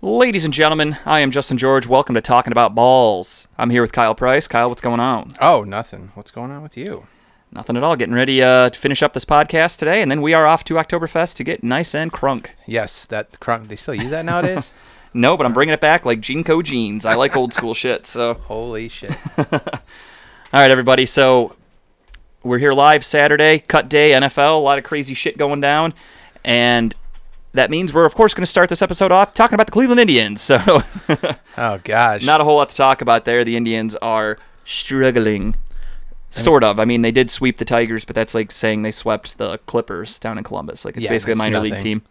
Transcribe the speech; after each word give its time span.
Ladies 0.00 0.44
and 0.44 0.54
gentlemen, 0.54 0.96
I 1.04 1.18
am 1.18 1.32
Justin 1.32 1.58
George. 1.58 1.88
Welcome 1.88 2.14
to 2.14 2.20
Talking 2.20 2.52
About 2.52 2.72
Balls. 2.72 3.48
I'm 3.58 3.70
here 3.70 3.82
with 3.82 3.90
Kyle 3.90 4.14
Price. 4.14 4.46
Kyle, 4.46 4.68
what's 4.68 4.80
going 4.80 5.00
on? 5.00 5.36
Oh, 5.40 5.64
nothing. 5.64 6.12
What's 6.14 6.30
going 6.30 6.52
on 6.52 6.62
with 6.62 6.76
you? 6.76 7.08
Nothing 7.50 7.76
at 7.76 7.82
all. 7.82 7.96
Getting 7.96 8.14
ready 8.14 8.40
uh, 8.40 8.70
to 8.70 8.78
finish 8.78 9.02
up 9.02 9.12
this 9.12 9.24
podcast 9.24 9.76
today, 9.76 10.00
and 10.00 10.08
then 10.08 10.22
we 10.22 10.34
are 10.34 10.46
off 10.46 10.62
to 10.64 10.74
Oktoberfest 10.74 11.34
to 11.34 11.42
get 11.42 11.64
nice 11.64 11.96
and 11.96 12.12
crunk. 12.12 12.50
Yes, 12.64 13.06
that 13.06 13.32
crunk. 13.40 13.66
They 13.66 13.74
still 13.74 13.94
use 13.94 14.10
that 14.10 14.24
nowadays. 14.24 14.70
No, 15.14 15.38
but 15.38 15.46
I'm 15.46 15.54
bringing 15.54 15.72
it 15.72 15.80
back 15.80 16.04
like 16.04 16.20
JNCO 16.20 16.62
jeans. 16.62 17.06
I 17.06 17.14
like 17.14 17.34
old 17.34 17.54
school 17.54 17.72
shit. 17.72 18.06
So, 18.06 18.34
Holy 18.44 18.90
shit! 18.90 19.16
all 19.38 19.46
right, 20.52 20.70
everybody. 20.70 21.06
So 21.06 21.56
we're 22.42 22.58
here 22.58 22.74
live 22.74 23.06
Saturday, 23.06 23.60
cut 23.60 23.88
day, 23.88 24.10
NFL. 24.10 24.58
A 24.58 24.62
lot 24.62 24.76
of 24.76 24.84
crazy 24.84 25.14
shit 25.14 25.38
going 25.38 25.62
down, 25.62 25.94
and 26.44 26.94
that 27.52 27.70
means 27.70 27.92
we're 27.92 28.04
of 28.06 28.14
course 28.14 28.34
going 28.34 28.42
to 28.42 28.46
start 28.50 28.68
this 28.68 28.82
episode 28.82 29.10
off 29.12 29.34
talking 29.34 29.54
about 29.54 29.66
the 29.66 29.72
Cleveland 29.72 30.00
Indians. 30.00 30.40
So. 30.40 30.82
Oh 31.60 31.80
gosh. 31.82 32.24
Not 32.24 32.40
a 32.40 32.44
whole 32.44 32.56
lot 32.58 32.68
to 32.68 32.76
talk 32.76 33.00
about 33.02 33.24
there. 33.24 33.44
The 33.44 33.56
Indians 33.56 33.96
are 33.96 34.38
struggling. 34.64 35.56
Sort 36.30 36.62
of. 36.62 36.78
I 36.78 36.84
mean, 36.84 37.02
they 37.02 37.10
did 37.10 37.30
sweep 37.30 37.56
the 37.56 37.64
Tigers, 37.64 38.04
but 38.04 38.14
that's 38.14 38.32
like 38.32 38.52
saying 38.52 38.82
they 38.82 38.92
swept 38.92 39.38
the 39.38 39.58
Clippers 39.66 40.20
down 40.20 40.38
in 40.38 40.44
Columbus. 40.44 40.84
Like 40.84 40.96
it's 40.96 41.04
Yeah, 41.04 41.10
basically 41.10 41.32
a 41.32 41.36
minor 41.36 41.58
league 41.58 41.80
team. 41.80 42.02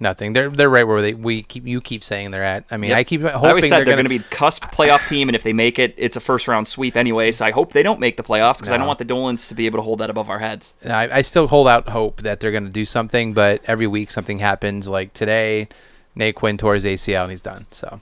Nothing. 0.00 0.32
They're 0.32 0.50
they're 0.50 0.68
right 0.68 0.84
where 0.86 1.00
they 1.00 1.14
we 1.14 1.42
keep 1.44 1.66
you 1.66 1.80
keep 1.80 2.02
saying 2.02 2.32
they're 2.32 2.42
at. 2.42 2.64
I 2.70 2.76
mean, 2.76 2.90
Yep. 2.90 2.98
I 2.98 3.04
keep 3.04 3.20
hoping 3.22 3.36
I 3.44 3.48
always 3.48 3.68
said 3.68 3.78
they're, 3.78 3.84
they're 3.84 3.96
gonna, 3.96 4.08
be 4.08 4.18
cusp 4.18 4.64
playoff 4.64 5.06
team, 5.06 5.28
and 5.28 5.36
if 5.36 5.44
they 5.44 5.52
make 5.52 5.78
it, 5.78 5.94
it's 5.96 6.16
a 6.16 6.20
first 6.20 6.48
round 6.48 6.66
sweep 6.66 6.96
anyway. 6.96 7.30
So 7.30 7.44
I 7.46 7.52
hope 7.52 7.72
they 7.72 7.82
don't 7.84 8.00
make 8.00 8.16
the 8.16 8.24
playoffs 8.24 8.56
because 8.56 8.72
I 8.72 8.76
don't 8.76 8.88
want 8.88 8.98
the 8.98 9.04
Dolans 9.04 9.46
to 9.48 9.54
be 9.54 9.66
able 9.66 9.78
to 9.78 9.82
hold 9.82 10.00
that 10.00 10.10
above 10.10 10.28
our 10.28 10.40
heads. 10.40 10.74
I, 10.84 11.08
I 11.18 11.22
still 11.22 11.46
hold 11.46 11.68
out 11.68 11.88
hope 11.90 12.22
that 12.22 12.40
they're 12.40 12.50
going 12.50 12.64
to 12.64 12.70
do 12.70 12.84
something, 12.84 13.34
but 13.34 13.62
every 13.66 13.86
week 13.86 14.10
something 14.10 14.40
happens. 14.40 14.88
Like 14.88 15.14
today, 15.14 15.68
Naquin 16.16 16.58
tore 16.58 16.74
his 16.74 16.84
ACL 16.84 17.22
and 17.22 17.30
he's 17.30 17.40
done. 17.42 17.66
So 17.70 18.00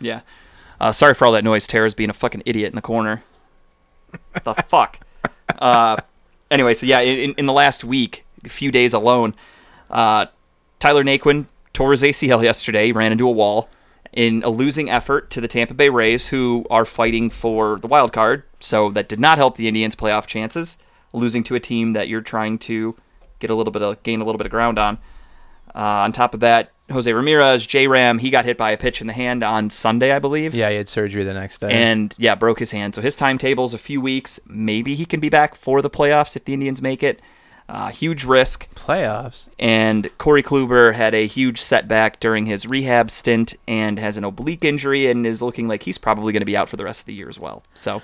Yeah. 0.00 0.20
Uh, 0.80 0.92
sorry 0.92 1.14
for 1.14 1.26
all 1.26 1.32
that 1.32 1.44
noise. 1.44 1.66
Tara's 1.66 1.94
being 1.94 2.10
a 2.10 2.14
fucking 2.14 2.42
idiot 2.46 2.70
in 2.70 2.74
the 2.76 2.82
corner. 2.82 3.22
the 4.42 4.54
fuck. 4.66 4.98
Uh, 5.58 5.96
anyway, 6.50 6.74
so 6.74 6.86
yeah, 6.86 7.00
in, 7.00 7.34
in 7.34 7.46
the 7.46 7.52
last 7.52 7.84
week, 7.84 8.24
a 8.44 8.48
few 8.48 8.72
days 8.72 8.92
alone, 8.92 9.34
uh, 9.90 10.26
Tyler 10.84 11.02
Naquin 11.02 11.46
tore 11.72 11.92
his 11.92 12.02
ACL 12.02 12.42
yesterday. 12.42 12.92
Ran 12.92 13.10
into 13.10 13.26
a 13.26 13.30
wall 13.30 13.70
in 14.12 14.42
a 14.42 14.50
losing 14.50 14.90
effort 14.90 15.30
to 15.30 15.40
the 15.40 15.48
Tampa 15.48 15.72
Bay 15.72 15.88
Rays, 15.88 16.28
who 16.28 16.66
are 16.68 16.84
fighting 16.84 17.30
for 17.30 17.78
the 17.78 17.86
wild 17.86 18.12
card. 18.12 18.42
So 18.60 18.90
that 18.90 19.08
did 19.08 19.18
not 19.18 19.38
help 19.38 19.56
the 19.56 19.66
Indians' 19.66 19.96
playoff 19.96 20.26
chances. 20.26 20.76
Losing 21.14 21.42
to 21.44 21.54
a 21.54 21.60
team 21.60 21.92
that 21.94 22.08
you're 22.08 22.20
trying 22.20 22.58
to 22.58 22.94
get 23.38 23.48
a 23.48 23.54
little 23.54 23.70
bit 23.70 23.80
of 23.80 24.02
gain 24.02 24.20
a 24.20 24.24
little 24.24 24.36
bit 24.36 24.44
of 24.44 24.50
ground 24.50 24.78
on. 24.78 24.98
Uh, 25.74 26.04
on 26.04 26.12
top 26.12 26.34
of 26.34 26.40
that, 26.40 26.70
Jose 26.92 27.10
Ramirez, 27.10 27.66
J 27.66 27.86
Ram, 27.86 28.18
he 28.18 28.28
got 28.28 28.44
hit 28.44 28.58
by 28.58 28.70
a 28.70 28.76
pitch 28.76 29.00
in 29.00 29.06
the 29.06 29.14
hand 29.14 29.42
on 29.42 29.70
Sunday, 29.70 30.12
I 30.12 30.18
believe. 30.18 30.54
yeah, 30.54 30.68
he 30.68 30.76
had 30.76 30.90
surgery 30.90 31.24
the 31.24 31.32
next 31.32 31.60
day. 31.60 31.72
And 31.72 32.14
yeah, 32.18 32.34
broke 32.34 32.58
his 32.58 32.72
hand. 32.72 32.94
So 32.94 33.00
his 33.00 33.16
timetable's 33.16 33.72
a 33.72 33.78
few 33.78 34.02
weeks. 34.02 34.38
Maybe 34.44 34.94
he 34.96 35.06
can 35.06 35.18
be 35.18 35.30
back 35.30 35.54
for 35.54 35.80
the 35.80 35.88
playoffs 35.88 36.36
if 36.36 36.44
the 36.44 36.52
Indians 36.52 36.82
make 36.82 37.02
it. 37.02 37.22
Uh, 37.68 37.88
huge 37.88 38.24
risk. 38.24 38.68
playoffs. 38.74 39.48
And 39.58 40.10
Corey 40.18 40.42
Kluber 40.42 40.94
had 40.94 41.14
a 41.14 41.26
huge 41.26 41.60
setback 41.60 42.20
during 42.20 42.46
his 42.46 42.66
rehab 42.66 43.10
stint 43.10 43.54
and 43.66 43.98
has 43.98 44.16
an 44.16 44.24
oblique 44.24 44.64
injury 44.64 45.06
and 45.06 45.26
is 45.26 45.40
looking 45.40 45.66
like 45.66 45.84
he's 45.84 45.96
probably 45.98 46.32
going 46.32 46.42
to 46.42 46.46
be 46.46 46.56
out 46.56 46.68
for 46.68 46.76
the 46.76 46.84
rest 46.84 47.00
of 47.00 47.06
the 47.06 47.14
year 47.14 47.28
as 47.28 47.38
well. 47.38 47.62
So, 47.72 48.02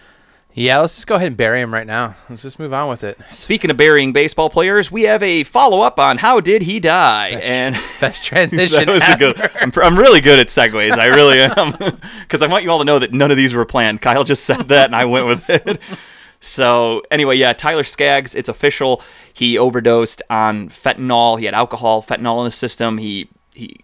Yeah, 0.54 0.78
let's 0.78 0.94
just 0.96 1.06
go 1.06 1.16
ahead 1.16 1.28
and 1.28 1.36
bury 1.36 1.60
him 1.60 1.74
right 1.74 1.86
now. 1.86 2.16
Let's 2.30 2.42
just 2.42 2.58
move 2.58 2.72
on 2.72 2.88
with 2.88 3.04
it. 3.04 3.18
speaking 3.28 3.70
of 3.70 3.76
burying 3.76 4.12
baseball 4.14 4.48
players, 4.48 4.90
we 4.90 5.02
have 5.02 5.22
a 5.22 5.44
follow 5.44 5.82
up 5.82 6.00
on 6.00 6.18
how 6.18 6.40
did 6.40 6.62
he 6.62 6.80
die? 6.80 7.28
and 7.42 7.76
Best 8.00 8.24
transition. 8.30 8.86
that 8.86 8.88
was 8.88 9.02
a 9.06 9.16
good. 9.16 9.38
I'm, 9.60 9.70
I'm 9.76 9.98
really 9.98 10.22
good 10.22 10.38
at 10.38 10.48
segues. 10.48 10.92
I 10.98 11.06
really 11.06 11.40
am, 11.42 11.76
because 12.22 12.40
I 12.42 12.46
want 12.46 12.64
you 12.64 12.70
all 12.70 12.78
to 12.78 12.84
know 12.84 12.98
that 12.98 13.12
none 13.12 13.30
of 13.30 13.36
these 13.36 13.52
were 13.54 13.66
planned. 13.66 14.00
Kyle 14.00 14.24
just 14.24 14.42
said 14.44 14.68
that, 14.70 14.86
and 14.86 14.96
I 14.96 15.04
went 15.04 15.26
with 15.26 15.50
it. 15.50 15.78
So 16.40 17.02
anyway, 17.10 17.36
yeah, 17.36 17.52
Tyler 17.52 17.84
Skaggs, 17.84 18.34
it's 18.34 18.48
official. 18.48 19.02
He 19.32 19.58
overdosed 19.58 20.22
on 20.30 20.68
fentanyl. 20.70 21.38
He 21.38 21.44
had 21.44 21.54
alcohol, 21.54 22.02
fentanyl 22.02 22.38
in 22.40 22.46
his 22.46 22.54
system. 22.54 22.98
He 22.98 23.28
he 23.54 23.80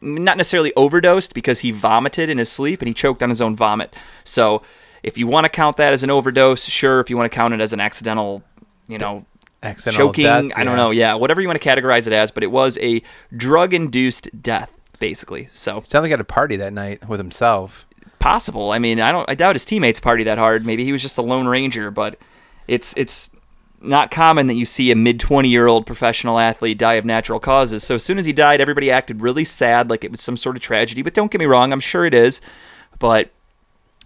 not 0.00 0.36
necessarily 0.36 0.72
overdosed 0.74 1.34
because 1.34 1.60
he 1.60 1.70
vomited 1.70 2.30
in 2.30 2.38
his 2.38 2.50
sleep 2.50 2.80
and 2.80 2.88
he 2.88 2.94
choked 2.94 3.22
on 3.22 3.28
his 3.28 3.42
own 3.42 3.54
vomit. 3.56 3.94
So 4.24 4.62
if 5.02 5.18
you 5.18 5.26
want 5.26 5.44
to 5.44 5.48
count 5.48 5.76
that 5.76 5.92
as 5.92 6.02
an 6.02 6.10
overdose, 6.10 6.64
sure. 6.64 7.00
If 7.00 7.10
you 7.10 7.16
want 7.16 7.30
to 7.30 7.34
count 7.34 7.52
it 7.52 7.60
as 7.60 7.72
an 7.72 7.80
accidental, 7.80 8.42
you 8.88 8.98
know, 8.98 9.26
Accidental 9.62 10.08
choking. 10.08 10.24
death, 10.24 10.52
I 10.54 10.64
don't 10.64 10.76
know. 10.76 10.90
Yeah, 10.90 11.14
whatever 11.14 11.40
you 11.40 11.48
want 11.48 11.60
to 11.60 11.68
categorize 11.68 12.06
it 12.06 12.12
as, 12.12 12.30
but 12.30 12.42
it 12.42 12.50
was 12.50 12.78
a 12.78 13.02
drug-induced 13.36 14.42
death, 14.42 14.70
basically. 14.98 15.48
So 15.54 15.80
Sounds 15.80 15.94
like 15.94 16.04
he 16.04 16.10
had 16.10 16.20
a 16.20 16.24
party 16.24 16.56
that 16.56 16.72
night 16.72 17.08
with 17.08 17.18
himself. 17.18 17.85
Possible. 18.26 18.72
I 18.72 18.78
mean, 18.78 19.00
I 19.00 19.12
don't. 19.12 19.28
I 19.30 19.34
doubt 19.34 19.54
his 19.54 19.64
teammates 19.64 20.00
party 20.00 20.24
that 20.24 20.38
hard. 20.38 20.66
Maybe 20.66 20.84
he 20.84 20.92
was 20.92 21.02
just 21.02 21.18
a 21.18 21.22
lone 21.22 21.46
ranger, 21.46 21.90
but 21.90 22.18
it's 22.66 22.96
it's 22.96 23.30
not 23.80 24.10
common 24.10 24.46
that 24.48 24.54
you 24.54 24.64
see 24.64 24.90
a 24.90 24.96
mid 24.96 25.20
20 25.20 25.48
year 25.48 25.66
old 25.68 25.86
professional 25.86 26.38
athlete 26.38 26.78
die 26.78 26.94
of 26.94 27.04
natural 27.04 27.38
causes. 27.38 27.84
So 27.84 27.94
as 27.96 28.02
soon 28.02 28.18
as 28.18 28.26
he 28.26 28.32
died, 28.32 28.60
everybody 28.60 28.90
acted 28.90 29.20
really 29.20 29.44
sad, 29.44 29.90
like 29.90 30.02
it 30.02 30.10
was 30.10 30.20
some 30.20 30.36
sort 30.36 30.56
of 30.56 30.62
tragedy. 30.62 31.02
But 31.02 31.14
don't 31.14 31.30
get 31.30 31.38
me 31.38 31.46
wrong, 31.46 31.72
I'm 31.72 31.80
sure 31.80 32.04
it 32.04 32.14
is. 32.14 32.40
But 32.98 33.30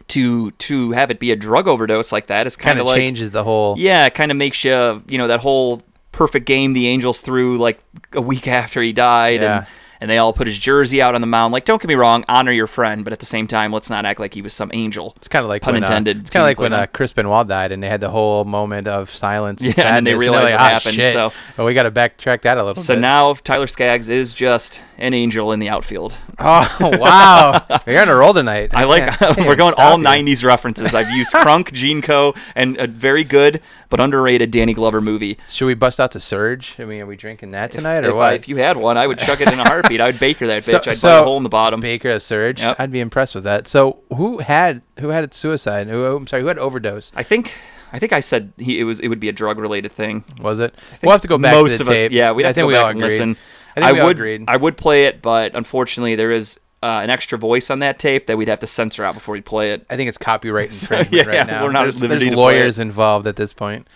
to 0.09 0.51
to 0.53 0.91
have 0.93 1.11
it 1.11 1.19
be 1.21 1.31
a 1.31 1.37
drug 1.37 1.69
overdose 1.69 2.11
like 2.13 2.27
that 2.27 2.47
is 2.47 2.57
kind 2.57 2.79
of 2.81 2.87
like 2.87 2.97
changes 2.97 3.31
the 3.31 3.45
whole. 3.45 3.77
yeah, 3.79 4.07
it 4.07 4.15
kind 4.15 4.31
of 4.31 4.37
makes 4.37 4.65
you, 4.65 5.03
you 5.09 5.19
know, 5.19 5.29
that 5.29 5.41
whole 5.41 5.83
perfect 6.13 6.47
game 6.47 6.73
the 6.73 6.87
Angels 6.89 7.21
threw 7.21 7.57
like 7.59 7.79
a 8.13 8.21
week 8.21 8.49
after 8.61 8.83
he 8.83 8.93
died, 8.93 9.41
Yeah. 9.41 9.59
and 9.59 9.67
and 10.01 10.11
they 10.11 10.19
all 10.19 10.33
put 10.33 10.47
his 10.47 10.59
jersey 10.59 11.01
out 11.03 11.15
on 11.15 11.21
the 11.21 11.27
mound. 11.27 11.53
Like, 11.53 11.65
don't 11.65 11.81
get 11.81 11.89
me 11.89 11.95
wrong, 11.95 12.25
honor 12.29 12.53
your 12.53 12.67
friend, 12.67 13.05
but 13.05 13.13
at 13.13 13.19
the 13.21 13.27
same 13.27 13.47
time, 13.47 13.73
let's 13.73 13.91
not 13.91 14.05
act 14.07 14.19
like 14.21 14.35
he 14.35 14.43
was 14.43 14.53
some 14.55 14.71
angel. 14.73 15.15
It's 15.17 15.29
kind 15.29 15.45
of 15.45 15.49
like 15.49 15.63
Pun 15.63 15.75
when, 15.75 15.83
intended, 15.83 16.17
Uh, 16.17 16.21
it's 16.21 16.31
kind 16.31 16.43
of 16.43 16.47
like 16.49 16.59
when 16.59 16.73
uh. 16.73 16.87
Chris 16.93 17.13
Benoit 17.13 17.47
died, 17.47 17.73
and 17.73 17.83
they 17.83 17.89
had 17.89 18.01
the 18.01 18.11
whole 18.11 18.45
moment 18.45 18.89
of 18.89 19.11
silence. 19.11 19.61
And 19.63 19.77
Yeah, 19.77 19.97
and 19.97 20.07
they 20.07 20.15
realized 20.15 20.47
they're 20.49 20.53
what 20.57 20.61
"Ah, 20.61 20.69
happened, 20.69 20.95
shit." 20.95 21.13
so- 21.13 21.33
well, 21.57 21.67
we 21.67 21.75
got 21.75 21.83
to 21.85 21.91
backtrack 21.91 22.43
that 22.43 22.57
a 22.57 22.61
little 22.63 22.75
bit. 22.75 22.81
So 22.85 22.95
bit. 22.95 23.01
now 23.01 23.35
Tyler 23.35 23.67
Skaggs 23.67 24.09
is 24.09 24.33
just 24.35 24.81
an 24.99 25.15
angel 25.15 25.53
in 25.53 25.61
the 25.61 25.69
outfield. 25.69 26.17
oh 26.39 26.77
wow, 26.99 27.65
you're 27.87 28.01
on 28.01 28.09
a 28.09 28.15
roll 28.15 28.35
tonight. 28.35 28.71
I 28.75 28.85
like 28.85 29.05
can't- 29.19 29.37
can't 29.37 29.49
we're 29.49 29.57
going 29.57 29.75
all 29.77 29.99
you. 29.99 30.05
'90s 30.05 30.45
references. 30.45 30.95
I've 30.95 31.11
used 31.11 31.33
Crunk, 31.35 31.69
JNCO, 31.71 32.37
and 32.55 32.77
a 32.79 32.87
very 32.87 33.25
good 33.25 33.61
but 33.89 33.99
underrated 34.01 34.51
Danny 34.53 34.73
Glover 34.73 35.01
movie. 35.01 35.37
Should 35.49 35.67
we 35.67 35.75
bust 35.75 35.99
out 35.99 36.13
the 36.13 36.21
surge? 36.21 36.77
I 36.79 36.85
mean, 36.85 37.01
are 37.01 37.07
we 37.07 37.17
drinking 37.17 37.51
that 37.53 37.73
tonight 37.73 38.05
if, 38.05 38.11
or 38.11 38.15
what? 38.15 38.31
I, 38.31 38.33
if 38.35 38.47
you 38.49 38.57
had 38.57 38.77
one, 38.77 38.97
I 38.97 39.07
would 39.07 39.19
chuck 39.19 39.41
it 39.41 39.49
in 39.53 39.59
a 39.59 39.65
I 39.99 40.07
would 40.07 40.19
baker 40.21 40.47
that 40.49 40.63
So- 40.63 40.79
bitch. 40.79 40.89
I'd 40.89 40.97
so- 40.97 41.09
bite 41.09 41.21
a 41.21 41.25
hole 41.25 41.37
in 41.39 41.43
the 41.43 41.49
bottom. 41.49 41.81
Baker 41.81 42.11
of 42.11 42.23
Surge. 42.23 42.61
Yep. 42.61 42.77
I'd 42.79 42.93
be 42.93 43.01
impressed 43.01 43.35
with 43.35 43.45
that. 43.45 43.67
So 43.67 44.01
who 44.15 44.39
had 44.39 44.83
who 44.99 45.09
had 45.09 45.25
it 45.25 45.33
suicide? 45.33 45.89
Who 45.89 46.05
I'm 46.05 46.27
sorry, 46.27 46.43
who 46.43 46.49
had 46.49 46.59
overdose? 46.59 47.11
I 47.17 47.23
think 47.23 47.55
I 47.95 47.99
think 47.99 48.13
I 48.13 48.21
said 48.21 48.53
he 48.59 48.79
it 48.79 48.85
was 48.85 49.01
it 49.01 49.09
would 49.09 49.21
be 49.21 49.31
a 49.31 49.33
drug 49.33 49.59
related 49.59 49.93
thing. 49.93 50.25
Was 50.43 50.61
it? 50.61 50.75
We'll 51.03 51.13
have 51.13 51.23
to 51.23 51.29
go 51.29 51.39
back 51.39 51.55
Most 51.55 51.79
to 51.79 51.85
the 51.85 51.91
of 51.91 51.97
tape. 51.97 52.11
us, 52.11 52.15
yeah, 52.15 52.33
we 52.33 52.45
I 52.45 52.53
think 52.53 52.69
we 52.69 52.77
all 52.77 52.91
agreed. 52.91 53.03
listen. 53.05 53.37
I 53.77 53.81
think 53.81 53.95
we 53.95 54.01
all 54.01 54.07
would 54.09 54.17
agreed. 54.19 54.45
I 54.49 54.57
would 54.59 54.77
play 54.77 55.07
it, 55.07 55.23
but 55.23 55.55
unfortunately 55.55 56.15
there 56.17 56.31
is 56.31 56.61
uh, 56.83 57.01
an 57.03 57.11
extra 57.11 57.37
voice 57.37 57.69
on 57.71 57.81
that 57.81 57.99
tape 57.99 58.27
that 58.27 58.39
we'd 58.39 58.49
have 58.49 58.59
to 58.59 58.67
censor 58.67 59.05
out 59.05 59.13
before 59.15 59.35
we 59.35 59.41
play 59.43 59.73
it. 59.73 59.85
I 59.91 59.97
think 59.97 60.09
it's 60.09 60.17
copyright 60.19 60.69
infringement 60.83 61.13
yeah, 61.13 61.25
right 61.39 61.47
now. 61.47 61.65
we're 61.65 61.73
not 61.73 61.83
there's, 61.83 62.01
there's 62.01 62.27
lawyers 62.29 62.79
involved 62.79 63.27
at 63.27 63.37
this 63.37 63.53
point. 63.53 63.87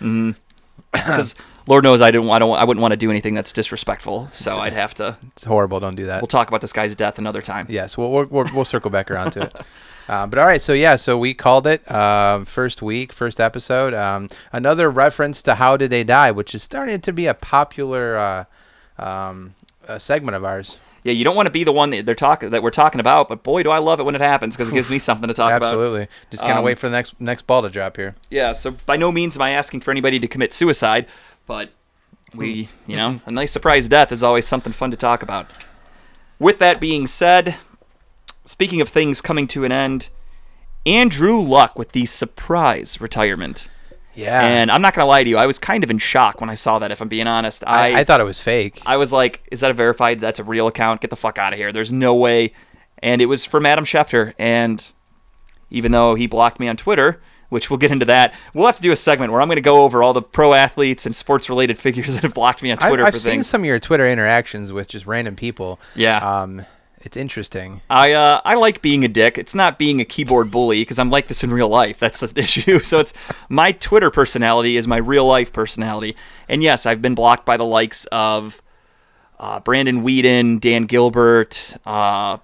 Because 1.04 1.34
Lord 1.66 1.84
knows 1.84 2.02
I 2.02 2.10
didn't 2.10 2.28
I 2.30 2.38
don't 2.38 2.54
I 2.56 2.64
wouldn't 2.64 2.82
want 2.82 2.92
to 2.92 2.96
do 2.96 3.10
anything 3.10 3.34
that's 3.34 3.52
disrespectful. 3.52 4.28
So 4.32 4.58
I'd 4.58 4.72
have 4.72 4.94
to. 4.94 5.16
It's 5.28 5.44
horrible. 5.44 5.80
Don't 5.80 5.94
do 5.94 6.06
that. 6.06 6.20
We'll 6.20 6.28
talk 6.28 6.48
about 6.48 6.60
this 6.60 6.72
guy's 6.72 6.94
death 6.94 7.18
another 7.18 7.42
time. 7.42 7.66
Yes, 7.68 7.96
we'll 7.96 8.10
we'll, 8.10 8.26
we'll, 8.26 8.44
we'll 8.54 8.64
circle 8.64 8.90
back 8.90 9.10
around 9.10 9.32
to 9.32 9.42
it. 9.42 9.56
Uh, 10.06 10.26
but 10.26 10.38
all 10.38 10.44
right, 10.44 10.60
so 10.60 10.74
yeah, 10.74 10.96
so 10.96 11.16
we 11.16 11.32
called 11.32 11.66
it 11.66 11.90
um, 11.90 12.44
first 12.44 12.82
week, 12.82 13.10
first 13.10 13.40
episode. 13.40 13.94
Um, 13.94 14.28
another 14.52 14.90
reference 14.90 15.40
to 15.40 15.54
how 15.54 15.78
did 15.78 15.88
they 15.88 16.04
die, 16.04 16.30
which 16.30 16.54
is 16.54 16.62
starting 16.62 17.00
to 17.00 17.10
be 17.10 17.26
a 17.26 17.32
popular 17.32 18.16
uh, 18.18 18.44
um, 19.02 19.54
uh 19.88 19.98
segment 19.98 20.36
of 20.36 20.44
ours. 20.44 20.78
Yeah, 21.04 21.12
you 21.12 21.22
don't 21.22 21.36
want 21.36 21.46
to 21.46 21.50
be 21.52 21.64
the 21.64 21.72
one 21.72 21.90
that 21.90 22.06
they're 22.06 22.14
talking 22.14 22.50
that 22.50 22.62
we're 22.62 22.70
talking 22.70 22.98
about, 22.98 23.28
but 23.28 23.42
boy, 23.42 23.62
do 23.62 23.70
I 23.70 23.78
love 23.78 24.00
it 24.00 24.04
when 24.04 24.14
it 24.14 24.20
happens 24.22 24.56
because 24.56 24.70
it 24.70 24.72
gives 24.72 24.90
me 24.90 24.98
something 25.08 25.28
to 25.28 25.34
talk 25.34 25.52
about. 25.52 25.66
Absolutely, 25.66 26.08
just 26.30 26.42
kind 26.42 26.52
of 26.54 26.58
Um, 26.58 26.64
wait 26.64 26.78
for 26.78 26.88
the 26.88 26.96
next 26.96 27.20
next 27.20 27.46
ball 27.46 27.62
to 27.62 27.68
drop 27.68 27.96
here. 27.96 28.16
Yeah, 28.30 28.52
so 28.52 28.72
by 28.86 28.96
no 28.96 29.12
means 29.12 29.36
am 29.36 29.42
I 29.42 29.50
asking 29.50 29.82
for 29.82 29.90
anybody 29.90 30.18
to 30.18 30.26
commit 30.26 30.54
suicide, 30.54 31.06
but 31.46 31.70
we, 32.34 32.68
you 32.86 32.96
know, 32.96 33.20
a 33.26 33.30
nice 33.30 33.52
surprise 33.52 33.86
death 33.88 34.10
is 34.10 34.22
always 34.24 34.46
something 34.46 34.72
fun 34.72 34.90
to 34.90 34.96
talk 34.96 35.22
about. 35.22 35.66
With 36.38 36.58
that 36.58 36.80
being 36.80 37.06
said, 37.06 37.56
speaking 38.44 38.80
of 38.80 38.88
things 38.88 39.20
coming 39.20 39.46
to 39.48 39.64
an 39.64 39.70
end, 39.72 40.08
Andrew 40.86 41.40
Luck 41.40 41.78
with 41.78 41.92
the 41.92 42.06
surprise 42.06 43.00
retirement. 43.00 43.68
Yeah, 44.14 44.40
And 44.40 44.70
I'm 44.70 44.80
not 44.82 44.94
going 44.94 45.04
to 45.04 45.08
lie 45.08 45.24
to 45.24 45.30
you, 45.30 45.36
I 45.36 45.46
was 45.46 45.58
kind 45.58 45.82
of 45.84 45.90
in 45.90 45.98
shock 45.98 46.40
when 46.40 46.50
I 46.50 46.54
saw 46.54 46.78
that, 46.78 46.90
if 46.90 47.00
I'm 47.00 47.08
being 47.08 47.26
honest. 47.26 47.64
I, 47.66 47.92
I, 47.92 48.00
I 48.00 48.04
thought 48.04 48.20
it 48.20 48.24
was 48.24 48.40
fake. 48.40 48.80
I 48.86 48.96
was 48.96 49.12
like, 49.12 49.42
is 49.50 49.60
that 49.60 49.70
a 49.70 49.74
verified? 49.74 50.20
That's 50.20 50.38
a 50.38 50.44
real 50.44 50.66
account. 50.66 51.00
Get 51.00 51.10
the 51.10 51.16
fuck 51.16 51.38
out 51.38 51.52
of 51.52 51.58
here. 51.58 51.72
There's 51.72 51.92
no 51.92 52.14
way. 52.14 52.52
And 52.98 53.20
it 53.20 53.26
was 53.26 53.44
from 53.44 53.66
Adam 53.66 53.84
Schefter. 53.84 54.32
And 54.38 54.92
even 55.70 55.92
though 55.92 56.14
he 56.14 56.26
blocked 56.26 56.60
me 56.60 56.68
on 56.68 56.76
Twitter, 56.76 57.20
which 57.48 57.70
we'll 57.70 57.78
get 57.78 57.90
into 57.90 58.06
that, 58.06 58.34
we'll 58.52 58.66
have 58.66 58.76
to 58.76 58.82
do 58.82 58.92
a 58.92 58.96
segment 58.96 59.30
where 59.32 59.40
I'm 59.40 59.48
going 59.48 59.56
to 59.56 59.62
go 59.62 59.82
over 59.82 60.02
all 60.02 60.12
the 60.12 60.22
pro 60.22 60.54
athletes 60.54 61.06
and 61.06 61.14
sports 61.14 61.48
related 61.48 61.78
figures 61.86 62.14
that 62.14 62.22
have 62.22 62.34
blocked 62.34 62.62
me 62.62 62.70
on 62.70 62.78
I've, 62.80 62.88
Twitter 62.88 63.04
I've 63.04 63.12
for 63.12 63.18
seen 63.18 63.32
things. 63.34 63.46
some 63.46 63.62
of 63.62 63.66
your 63.66 63.80
Twitter 63.80 64.08
interactions 64.08 64.72
with 64.72 64.88
just 64.88 65.06
random 65.06 65.36
people. 65.36 65.80
Yeah. 65.94 66.18
Um, 66.18 66.64
It's 67.04 67.18
interesting. 67.18 67.82
I 67.90 68.12
uh, 68.12 68.40
I 68.46 68.54
like 68.54 68.80
being 68.80 69.04
a 69.04 69.08
dick. 69.08 69.36
It's 69.36 69.54
not 69.54 69.78
being 69.78 70.00
a 70.00 70.06
keyboard 70.06 70.50
bully 70.50 70.80
because 70.80 70.98
I'm 70.98 71.10
like 71.10 71.28
this 71.28 71.44
in 71.44 71.52
real 71.52 71.68
life. 71.68 71.98
That's 71.98 72.20
the 72.20 72.32
issue. 72.40 72.78
So 72.78 72.98
it's 72.98 73.12
my 73.50 73.72
Twitter 73.72 74.10
personality 74.10 74.78
is 74.78 74.88
my 74.88 74.96
real 74.96 75.26
life 75.26 75.52
personality. 75.52 76.16
And 76.48 76.62
yes, 76.62 76.86
I've 76.86 77.02
been 77.02 77.14
blocked 77.14 77.44
by 77.44 77.58
the 77.58 77.64
likes 77.64 78.06
of 78.06 78.62
uh, 79.38 79.60
Brandon 79.60 80.02
Weeden, 80.02 80.60
Dan 80.60 80.84
Gilbert, 80.84 81.76
uh, 81.84 82.38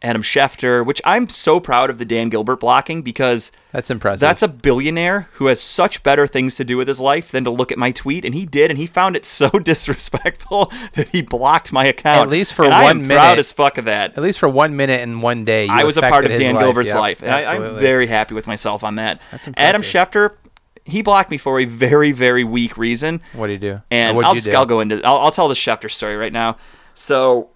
Adam 0.00 0.22
Schefter, 0.22 0.86
which 0.86 1.00
I'm 1.04 1.28
so 1.28 1.58
proud 1.58 1.90
of 1.90 1.98
the 1.98 2.04
Dan 2.04 2.28
Gilbert 2.28 2.60
blocking 2.60 3.02
because 3.02 3.50
That's 3.72 3.90
impressive. 3.90 4.20
that's 4.20 4.42
a 4.42 4.48
billionaire 4.48 5.28
who 5.32 5.46
has 5.46 5.60
such 5.60 6.04
better 6.04 6.26
things 6.28 6.54
to 6.56 6.64
do 6.64 6.76
with 6.76 6.86
his 6.86 7.00
life 7.00 7.32
than 7.32 7.42
to 7.44 7.50
look 7.50 7.72
at 7.72 7.78
my 7.78 7.90
tweet, 7.90 8.24
and 8.24 8.32
he 8.34 8.46
did, 8.46 8.70
and 8.70 8.78
he 8.78 8.86
found 8.86 9.16
it 9.16 9.24
so 9.26 9.48
disrespectful 9.98 10.72
that 10.94 11.08
he 11.08 11.20
blocked 11.22 11.72
my 11.72 11.84
account. 11.86 12.18
At 12.20 12.28
least 12.28 12.54
for 12.54 12.64
and 12.64 12.74
I 12.74 12.84
one 12.84 13.00
am 13.00 13.08
proud 13.08 13.30
minute. 13.30 13.38
as 13.40 13.52
fuck 13.52 13.76
of 13.76 13.86
that. 13.86 14.16
At 14.16 14.22
least 14.22 14.38
for 14.38 14.48
one 14.48 14.76
minute 14.76 15.00
and 15.00 15.20
one 15.22 15.44
day. 15.44 15.66
You 15.66 15.72
I 15.72 15.82
was 15.84 15.96
a 15.96 16.02
part 16.02 16.24
of 16.24 16.30
Dan 16.38 16.54
life. 16.54 16.64
Gilbert's 16.64 16.88
Yep, 16.88 16.96
life, 16.98 17.22
and 17.22 17.32
I, 17.32 17.54
I'm 17.56 17.78
very 17.80 18.06
happy 18.06 18.34
with 18.34 18.46
myself 18.46 18.84
on 18.84 18.94
that. 18.96 19.20
That's 19.32 19.48
impressive. 19.48 19.68
Adam. 19.68 19.82
Schefter, 19.82 20.36
he 20.84 21.02
blocked 21.02 21.30
me 21.32 21.38
for 21.38 21.58
a 21.58 21.64
very, 21.64 22.12
very 22.12 22.44
weak 22.44 22.78
reason, 22.78 23.20
What 23.32 23.48
do 23.48 23.52
you 23.54 23.58
do? 23.58 23.80
And 23.90 24.16
I'll 24.24 24.34
just 24.34 24.46
do? 24.46 24.52
I'll 24.52 24.64
go 24.64 24.78
into 24.80 25.04
I'll, 25.04 25.18
I'll 25.18 25.30
tell 25.32 25.48
the 25.48 25.54
Schefter 25.54 25.90
story 25.90 26.16
right 26.16 26.32
now. 26.32 26.56
So 26.94 27.50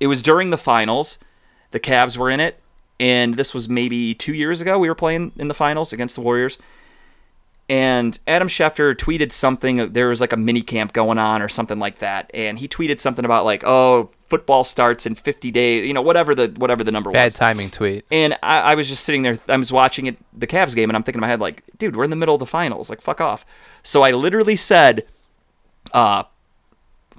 it 0.00 0.08
was 0.08 0.20
during 0.22 0.50
the 0.50 0.58
finals. 0.58 1.18
The 1.70 1.80
Cavs 1.80 2.16
were 2.16 2.30
in 2.30 2.40
it, 2.40 2.60
and 2.98 3.34
this 3.34 3.54
was 3.54 3.68
maybe 3.68 4.14
two 4.14 4.34
years 4.34 4.60
ago. 4.60 4.78
We 4.78 4.88
were 4.88 4.94
playing 4.94 5.32
in 5.36 5.48
the 5.48 5.54
finals 5.54 5.92
against 5.92 6.14
the 6.14 6.20
Warriors. 6.20 6.58
And 7.70 8.18
Adam 8.26 8.48
Schefter 8.48 8.96
tweeted 8.96 9.30
something. 9.30 9.92
There 9.92 10.08
was 10.08 10.20
like 10.20 10.32
a 10.32 10.36
mini 10.36 10.60
camp 10.60 10.92
going 10.92 11.18
on 11.18 11.40
or 11.40 11.48
something 11.48 11.78
like 11.78 12.00
that, 12.00 12.28
and 12.34 12.58
he 12.58 12.66
tweeted 12.66 12.98
something 12.98 13.24
about 13.24 13.44
like, 13.44 13.62
"Oh, 13.64 14.10
football 14.28 14.64
starts 14.64 15.06
in 15.06 15.14
50 15.14 15.52
days," 15.52 15.86
you 15.86 15.94
know, 15.94 16.02
whatever 16.02 16.34
the 16.34 16.48
whatever 16.56 16.82
the 16.82 16.90
number 16.90 17.12
Bad 17.12 17.26
was. 17.26 17.32
Bad 17.34 17.38
timing 17.38 17.70
tweet. 17.70 18.04
And 18.10 18.36
I, 18.42 18.72
I 18.72 18.74
was 18.74 18.88
just 18.88 19.04
sitting 19.04 19.22
there. 19.22 19.38
I 19.48 19.56
was 19.56 19.72
watching 19.72 20.06
it, 20.06 20.16
the 20.36 20.48
Cavs 20.48 20.74
game, 20.74 20.90
and 20.90 20.96
I'm 20.96 21.04
thinking 21.04 21.18
in 21.18 21.20
my 21.20 21.28
head 21.28 21.38
like, 21.38 21.62
"Dude, 21.78 21.94
we're 21.94 22.02
in 22.02 22.10
the 22.10 22.16
middle 22.16 22.34
of 22.34 22.40
the 22.40 22.46
finals. 22.46 22.90
Like, 22.90 23.00
fuck 23.00 23.20
off." 23.20 23.46
So 23.84 24.02
I 24.02 24.10
literally 24.10 24.56
said, 24.56 25.06
uh, 25.94 26.24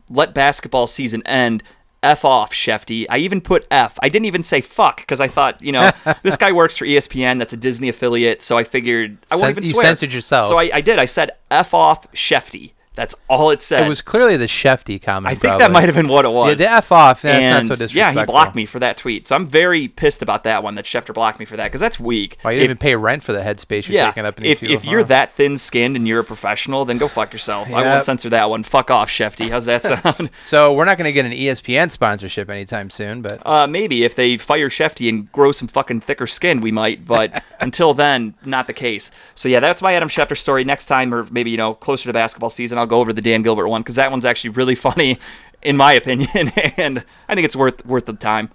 "Let 0.10 0.34
basketball 0.34 0.86
season 0.86 1.26
end." 1.26 1.64
F 2.04 2.26
off, 2.26 2.52
Shefty. 2.52 3.06
I 3.10 3.18
even 3.20 3.42
put 3.42 3.68
F. 3.70 4.00
I 4.02 4.10
didn't 4.10 4.26
even 4.26 4.44
say 4.44 4.62
fuck 4.62 4.98
because 4.98 5.22
I 5.22 5.28
thought, 5.28 5.62
you 5.62 5.72
know, 5.72 5.92
this 6.24 6.36
guy 6.36 6.52
works 6.52 6.76
for 6.78 6.86
ESPN. 6.86 7.38
That's 7.38 7.54
a 7.54 7.58
Disney 7.58 7.90
affiliate. 7.90 8.42
So 8.42 8.58
I 8.58 8.64
figured 8.64 9.18
I 9.30 9.36
won't 9.36 9.52
even 9.52 9.64
you 9.64 9.72
swear. 9.72 9.86
censored 9.86 10.12
yourself. 10.14 10.48
So 10.48 10.58
I, 10.58 10.72
I 10.74 10.82
did. 10.82 10.98
I 10.98 11.06
said 11.06 11.32
F 11.52 11.74
off, 11.74 12.12
Shefty. 12.14 12.74
That's 12.94 13.16
all 13.30 13.52
it 13.52 13.62
said. 13.62 13.86
It 13.86 13.90
was 13.90 14.02
clearly 14.02 14.36
the 14.36 14.48
Shefty 14.48 15.02
comment. 15.02 15.28
I 15.28 15.36
think 15.36 15.42
probably. 15.44 15.60
that 15.60 15.72
might 15.72 15.86
have 15.86 15.96
been 15.96 16.10
what 16.10 16.26
it 16.26 16.30
was 16.32 16.60
Yeah, 16.60 16.68
the 16.68 16.72
F 16.74 16.92
off. 16.92 17.22
That's 17.22 17.38
and 17.38 17.70
not 17.70 17.78
so 17.78 17.86
yeah, 17.86 18.12
he 18.12 18.26
blocked 18.26 18.54
me 18.54 18.66
for 18.66 18.80
that 18.80 18.98
tweet. 18.98 19.30
So 19.30 19.36
I'm 19.36 19.48
very 19.48 19.88
pissed 19.88 20.22
about 20.22 20.44
that 20.44 20.62
one 20.62 20.76
that 20.76 20.84
Schefter 20.84 21.14
blocked 21.14 21.40
me 21.40 21.46
for 21.46 21.56
that 21.56 21.68
because 21.68 21.80
that's 21.80 22.02
weak. 22.02 22.38
Why 22.42 22.52
you 22.52 22.60
didn't 22.60 22.66
If- 22.66 22.70
even 22.72 22.78
pay 22.80 22.96
rent 22.96 23.24
for 23.24 23.32
the 23.32 23.40
headspace 23.40 23.88
you're 23.88 23.96
yeah, 23.96 24.08
taking 24.08 24.26
up 24.26 24.38
in 24.38 24.44
these 24.44 24.62
if, 24.62 24.64
if 24.64 24.86
you're 24.86 25.06
that 25.06 25.32
thin 25.32 25.58
skinned 25.58 25.96
and 25.96 26.06
you're 26.06 26.20
a 26.20 26.24
professional, 26.26 26.84
then 26.84 26.98
go 26.98 27.08
fuck 27.08 27.32
yourself. 27.32 27.74
I 27.74 27.82
won't 27.82 28.04
censor 28.04 28.30
that 28.30 28.50
one. 28.50 28.64
Fuck 28.64 28.92
off, 28.92 29.10
Shefty. 29.10 29.50
How's 29.50 29.68
that 29.68 29.84
sound? 30.04 30.30
So 30.42 30.74
we're 30.74 30.86
not 30.86 30.98
going 30.98 31.06
to 31.08 31.14
get 31.14 31.26
an 31.26 31.32
ESPN 31.32 31.92
sponsorship 31.92 32.50
anytime 32.50 32.90
soon, 32.90 33.22
but 33.22 33.42
uh, 33.48 33.68
maybe 33.68 34.04
if 34.04 34.16
they 34.16 34.36
fire 34.36 34.70
Shefty 34.70 35.08
and 35.08 35.32
grow 35.32 35.54
some 35.54 35.70
fucking 35.70 36.02
thicker 36.02 36.28
skin, 36.28 36.60
we 36.60 36.74
might. 36.74 37.06
But 37.06 37.42
until 37.62 37.94
then, 37.94 38.34
not 38.44 38.68
the 38.68 38.74
case. 38.74 39.12
So 39.34 39.48
yeah, 39.48 39.62
that's 39.62 39.82
my 39.82 39.94
Adam 39.94 40.10
Schefter 40.10 40.36
story. 40.36 40.66
Next 40.66 40.88
time, 40.88 41.14
or 41.14 41.24
maybe 41.32 41.52
you 41.52 41.58
know 41.58 41.74
closer 41.74 42.10
to 42.10 42.14
basketball 42.14 42.50
season, 42.50 42.81
I'll 42.82 42.88
go 42.88 43.00
over 43.00 43.14
the 43.14 43.22
Dan 43.22 43.42
Gilbert 43.42 43.68
one 43.68 43.82
because 43.82 43.96
that 43.96 44.12
one's 44.12 44.26
actually 44.26 44.52
really 44.52 44.76
funny, 44.90 45.20
in 45.62 45.78
my 45.78 45.94
opinion, 45.94 46.50
and 46.78 47.04
I 47.30 47.36
think 47.36 47.46
it's 47.46 47.56
worth 47.56 47.86
worth 47.86 48.06
the 48.06 48.14
time. 48.14 48.50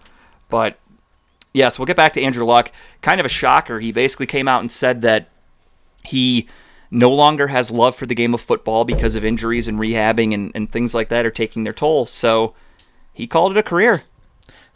But 0.49 0.79
yes, 1.53 1.79
we'll 1.79 1.87
get 1.87 1.97
back 1.97 2.13
to 2.15 2.23
Andrew 2.23 2.45
Luck. 2.45 2.71
Kind 3.01 3.21
of 3.21 3.27
a 3.27 3.31
shocker. 3.31 3.81
He 3.81 3.93
basically 3.93 4.27
came 4.27 4.49
out 4.49 4.61
and 4.61 4.71
said 4.71 5.01
that 5.03 5.29
he 6.05 6.49
no 6.91 7.11
longer 7.11 7.49
has 7.49 7.71
love 7.71 7.97
for 7.97 8.07
the 8.07 8.15
game 8.15 8.35
of 8.35 8.41
football 8.41 8.85
because 8.85 9.17
of 9.17 9.25
injuries 9.25 9.67
and 9.67 9.79
rehabbing 9.79 10.33
and, 10.33 10.53
and 10.55 10.71
things 10.71 10.95
like 10.95 11.09
that 11.09 11.27
are 11.27 11.31
taking 11.31 11.65
their 11.65 11.73
toll. 11.73 12.07
So 12.07 12.55
he 13.13 13.27
called 13.27 13.53
it 13.53 13.59
a 13.59 13.63
career. 13.63 14.05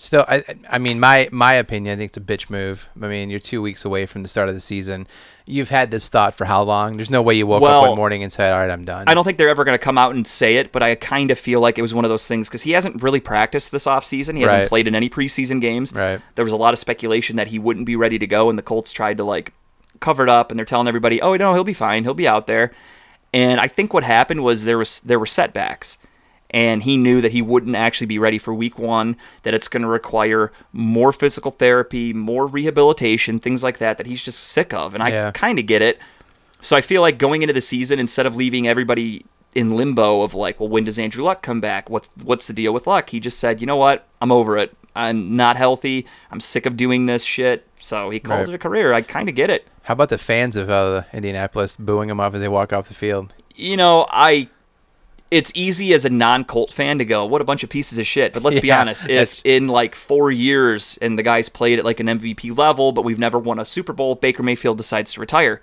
Still, 0.02 0.24
I, 0.26 0.42
I 0.68 0.78
mean, 0.78 0.98
my 0.98 1.28
my 1.30 1.54
opinion, 1.54 1.92
I 1.94 1.96
think 1.96 2.08
it's 2.10 2.16
a 2.16 2.20
bitch 2.20 2.48
move. 2.48 2.88
I 3.00 3.06
mean, 3.06 3.28
you're 3.30 3.38
two 3.38 3.60
weeks 3.60 3.84
away 3.84 4.06
from 4.06 4.22
the 4.22 4.28
start 4.28 4.48
of 4.48 4.54
the 4.54 4.60
season. 4.60 5.06
You've 5.46 5.70
had 5.70 5.90
this 5.90 6.08
thought 6.08 6.34
for 6.34 6.44
how 6.46 6.62
long? 6.62 6.96
There's 6.96 7.10
no 7.10 7.22
way 7.22 7.34
you 7.34 7.46
woke 7.46 7.62
up 7.62 7.88
one 7.88 7.96
morning 7.96 8.22
and 8.22 8.32
said, 8.32 8.52
"All 8.52 8.58
right, 8.60 8.70
I'm 8.70 8.84
done." 8.84 9.04
I 9.08 9.14
don't 9.14 9.24
think 9.24 9.36
they're 9.36 9.48
ever 9.48 9.64
going 9.64 9.74
to 9.78 9.82
come 9.84 9.98
out 9.98 10.14
and 10.14 10.26
say 10.26 10.56
it, 10.56 10.72
but 10.72 10.82
I 10.82 10.94
kind 10.94 11.30
of 11.30 11.38
feel 11.38 11.60
like 11.60 11.76
it 11.78 11.82
was 11.82 11.92
one 11.92 12.04
of 12.04 12.08
those 12.08 12.26
things 12.26 12.48
because 12.48 12.62
he 12.62 12.70
hasn't 12.72 13.02
really 13.02 13.20
practiced 13.20 13.70
this 13.72 13.84
offseason. 13.86 14.36
He 14.36 14.42
hasn't 14.42 14.60
Right. 14.60 14.68
played 14.68 14.88
in 14.88 14.94
any 14.94 15.10
preseason 15.10 15.60
games. 15.60 15.92
Right. 15.92 16.20
There 16.36 16.44
was 16.44 16.52
a 16.54 16.56
lot 16.56 16.72
of 16.72 16.78
speculation 16.78 17.36
that 17.36 17.48
he 17.48 17.58
wouldn't 17.58 17.86
be 17.86 17.96
ready 17.96 18.18
to 18.18 18.26
go, 18.26 18.48
and 18.48 18.58
the 18.58 18.62
Colts 18.62 18.92
tried 18.92 19.18
to 19.18 19.24
like 19.24 19.52
cover 20.00 20.22
it 20.22 20.28
up, 20.28 20.50
and 20.50 20.58
they're 20.58 20.64
telling 20.64 20.88
everybody, 20.88 21.20
"Oh 21.20 21.36
no, 21.36 21.52
he'll 21.54 21.64
be 21.64 21.74
fine. 21.74 22.04
He'll 22.04 22.14
be 22.14 22.28
out 22.28 22.46
there." 22.46 22.70
And 23.32 23.60
I 23.60 23.68
think 23.68 23.92
what 23.94 24.02
happened 24.04 24.42
was 24.42 24.64
there 24.64 24.78
was 24.78 25.00
there 25.00 25.18
were 25.18 25.26
setbacks, 25.26 25.98
and 26.50 26.82
he 26.82 26.96
knew 26.96 27.20
that 27.20 27.32
he 27.32 27.42
wouldn't 27.42 27.76
actually 27.76 28.06
be 28.06 28.18
ready 28.18 28.38
for 28.38 28.52
Week 28.52 28.78
One. 28.78 29.16
That 29.44 29.54
it's 29.54 29.68
going 29.68 29.82
to 29.82 29.88
require 29.88 30.52
more 30.72 31.12
physical 31.12 31.50
therapy, 31.52 32.12
more 32.12 32.46
rehabilitation, 32.46 33.38
things 33.38 33.62
like 33.62 33.78
that. 33.78 33.98
That 33.98 34.06
he's 34.06 34.22
just 34.22 34.40
sick 34.40 34.72
of, 34.72 34.94
and 34.94 35.02
I 35.02 35.08
Yeah. 35.10 35.30
kind 35.32 35.58
of 35.58 35.66
get 35.66 35.82
it. 35.82 35.98
So 36.60 36.76
I 36.76 36.80
feel 36.82 37.00
like 37.02 37.18
going 37.18 37.42
into 37.42 37.54
the 37.54 37.60
season, 37.60 37.98
instead 37.98 38.26
of 38.26 38.36
leaving 38.36 38.68
everybody 38.68 39.24
in 39.54 39.74
limbo 39.74 40.22
of 40.22 40.34
like, 40.34 40.60
well, 40.60 40.68
when 40.68 40.84
does 40.84 40.98
Andrew 40.98 41.24
Luck 41.24 41.42
come 41.42 41.60
back? 41.60 41.88
What's 41.90 42.10
what's 42.22 42.46
the 42.46 42.52
deal 42.52 42.72
with 42.72 42.86
Luck? 42.86 43.10
He 43.10 43.18
just 43.20 43.38
said, 43.38 43.60
you 43.60 43.66
know 43.66 43.76
what, 43.76 44.06
I'm 44.20 44.30
over 44.30 44.56
it. 44.58 44.76
I'm 44.94 45.36
not 45.36 45.56
healthy. 45.56 46.06
I'm 46.30 46.40
sick 46.40 46.66
of 46.66 46.76
doing 46.76 47.06
this 47.06 47.22
shit. 47.22 47.66
So 47.78 48.10
he 48.10 48.18
called 48.20 48.40
Right. 48.40 48.48
it 48.50 48.54
a 48.54 48.58
career. 48.58 48.92
I 48.92 49.02
kind 49.02 49.28
of 49.28 49.34
get 49.34 49.48
it. 49.48 49.66
How 49.84 49.94
about 49.94 50.08
the 50.10 50.18
fans 50.18 50.56
of 50.56 50.68
uh, 50.68 51.02
Indianapolis 51.12 51.76
booing 51.76 52.10
him 52.10 52.20
off 52.20 52.34
as 52.34 52.40
they 52.40 52.48
walk 52.48 52.72
off 52.72 52.88
the 52.88 52.94
field? 52.94 53.32
You 53.54 53.76
know, 53.76 54.06
I. 54.10 54.48
It's 55.30 55.52
easy 55.54 55.94
as 55.94 56.04
a 56.04 56.10
non-Colt 56.10 56.72
fan 56.72 56.98
to 56.98 57.04
go, 57.04 57.24
"What 57.24 57.40
a 57.40 57.44
bunch 57.44 57.62
of 57.62 57.70
pieces 57.70 57.98
of 57.98 58.06
shit." 58.06 58.32
But 58.32 58.42
let's 58.42 58.60
be 58.60 58.72
honest: 58.80 59.08
if 59.08 59.40
in 59.44 59.68
like 59.68 59.94
four 59.94 60.30
years 60.30 60.98
and 61.00 61.18
the 61.18 61.22
guy's 61.22 61.48
played 61.48 61.78
at 61.78 61.84
like 61.84 62.00
an 62.00 62.06
MVP 62.06 62.56
level, 62.56 62.92
but 62.92 63.02
we've 63.02 63.18
never 63.18 63.38
won 63.38 63.58
a 63.58 63.64
Super 63.64 63.92
Bowl, 63.92 64.14
Baker 64.16 64.42
Mayfield 64.42 64.78
decides 64.78 65.12
to 65.12 65.20
retire, 65.20 65.62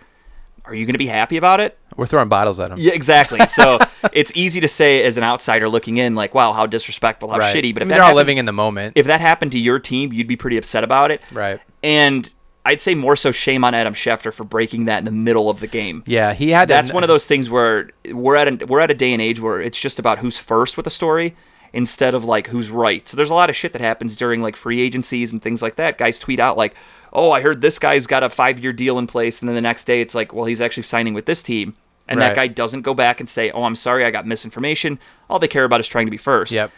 are 0.67 0.75
you 0.75 0.85
going 0.85 0.93
to 0.93 0.99
be 0.99 1.07
happy 1.07 1.37
about 1.37 1.59
it? 1.59 1.77
We're 1.95 2.05
throwing 2.05 2.29
bottles 2.29 2.59
at 2.59 2.71
him. 2.71 2.77
Yeah, 2.79 2.93
exactly. 2.93 3.39
So 3.49 3.79
it's 4.13 4.31
easy 4.35 4.59
to 4.59 4.67
say 4.67 5.03
as 5.03 5.17
an 5.17 5.23
outsider 5.23 5.67
looking 5.67 5.97
in, 5.97 6.13
like, 6.13 6.35
wow, 6.35 6.53
how 6.53 6.67
disrespectful, 6.67 7.29
how 7.29 7.37
right. 7.37 7.55
shitty. 7.55 7.73
But 7.73 7.81
I 7.81 7.85
if 7.85 7.87
mean, 7.89 7.97
they're 7.97 8.03
all 8.03 8.13
living 8.13 8.37
in 8.37 8.45
the 8.45 8.53
moment. 8.53 8.93
if 8.95 9.07
that 9.07 9.19
happened 9.19 9.53
to 9.53 9.59
your 9.59 9.79
team, 9.79 10.13
you'd 10.13 10.27
be 10.27 10.35
pretty 10.35 10.57
upset 10.57 10.83
about 10.83 11.09
it. 11.09 11.21
right. 11.31 11.59
And 11.81 12.31
I'd 12.67 12.81
say 12.81 12.95
more 12.95 13.15
so 13.15 13.31
shame 13.31 13.63
on 13.63 13.73
Adam 13.73 13.93
Schefter 13.93 14.33
for 14.33 14.43
breaking 14.43 14.85
that 14.85 14.99
in 14.99 15.05
the 15.05 15.11
middle 15.11 15.49
of 15.49 15.59
the 15.61 15.67
game. 15.67 16.03
Yeah, 16.05 16.33
he 16.33 16.49
had. 16.51 16.67
That's 16.67 16.89
an- 16.89 16.93
one 16.95 17.03
of 17.03 17.07
those 17.07 17.25
things 17.25 17.49
where 17.49 17.91
we're 18.11 18.35
at 18.35 18.47
a 18.61 18.65
we're 18.65 18.81
at 18.81 18.91
a 18.91 18.93
day 18.93 19.13
and 19.13 19.21
age 19.21 19.39
where 19.39 19.61
it's 19.61 19.79
just 19.79 19.99
about 19.99 20.19
who's 20.19 20.37
first 20.37 20.75
with 20.75 20.85
a 20.85 20.89
story 20.91 21.35
instead 21.73 22.13
of 22.13 22.25
like 22.25 22.47
who's 22.47 22.69
right. 22.69 23.07
So 23.07 23.15
there's 23.15 23.29
a 23.29 23.35
lot 23.35 23.49
of 23.49 23.55
shit 23.55 23.71
that 23.73 23.81
happens 23.81 24.15
during 24.15 24.41
like 24.41 24.55
free 24.55 24.81
agencies 24.81 25.31
and 25.31 25.41
things 25.41 25.61
like 25.61 25.75
that. 25.77 25.97
Guys 25.97 26.19
tweet 26.19 26.39
out 26.39 26.57
like, 26.57 26.75
"Oh, 27.13 27.31
I 27.31 27.41
heard 27.41 27.61
this 27.61 27.79
guy's 27.79 28.05
got 28.05 28.23
a 28.23 28.29
5-year 28.29 28.73
deal 28.73 28.99
in 28.99 29.07
place." 29.07 29.39
And 29.39 29.47
then 29.47 29.55
the 29.55 29.61
next 29.61 29.85
day 29.85 30.01
it's 30.01 30.13
like, 30.15 30.33
"Well, 30.33 30.45
he's 30.45 30.61
actually 30.61 30.83
signing 30.83 31.13
with 31.13 31.25
this 31.25 31.41
team." 31.41 31.73
And 32.09 32.21
that 32.21 32.35
guy 32.35 32.47
doesn't 32.47 32.83
go 32.83 32.93
back 32.93 33.19
and 33.19 33.29
say, 33.29 33.51
"Oh, 33.51 33.63
I'm 33.63 33.75
sorry, 33.75 34.05
I 34.05 34.11
got 34.11 34.25
misinformation." 34.27 34.99
All 35.29 35.39
they 35.39 35.47
care 35.47 35.65
about 35.65 35.79
is 35.79 35.87
trying 35.87 36.07
to 36.07 36.11
be 36.11 36.17
first. 36.17 36.53
Yep. 36.53 36.71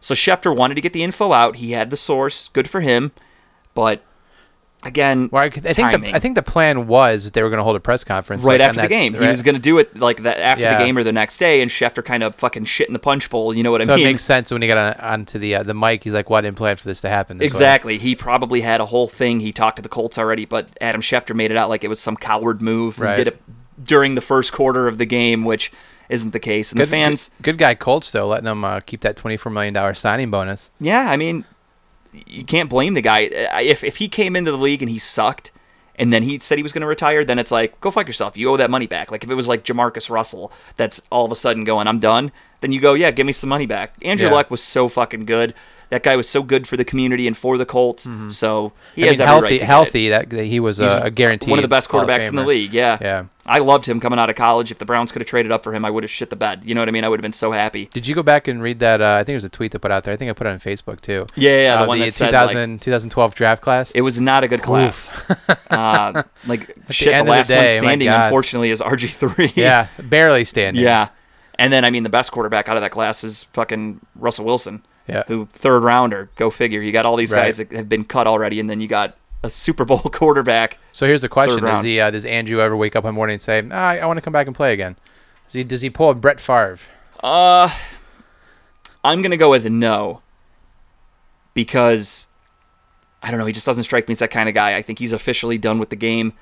So 0.00 0.14
Schefter 0.14 0.54
wanted 0.54 0.74
to 0.74 0.82
get 0.82 0.92
the 0.92 1.02
info 1.02 1.32
out. 1.32 1.56
He 1.56 1.72
had 1.72 1.88
the 1.90 1.96
source. 1.96 2.48
Good 2.52 2.68
for 2.68 2.80
him. 2.82 3.12
But 3.74 4.04
again, 4.84 5.28
Well, 5.32 5.42
I, 5.42 5.46
I 5.46 5.50
think 5.50 6.02
the, 6.04 6.14
I 6.14 6.18
think 6.18 6.34
the 6.34 6.42
plan 6.42 6.86
was 6.86 7.30
they 7.32 7.42
were 7.42 7.48
going 7.50 7.58
to 7.58 7.64
hold 7.64 7.76
a 7.76 7.80
press 7.80 8.04
conference 8.04 8.44
right 8.44 8.60
like, 8.60 8.68
after 8.68 8.82
the 8.82 8.88
game. 8.88 9.14
He 9.14 9.26
was 9.26 9.42
going 9.42 9.54
to 9.54 9.60
do 9.60 9.78
it 9.78 9.98
like 9.98 10.22
that 10.22 10.38
after 10.38 10.62
Yeah. 10.64 10.78
the 10.78 10.84
game 10.84 10.96
or 10.98 11.02
the 11.04 11.12
next 11.12 11.38
day, 11.38 11.60
and 11.62 11.70
Schefter 11.70 12.04
kind 12.04 12.22
of 12.22 12.34
fucking 12.34 12.64
shit 12.64 12.86
in 12.88 12.92
the 12.92 12.98
punch 12.98 13.30
bowl. 13.30 13.54
You 13.54 13.62
know 13.62 13.70
what 13.70 13.82
So 13.84 13.92
I 13.92 13.96
mean? 13.96 14.04
So 14.04 14.08
it 14.08 14.12
makes 14.12 14.24
sense 14.24 14.50
when 14.50 14.62
he 14.62 14.68
got 14.68 14.98
on, 15.00 15.04
onto 15.12 15.38
the 15.38 15.56
uh, 15.56 15.62
the 15.62 15.74
mic. 15.74 16.04
He's 16.04 16.12
like, 16.12 16.30
"Well, 16.30 16.38
I 16.38 16.42
didn't 16.42 16.56
plan 16.56 16.76
for 16.76 16.84
this 16.84 17.00
to 17.02 17.08
happen." 17.08 17.38
This 17.38 17.46
way." 17.46 17.56
exactly. 17.56 17.98
He 17.98 18.14
probably 18.14 18.60
had 18.60 18.80
a 18.80 18.86
whole 18.86 19.08
thing. 19.08 19.40
He 19.40 19.52
talked 19.52 19.76
to 19.76 19.82
the 19.82 19.88
Colts 19.88 20.18
already, 20.18 20.44
but 20.44 20.68
Adam 20.80 21.00
Schefter 21.00 21.34
made 21.34 21.50
it 21.50 21.56
out 21.56 21.68
like 21.68 21.84
it 21.84 21.88
was 21.88 22.00
some 22.00 22.16
coward 22.16 22.60
move. 22.62 22.98
Right. 22.98 23.18
He 23.18 23.24
did 23.24 23.34
it 23.34 23.42
during 23.82 24.14
the 24.14 24.20
first 24.20 24.52
quarter 24.52 24.86
of 24.86 24.98
the 24.98 25.06
game, 25.06 25.44
which 25.44 25.72
isn't 26.08 26.32
the 26.32 26.38
case. 26.38 26.70
And 26.70 26.78
Good, 26.78 26.86
the 26.86 26.90
fans, 26.90 27.30
good, 27.38 27.52
good 27.52 27.58
guy 27.58 27.74
Colts 27.74 28.10
though, 28.10 28.28
letting 28.28 28.46
him 28.46 28.62
uh, 28.64 28.80
keep 28.80 29.00
that 29.00 29.16
twenty 29.16 29.36
four 29.36 29.50
million 29.50 29.72
dollar 29.74 29.94
signing 29.94 30.30
bonus. 30.30 30.70
yeah, 30.78 31.10
I 31.10 31.16
mean, 31.16 31.44
you 32.26 32.44
can't 32.44 32.70
blame 32.70 32.94
the 32.94 33.02
guy. 33.02 33.20
If 33.20 33.84
if 33.84 33.96
he 33.96 34.08
came 34.08 34.36
into 34.36 34.50
the 34.50 34.58
league 34.58 34.82
and 34.82 34.90
he 34.90 34.98
sucked. 34.98 35.50
And 35.96 36.12
then 36.12 36.24
he 36.24 36.40
said 36.40 36.58
he 36.58 36.64
was 36.64 36.72
going 36.72 36.80
to 36.80 36.88
retire. 36.88 37.24
Then 37.24 37.38
it's 37.38 37.52
like, 37.52 37.80
go 37.80 37.88
fuck 37.88 38.08
yourself. 38.08 38.36
You 38.36 38.50
owe 38.50 38.56
that 38.56 38.68
money 38.68 38.88
back. 38.88 39.12
Like 39.12 39.22
if 39.22 39.30
it 39.30 39.36
was 39.36 39.46
like 39.46 39.64
Jamarcus 39.64 40.10
Russell, 40.10 40.50
that's 40.76 41.00
all 41.08 41.24
of 41.24 41.30
a 41.30 41.36
sudden 41.36 41.62
going, 41.62 41.86
I'm 41.86 42.00
done. 42.00 42.32
Then 42.62 42.72
you 42.72 42.80
go, 42.80 42.94
yeah, 42.94 43.12
give 43.12 43.26
me 43.26 43.32
some 43.32 43.48
money 43.48 43.66
back. 43.66 43.94
Andrew 44.02 44.26
Yeah. 44.26 44.32
Luck 44.32 44.50
was 44.50 44.60
so 44.60 44.88
fucking 44.88 45.24
good. 45.24 45.54
That 45.90 46.02
guy 46.02 46.16
was 46.16 46.28
so 46.28 46.42
good 46.42 46.66
for 46.66 46.76
the 46.76 46.84
community 46.84 47.26
and 47.26 47.36
for 47.36 47.56
the 47.58 47.66
Colts. 47.66 48.04
So 48.30 48.72
he 48.94 49.02
Mm-hmm. 49.02 49.04
I 49.04 49.06
has 49.06 49.18
mean, 49.18 49.26
healthy, 49.28 49.42
right 49.42 49.48
to 49.50 49.54
get 49.58 49.62
it. 49.62 49.66
healthy. 49.66 50.08
That, 50.08 50.30
that 50.30 50.44
he 50.46 50.60
was 50.60 50.80
a, 50.80 51.02
a 51.04 51.10
guaranteed 51.10 51.50
One 51.50 51.58
of 51.58 51.62
the 51.62 51.68
best 51.68 51.88
quarterbacks 51.88 52.28
in 52.28 52.34
the 52.36 52.44
league. 52.44 52.72
Yeah. 52.72 52.98
Yeah. 53.00 53.24
I 53.46 53.58
loved 53.58 53.84
him 53.86 54.00
coming 54.00 54.18
out 54.18 54.30
of 54.30 54.36
college. 54.36 54.70
If 54.70 54.78
the 54.78 54.86
Browns 54.86 55.12
could 55.12 55.20
have 55.20 55.26
traded 55.28 55.52
up 55.52 55.62
for 55.62 55.74
him, 55.74 55.84
I 55.84 55.90
would 55.90 56.02
have 56.02 56.10
shit 56.10 56.30
the 56.30 56.36
bed. 56.36 56.62
You 56.64 56.74
know 56.74 56.80
what 56.80 56.88
I 56.88 56.92
mean? 56.92 57.04
I 57.04 57.08
would 57.10 57.18
have 57.18 57.22
been 57.22 57.34
so 57.34 57.52
happy. 57.52 57.90
Did 57.92 58.06
you 58.06 58.14
go 58.14 58.22
back 58.22 58.48
and 58.48 58.62
read 58.62 58.78
that? 58.78 59.02
Uh, 59.02 59.16
I 59.20 59.24
think 59.24 59.34
it 59.34 59.36
was 59.36 59.44
a 59.44 59.50
tweet 59.50 59.72
that 59.72 59.80
put 59.80 59.90
out 59.90 60.04
there. 60.04 60.14
I 60.14 60.16
think 60.16 60.30
I 60.30 60.32
put 60.32 60.46
it 60.46 60.50
on 60.50 60.58
Facebook 60.60 61.02
too. 61.02 61.26
Yeah, 61.36 61.50
yeah, 61.50 61.76
the 61.76 61.82
Uh, 61.82 61.86
one 61.86 61.98
the 61.98 62.06
that 62.06 62.12
said 62.14 62.32
like 62.32 62.80
2012 62.80 63.34
draft 63.34 63.60
class. 63.60 63.90
it 63.90 64.00
was 64.00 64.18
not 64.20 64.44
a 64.44 64.48
good 64.48 64.62
class. 64.62 65.14
uh, 65.70 66.22
like 66.46 66.74
shit, 66.90 67.14
the 67.16 67.22
the 67.24 67.30
last 67.30 67.50
one 67.50 67.58
day, 67.58 67.66
my 67.66 67.68
standing, 67.80 68.08
unfortunately, 68.08 68.70
is 68.70 68.80
RG 68.80 69.10
three. 69.12 69.52
yeah, 69.62 69.88
barely 70.02 70.44
standing. 70.44 70.82
yeah. 70.82 71.08
And 71.58 71.70
then 71.72 71.84
I 71.84 71.90
mean, 71.90 72.02
the 72.02 72.08
best 72.08 72.32
quarterback 72.32 72.68
out 72.70 72.76
of 72.76 72.80
that 72.80 72.90
class 72.92 73.22
is 73.22 73.44
fucking 73.52 74.00
Russell 74.16 74.44
Wilson. 74.46 74.84
Yeah. 75.06 75.24
Who 75.28 75.46
third 75.46 75.82
rounder? 75.84 76.30
Go 76.36 76.50
figure. 76.50 76.80
You 76.80 76.92
got 76.92 77.04
all 77.06 77.16
these 77.16 77.32
Right. 77.32 77.44
guys 77.44 77.58
that 77.58 77.70
have 77.72 77.88
been 77.88 78.04
cut 78.04 78.26
already, 78.26 78.58
and 78.60 78.68
then 78.70 78.80
you 78.80 78.88
got 78.88 79.16
a 79.42 79.50
Super 79.50 79.84
Bowl 79.84 79.98
quarterback. 80.12 80.78
So 80.92 81.06
here's 81.06 81.22
the 81.22 81.28
question: 81.28 81.62
Does 81.62 81.82
he, 81.82 82.00
uh, 82.00 82.10
does 82.10 82.24
Andrew 82.24 82.60
ever 82.60 82.76
wake 82.76 82.96
up 82.96 83.04
one 83.04 83.14
morning 83.14 83.34
and 83.34 83.42
say, 83.42 83.62
ah, 83.70 83.88
"I 83.90 84.06
want 84.06 84.16
to 84.16 84.22
come 84.22 84.32
back 84.32 84.46
and 84.46 84.56
play 84.56 84.72
again"? 84.72 84.96
Does 85.48 85.52
he, 85.54 85.64
does 85.64 85.80
he 85.82 85.90
pull 85.90 86.08
a 86.10 86.14
Brett 86.14 86.40
Favre? 86.40 86.78
Uh, 87.22 87.68
I'm 89.04 89.20
gonna 89.22 89.36
go 89.36 89.50
with 89.50 89.68
no. 89.68 90.22
Because 91.52 92.26
I 93.22 93.30
don't 93.30 93.38
know, 93.38 93.46
he 93.46 93.52
just 93.52 93.66
doesn't 93.66 93.84
strike 93.84 94.08
me 94.08 94.12
as 94.12 94.18
that 94.18 94.30
kind 94.30 94.48
of 94.48 94.54
guy. 94.54 94.74
I 94.76 94.82
think 94.82 94.98
he's 94.98 95.12
officially 95.12 95.56
done 95.58 95.78
with 95.78 95.90
the 95.90 95.96
game. 95.96 96.32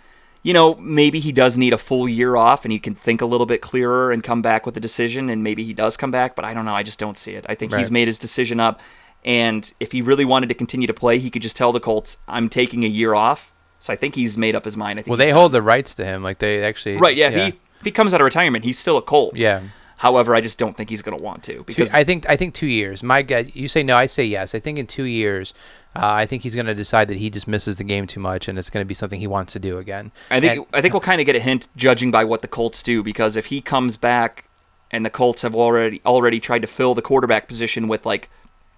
You 0.44 0.52
know, 0.52 0.74
maybe 0.76 1.20
he 1.20 1.30
does 1.30 1.56
need 1.56 1.72
a 1.72 1.78
full 1.78 2.08
year 2.08 2.34
off 2.34 2.64
and 2.64 2.72
he 2.72 2.78
can 2.80 2.94
think 2.96 3.20
a 3.20 3.26
little 3.26 3.46
bit 3.46 3.60
clearer 3.62 4.10
and 4.10 4.24
come 4.24 4.42
back 4.42 4.66
with 4.66 4.76
a 4.76 4.80
decision, 4.80 5.30
and 5.30 5.44
maybe 5.44 5.62
he 5.64 5.72
does 5.72 5.96
come 5.96 6.10
back, 6.10 6.34
but 6.34 6.44
I 6.44 6.52
don't 6.52 6.64
know. 6.64 6.74
I 6.74 6.82
just 6.82 6.98
don't 6.98 7.16
see 7.16 7.34
it. 7.34 7.46
I 7.48 7.54
think 7.54 7.72
he's 7.74 7.90
made 7.90 8.08
his 8.08 8.18
decision 8.18 8.58
up, 8.58 8.80
and 9.24 9.72
if 9.78 9.92
he 9.92 10.02
really 10.02 10.24
wanted 10.24 10.48
to 10.48 10.54
continue 10.54 10.86
to 10.88 10.94
play, 10.94 11.18
he 11.20 11.30
could 11.30 11.42
just 11.42 11.56
tell 11.56 11.70
the 11.70 11.78
Colts, 11.80 12.18
I'm 12.26 12.48
taking 12.48 12.82
a 12.84 12.88
year 12.88 13.14
off. 13.14 13.52
So 13.78 13.92
I 13.92 13.96
think 13.96 14.14
he's 14.14 14.36
made 14.36 14.54
up 14.56 14.64
his 14.64 14.76
mind. 14.76 14.98
I 14.98 15.02
think 15.02 15.10
Well, 15.10 15.18
they 15.18 15.28
done. 15.30 15.36
hold 15.38 15.52
the 15.52 15.62
rights 15.62 15.94
to 15.96 16.04
him. 16.04 16.22
Like 16.22 16.38
they 16.38 16.62
actually. 16.62 16.96
Right, 16.98 17.16
yeah, 17.16 17.30
If, 17.30 17.34
he, 17.34 17.48
if 17.80 17.84
he 17.84 17.90
comes 17.90 18.14
out 18.14 18.20
of 18.20 18.24
retirement, 18.24 18.64
he's 18.64 18.78
still 18.78 18.96
a 18.96 19.02
Colt. 19.02 19.36
Yeah. 19.36 19.62
However, 20.02 20.34
I 20.34 20.40
just 20.40 20.58
don't 20.58 20.76
think 20.76 20.90
he's 20.90 21.00
going 21.00 21.16
to 21.16 21.22
want 21.22 21.44
to 21.44 21.62
because 21.62 21.94
I 21.94 22.02
think 22.02 22.28
I 22.28 22.34
think 22.34 22.54
two 22.54 22.66
years. 22.66 23.04
My 23.04 23.22
guy, 23.22 23.52
you 23.54 23.68
say 23.68 23.84
no, 23.84 23.94
I 23.94 24.06
say 24.06 24.24
yes. 24.24 24.52
I 24.52 24.58
think 24.58 24.76
in 24.80 24.88
two 24.88 25.04
years, 25.04 25.54
uh, 25.94 26.00
I 26.02 26.26
think 26.26 26.42
he's 26.42 26.56
going 26.56 26.66
to 26.66 26.74
decide 26.74 27.06
that 27.06 27.18
he 27.18 27.30
just 27.30 27.46
misses 27.46 27.76
the 27.76 27.84
game 27.84 28.08
too 28.08 28.18
much, 28.18 28.48
and 28.48 28.58
it's 28.58 28.68
going 28.68 28.84
to 28.84 28.88
be 28.88 28.94
something 28.94 29.20
he 29.20 29.28
wants 29.28 29.52
to 29.52 29.60
do 29.60 29.78
again. 29.78 30.10
I 30.28 30.40
think 30.40 30.56
And- 30.56 30.66
I 30.72 30.80
think 30.80 30.92
we'll 30.92 31.02
kind 31.02 31.20
of 31.20 31.26
get 31.26 31.36
a 31.36 31.38
hint 31.38 31.68
judging 31.76 32.10
by 32.10 32.24
what 32.24 32.42
the 32.42 32.48
Colts 32.48 32.82
do 32.82 33.04
because 33.04 33.36
if 33.36 33.46
he 33.46 33.60
comes 33.60 33.96
back 33.96 34.46
and 34.90 35.06
the 35.06 35.10
Colts 35.10 35.42
have 35.42 35.54
already 35.54 36.00
already 36.04 36.40
tried 36.40 36.62
to 36.62 36.66
fill 36.68 36.96
the 36.96 37.02
quarterback 37.02 37.46
position 37.46 37.86
with 37.86 38.04
like 38.04 38.28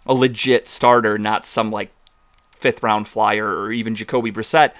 a 0.04 0.12
legit 0.12 0.68
starter, 0.68 1.16
not 1.16 1.46
some 1.46 1.70
like 1.70 1.90
fifth 2.50 2.82
round 2.82 3.08
flyer 3.08 3.46
or 3.46 3.72
even 3.72 3.94
Jacoby 3.94 4.30
Brissett. 4.30 4.72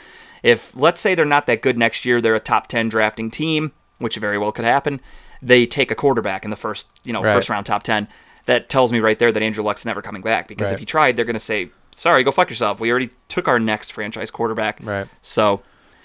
If 0.43 0.77
let's 0.77 1.01
say 1.01 1.15
they're 1.15 1.25
not 1.25 1.47
that 1.47 1.63
good 1.63 1.79
next 1.79 2.05
year, 2.05 2.21
they're 2.21 2.35
a 2.35 2.41
top 2.41 2.67
ten 2.67 2.91
drafting 2.91 3.31
team, 3.31 3.73
which 3.97 4.17
very 4.17 4.37
well 4.37 4.53
could 4.53 4.67
happen. 4.67 5.01
They 5.45 5.67
take 5.67 5.91
a 5.91 5.95
quarterback 5.95 6.45
in 6.45 6.51
the 6.51 6.57
first, 6.57 6.89
you 7.05 7.13
know, 7.13 7.23
Right. 7.23 7.35
first 7.35 7.49
round 7.51 7.67
top 7.67 7.83
ten. 7.83 8.09
That 8.47 8.69
tells 8.69 8.93
me 8.93 9.01
right 9.01 9.19
there 9.19 9.31
that 9.33 9.43
Andrew 9.43 9.63
Luck's 9.65 9.85
never 9.85 10.03
coming 10.03 10.23
back 10.23 10.49
because 10.49 10.69
Right. 10.69 10.75
if 10.75 10.81
he 10.81 10.87
tried, 10.87 11.17
they're 11.17 11.25
going 11.25 11.35
to 11.35 11.41
say, 11.41 11.71
"Sorry, 11.95 12.23
go 12.25 12.31
fuck 12.31 12.49
yourself. 12.51 12.81
We 12.81 12.91
already 12.91 13.11
took 13.29 13.47
our 13.49 13.59
next 13.61 13.93
franchise 13.93 14.31
quarterback." 14.31 14.79
Right. 14.83 15.07
So 15.23 15.63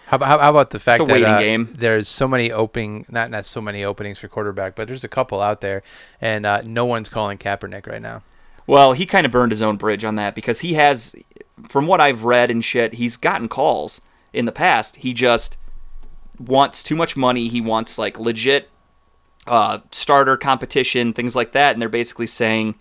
How 0.08 0.16
about, 0.16 0.28
how, 0.28 0.38
how 0.40 0.50
about 0.50 0.70
the 0.72 0.80
fact 0.80 1.00
that 1.06 1.24
uh, 1.24 1.66
there's 1.72 2.08
so 2.08 2.28
many 2.28 2.52
opening, 2.52 3.06
not 3.10 3.30
not 3.30 3.46
so 3.46 3.62
many 3.62 3.84
openings 3.84 4.18
for 4.20 4.28
quarterback, 4.28 4.76
but 4.76 4.88
there's 4.88 5.04
a 5.04 5.08
couple 5.10 5.40
out 5.42 5.62
there, 5.62 5.84
and 6.20 6.46
uh, 6.46 6.62
no 6.64 6.86
one's 6.86 7.10
calling 7.10 7.38
Kaepernick 7.38 7.86
right 7.88 8.02
now. 8.02 8.24
Well, 8.66 8.94
he 8.94 9.06
kind 9.06 9.26
of 9.26 9.32
burned 9.32 9.52
his 9.52 9.62
own 9.62 9.78
bridge 9.78 10.04
on 10.06 10.16
that 10.16 10.34
because 10.36 10.60
he 10.62 10.74
has, 10.76 11.16
from 11.68 11.88
what 11.88 12.00
I've 12.02 12.24
read 12.24 12.50
and 12.52 12.64
shit, 12.64 12.96
he's 12.96 13.18
gotten 13.18 13.48
calls 13.48 14.02
in 14.32 14.46
the 14.46 14.52
past. 14.52 14.98
He 14.98 15.14
just 15.14 15.58
wants 16.40 16.84
too 16.84 16.96
much 16.96 17.18
money. 17.18 17.48
He 17.48 17.62
wants 17.62 17.98
like 17.98 18.20
legit 18.20 18.70
uh, 19.50 19.80
starter 19.92 20.38
competition, 20.38 21.14
things 21.14 21.36
like 21.36 21.52
that, 21.54 21.74
and 21.74 21.82
they're 21.82 21.90
basically 21.90 22.28
saying 22.28 22.76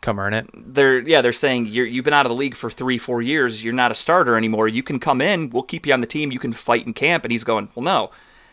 Come 0.00 0.18
earn 0.18 0.32
it. 0.32 0.48
they're 0.54 1.00
yeah 1.00 1.20
they're 1.20 1.32
saying 1.32 1.66
you're, 1.66 1.84
you've 1.86 2.04
been 2.06 2.14
out 2.14 2.24
of 2.24 2.30
the 2.30 2.36
league 2.36 2.54
for 2.54 2.70
three 2.70 2.96
four 2.98 3.20
years. 3.20 3.62
You're 3.64 3.74
not 3.74 3.90
a 3.90 3.94
starter 3.94 4.36
anymore. 4.36 4.66
You 4.68 4.82
can 4.82 4.98
come 4.98 5.20
in. 5.20 5.50
We'll 5.50 5.62
keep 5.62 5.86
you 5.86 5.92
on 5.92 6.00
the 6.00 6.06
team. 6.06 6.32
You 6.32 6.38
can 6.38 6.52
fight 6.52 6.86
in 6.86 6.94
camp. 6.94 7.24
And 7.24 7.32
he's 7.32 7.44
going 7.44 7.68
well 7.74 7.84
no. 7.84 8.10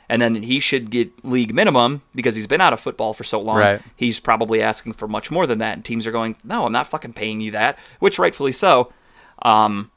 And 0.09 0.21
then 0.21 0.35
he 0.35 0.59
should 0.59 0.89
get 0.89 1.11
league 1.25 1.53
minimum 1.53 2.01
because 2.15 2.35
he's 2.35 2.47
been 2.47 2.61
out 2.61 2.71
of 2.73 2.79
football 2.79 3.13
for 3.13 3.23
so 3.25 3.39
long. 3.41 3.57
Right. 3.57 3.81
He's 3.95 4.19
probably 4.21 4.61
asking 4.61 4.93
for 4.93 5.07
much 5.07 5.29
more 5.31 5.45
than 5.45 5.59
that. 5.59 5.73
And 5.73 5.83
teams 5.85 6.07
are 6.07 6.13
going, 6.13 6.37
no, 6.45 6.65
I'm 6.65 6.71
not 6.71 6.87
fucking 6.87 7.11
paying 7.13 7.41
you 7.41 7.51
that, 7.51 7.77
which 7.99 8.17
rightfully 8.17 8.53
so. 8.53 8.91
Um, 9.41 9.91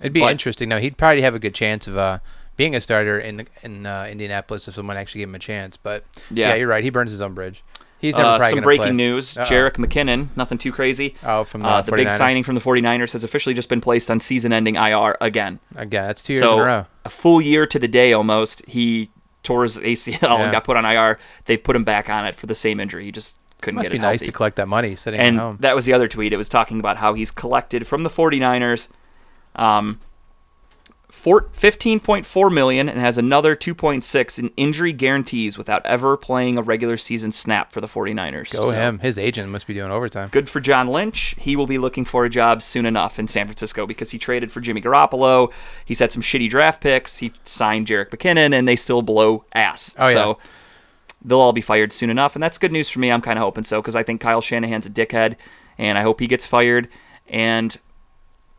It'd 0.00 0.12
be 0.12 0.20
But- 0.20 0.30
interesting. 0.32 0.68
though. 0.68 0.78
he'd 0.80 0.96
probably 0.96 1.22
have 1.22 1.34
a 1.34 1.38
good 1.40 1.54
chance 1.54 1.86
of 1.88 1.96
uh, 1.96 2.18
being 2.56 2.74
a 2.74 2.80
starter 2.80 3.18
in 3.18 3.38
the, 3.38 3.46
in 3.62 3.86
uh, 3.86 4.06
Indianapolis 4.10 4.68
if 4.68 4.74
someone 4.74 4.96
actually 4.96 5.20
gave 5.20 5.28
him 5.28 5.34
a 5.34 5.38
chance. 5.40 5.76
But 5.76 6.04
yeah, 6.30 6.48
Yeah. 6.50 6.54
you're 6.56 6.68
right. 6.68 6.84
He 6.84 6.90
burns 6.90 7.10
his 7.10 7.20
own 7.20 7.34
bridge. 7.34 7.62
He's 7.98 8.14
never 8.14 8.28
uh, 8.28 8.50
some 8.50 8.60
breaking 8.60 8.82
play. 8.84 8.92
news: 8.92 9.36
Uh-oh. 9.38 9.44
Jerick 9.44 9.72
McKinnon, 9.76 10.28
nothing 10.36 10.58
too 10.58 10.72
crazy. 10.72 11.14
Oh, 11.22 11.44
from 11.44 11.62
the 11.62 11.68
uh, 11.68 11.80
the 11.80 11.92
big 11.92 12.08
49ers. 12.08 12.16
signing 12.18 12.42
from 12.44 12.54
the 12.54 12.60
49ers 12.60 13.12
has 13.12 13.24
officially 13.24 13.54
just 13.54 13.70
been 13.70 13.80
placed 13.80 14.10
on 14.10 14.20
season-ending 14.20 14.74
IR 14.76 15.16
again. 15.22 15.58
Again, 15.74 16.06
that's 16.08 16.22
two 16.22 16.34
years 16.34 16.42
so 16.42 16.54
in 16.54 16.60
a 16.60 16.64
row. 16.64 16.86
a 17.06 17.08
full 17.08 17.40
year 17.40 17.66
to 17.66 17.78
the 17.78 17.88
day 17.88 18.12
almost. 18.12 18.62
He 18.66 19.08
tore 19.42 19.62
his 19.62 19.78
ACL 19.78 20.18
Yeah. 20.20 20.36
and 20.42 20.52
got 20.52 20.64
put 20.64 20.76
on 20.76 20.84
IR. 20.84 21.18
They've 21.46 21.62
put 21.62 21.74
him 21.76 21.84
back 21.84 22.10
on 22.10 22.26
it 22.26 22.34
for 22.34 22.44
the 22.46 22.54
same 22.54 22.78
injury. 22.78 23.06
He 23.06 23.12
just 23.12 23.38
couldn't 23.62 23.76
Must 23.76 23.84
get 23.84 23.92
be 23.92 23.96
it 23.98 24.02
nice 24.02 24.20
healthy. 24.20 24.26
to 24.26 24.32
collect 24.32 24.56
that 24.56 24.68
money 24.68 24.96
sitting 24.96 25.20
and 25.20 25.36
at 25.36 25.40
home. 25.42 25.56
that 25.60 25.74
was 25.74 25.86
the 25.86 25.94
other 25.94 26.08
tweet. 26.08 26.34
It 26.34 26.36
was 26.36 26.50
talking 26.50 26.80
about 26.80 26.98
how 26.98 27.14
he's 27.14 27.30
collected 27.30 27.86
from 27.86 28.02
the 28.02 28.10
49ers 28.10 28.88
um, 29.56 30.00
15.4 31.22 32.52
million 32.52 32.88
and 32.88 33.00
has 33.00 33.16
another 33.16 33.56
2.6 33.56 34.38
in 34.38 34.50
injury 34.56 34.92
guarantees 34.92 35.56
without 35.56 35.84
ever 35.86 36.16
playing 36.16 36.58
a 36.58 36.62
regular 36.62 36.96
season 36.96 37.32
snap 37.32 37.72
for 37.72 37.80
the 37.80 37.86
49ers. 37.86 38.52
Go 38.52 38.70
So, 38.70 38.76
him. 38.76 38.98
His 38.98 39.18
agent 39.18 39.50
must 39.50 39.66
be 39.66 39.74
doing 39.74 39.90
overtime. 39.90 40.28
Good 40.30 40.48
for 40.48 40.60
John 40.60 40.88
Lynch. 40.88 41.34
He 41.38 41.56
will 41.56 41.66
be 41.66 41.78
looking 41.78 42.04
for 42.04 42.24
a 42.24 42.30
job 42.30 42.62
soon 42.62 42.84
enough 42.84 43.18
in 43.18 43.28
San 43.28 43.46
Francisco 43.46 43.86
because 43.86 44.10
he 44.10 44.18
traded 44.18 44.52
for 44.52 44.60
Jimmy 44.60 44.82
Garoppolo. 44.82 45.52
He's 45.84 46.00
had 46.00 46.12
some 46.12 46.22
shitty 46.22 46.48
draft 46.50 46.80
picks. 46.80 47.18
He 47.18 47.32
signed 47.44 47.86
Jerick 47.86 48.10
McKinnon, 48.10 48.54
and 48.54 48.66
they 48.68 48.76
still 48.76 49.00
blow 49.02 49.44
ass. 49.54 49.94
Oh, 49.98 50.08
yeah. 50.08 50.14
so 50.14 50.38
they'll 51.24 51.40
all 51.40 51.52
be 51.52 51.62
fired 51.62 51.92
soon 51.92 52.10
enough, 52.10 52.36
and 52.36 52.42
that's 52.42 52.58
good 52.58 52.72
news 52.72 52.90
for 52.90 52.98
me. 52.98 53.10
I'm 53.10 53.22
kind 53.22 53.38
of 53.38 53.42
hoping 53.42 53.64
so 53.64 53.80
because 53.80 53.96
I 53.96 54.02
think 54.02 54.20
Kyle 54.20 54.42
Shanahan's 54.42 54.86
a 54.86 54.90
dickhead, 54.90 55.36
and 55.78 55.96
I 55.96 56.02
hope 56.02 56.20
he 56.20 56.26
gets 56.26 56.44
fired. 56.44 56.88
And 57.26 57.78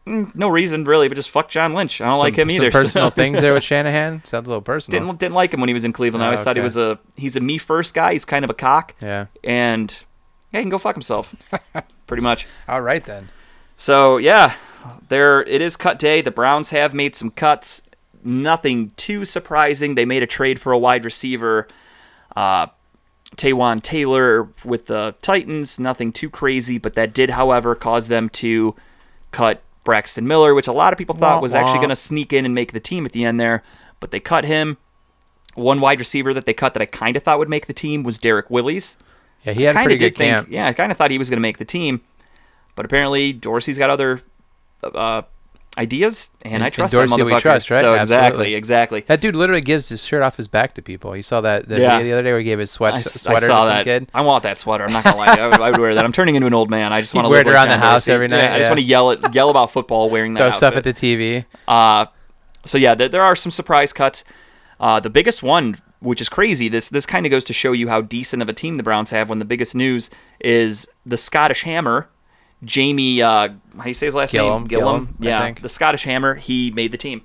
no 0.05 0.47
reason 0.49 0.83
really, 0.85 1.07
but 1.07 1.15
just 1.15 1.29
fuck 1.29 1.49
John 1.49 1.73
Lynch. 1.73 1.99
I 2.01 2.05
don't 2.07 2.19
like 2.19 2.35
him 2.35 2.49
some 2.49 2.55
either. 2.55 2.71
personal 2.71 3.09
things 3.09 3.41
there 3.41 3.53
with 3.53 3.63
Shanahan. 3.71 4.23
Sounds 4.23 4.47
a 4.47 4.49
little 4.51 4.61
personal. 4.61 4.99
Didn't 5.01 5.19
didn't 5.19 5.35
like 5.35 5.53
him 5.53 5.59
when 5.59 5.69
he 5.69 5.73
was 5.73 5.83
in 5.85 5.93
Cleveland. 5.93 6.23
I 6.23 6.27
Oh, 6.27 6.29
always 6.29 6.41
thought 6.41 6.55
he 6.55 6.61
was 6.61 6.77
a 6.77 6.99
he's 7.15 7.35
a 7.35 7.39
me 7.39 7.57
first 7.57 7.93
guy. 7.93 8.13
He's 8.13 8.25
kind 8.25 8.43
of 8.45 8.51
a 8.51 8.53
cock, 8.53 8.93
yeah. 9.01 9.25
and 9.43 9.91
yeah, 10.51 10.59
he 10.59 10.63
can 10.63 10.69
go 10.69 10.77
fuck 10.77 10.95
himself. 10.95 11.35
Pretty 12.07 12.23
much. 12.23 12.45
All 12.67 12.81
right 12.81 13.03
then. 13.03 13.29
So 13.77 14.17
yeah, 14.17 14.53
there 15.09 15.41
it 15.43 15.61
is 15.61 15.75
cut 15.75 15.97
day. 15.99 16.21
The 16.21 16.31
Browns 16.31 16.69
have 16.69 16.93
made 16.93 17.15
some 17.15 17.31
cuts. 17.31 17.81
Nothing 18.23 18.91
too 18.97 19.25
surprising. 19.25 19.95
They 19.95 20.05
made 20.05 20.23
a 20.23 20.27
trade 20.27 20.59
for 20.59 20.71
a 20.71 20.77
wide 20.79 21.05
receiver, 21.05 21.67
uh, 22.35 22.67
Taywan 23.35 23.83
Taylor 23.83 24.49
with 24.63 24.85
the 24.87 25.13
Titans. 25.21 25.77
Nothing 25.79 26.11
too 26.11 26.29
crazy, 26.29 26.77
but 26.77 26.95
that 26.95 27.13
did, 27.13 27.31
however, 27.31 27.75
cause 27.75 28.07
them 28.07 28.29
to 28.29 28.75
cut 29.31 29.61
Braxton 29.85 30.27
Miller, 30.27 30.53
which 30.53 30.67
a 30.67 30.73
lot 30.73 30.91
of 30.91 30.97
people 30.97 31.15
thought 31.15 31.37
Wah, 31.37 31.41
was 31.41 31.53
actually 31.55 31.77
going 31.77 31.89
to 31.89 31.95
sneak 31.95 32.33
in 32.33 32.43
and 32.43 32.53
make 32.53 32.73
the 32.73 32.79
team 32.81 33.05
at 33.05 33.13
the 33.13 33.23
end 33.23 33.39
there, 33.39 33.63
but 34.01 34.11
they 34.11 34.19
cut 34.19 34.43
him. 34.43 34.77
One 35.53 35.79
wide 35.79 35.99
receiver 35.99 36.33
that 36.33 36.45
they 36.45 36.53
cut 36.53 36.73
that 36.73 36.81
I 36.81 36.85
kind 36.85 37.15
of 37.15 37.23
thought 37.23 37.39
would 37.39 37.47
make 37.47 37.67
the 37.67 37.73
team 37.73 38.03
was 38.03 38.17
Derrick 38.17 38.49
Willies 38.49 38.97
Yeah, 39.45 39.53
he 39.53 39.63
had 39.63 39.77
a 39.77 39.79
pretty 39.79 39.95
good 39.95 40.17
think, 40.17 40.33
camp. 40.33 40.47
yeah, 40.51 40.67
I 40.67 40.73
kind 40.73 40.91
of 40.91 40.97
thought 40.97 41.11
he 41.11 41.17
was 41.17 41.29
going 41.29 41.37
to 41.37 41.41
make 41.41 41.59
the 41.59 41.65
team, 41.65 42.01
but 42.75 42.85
apparently 42.85 43.31
Dorsey's 43.31 43.77
got 43.77 43.89
other 43.89 44.21
uh, 44.83 45.21
ideas, 45.77 46.31
and, 46.41 46.53
And- 46.55 46.63
I 46.63 46.67
and 46.67 46.73
trust 46.75 46.93
Dorsey 46.93 47.15
that 47.17 47.25
we 47.25 47.31
motherfucker. 47.33 47.41
trust, 47.41 47.69
right? 47.71 47.81
So 47.81 47.93
exactly, 47.93 48.25
Absolutely. 48.27 48.55
exactly. 48.55 49.01
That 49.07 49.21
dude 49.21 49.35
literally 49.35 49.61
gives 49.61 49.89
his 49.89 50.05
shirt 50.05 50.21
off 50.21 50.37
his 50.37 50.47
back 50.47 50.73
to 50.75 50.81
people. 50.81 51.15
You 51.15 51.21
saw 51.21 51.41
that 51.41 51.67
the, 51.67 51.79
Yeah. 51.79 52.01
the 52.01 52.11
other 52.13 52.23
day 52.23 52.31
where 52.31 52.39
he 52.39 52.45
gave 52.45 52.59
his 52.59 52.71
sweat, 52.71 52.93
I, 52.93 53.01
sweater 53.01 53.45
I 53.45 53.47
saw 53.47 53.63
to 53.65 53.69
that. 53.69 53.83
kid. 53.83 54.09
I 54.13 54.21
want 54.21 54.43
that 54.43 54.57
sweater. 54.57 54.85
I'm 54.85 54.93
not 54.93 55.03
gonna 55.03 55.17
lie. 55.17 55.27
I 55.27 55.47
would, 55.47 55.59
I 55.61 55.71
would 55.71 55.79
wear 55.79 55.95
that. 55.95 56.05
I'm 56.05 56.11
turning 56.13 56.35
into 56.35 56.47
an 56.47 56.53
old 56.53 56.69
man. 56.69 56.93
I 56.93 57.01
just 57.01 57.13
want 57.13 57.25
to 57.25 57.29
wear 57.29 57.41
it 57.41 57.45
like 57.47 57.55
around 57.55 57.69
the 57.69 57.77
house 57.77 58.07
every 58.07 58.27
night, 58.27 58.43
Yeah, 58.43 58.53
I 58.55 58.57
just 58.59 58.69
want 58.69 58.79
to 58.79 58.85
yell 58.85 59.11
at, 59.11 59.33
yell 59.35 59.49
about 59.49 59.71
football 59.71 60.09
wearing 60.09 60.33
that 60.35 60.39
Throw 60.39 60.51
stuff 60.51 60.75
at 60.75 60.83
the 60.83 60.93
TV. 60.93 61.45
Uh, 61.67 62.05
so 62.65 62.77
yeah, 62.77 62.95
there, 62.95 63.09
there 63.09 63.21
are 63.21 63.35
some 63.35 63.51
surprise 63.51 63.91
cuts. 63.93 64.23
Uh, 64.79 64.99
the 64.99 65.09
biggest 65.09 65.41
one, 65.43 65.75
which 65.99 66.19
is 66.19 66.27
crazy, 66.29 66.67
this 66.67 66.89
this 66.89 67.05
kind 67.05 67.25
of 67.25 67.29
goes 67.29 67.45
to 67.45 67.53
show 67.53 67.71
you 67.71 67.87
how 67.87 68.01
decent 68.01 68.41
of 68.41 68.49
a 68.49 68.53
team 68.53 68.75
the 68.75 68.83
Browns 68.83 69.11
have. 69.11 69.29
When 69.29 69.39
the 69.39 69.45
biggest 69.45 69.75
news 69.75 70.09
is 70.39 70.87
the 71.05 71.17
Scottish 71.17 71.63
Hammer, 71.63 72.09
Jamie. 72.65 73.21
Uh, 73.21 73.49
how 73.77 73.83
do 73.83 73.89
you 73.89 73.93
say 73.93 74.07
his 74.07 74.15
last 74.15 74.33
Gillan, 74.33 74.61
name? 74.61 74.67
Gillan, 74.67 75.07
I 75.07 75.13
yeah, 75.19 75.41
think. 75.43 75.61
the 75.61 75.69
Scottish 75.69 76.03
Hammer. 76.03 76.35
He 76.35 76.71
made 76.71 76.91
the 76.91 76.97
team. 76.97 77.21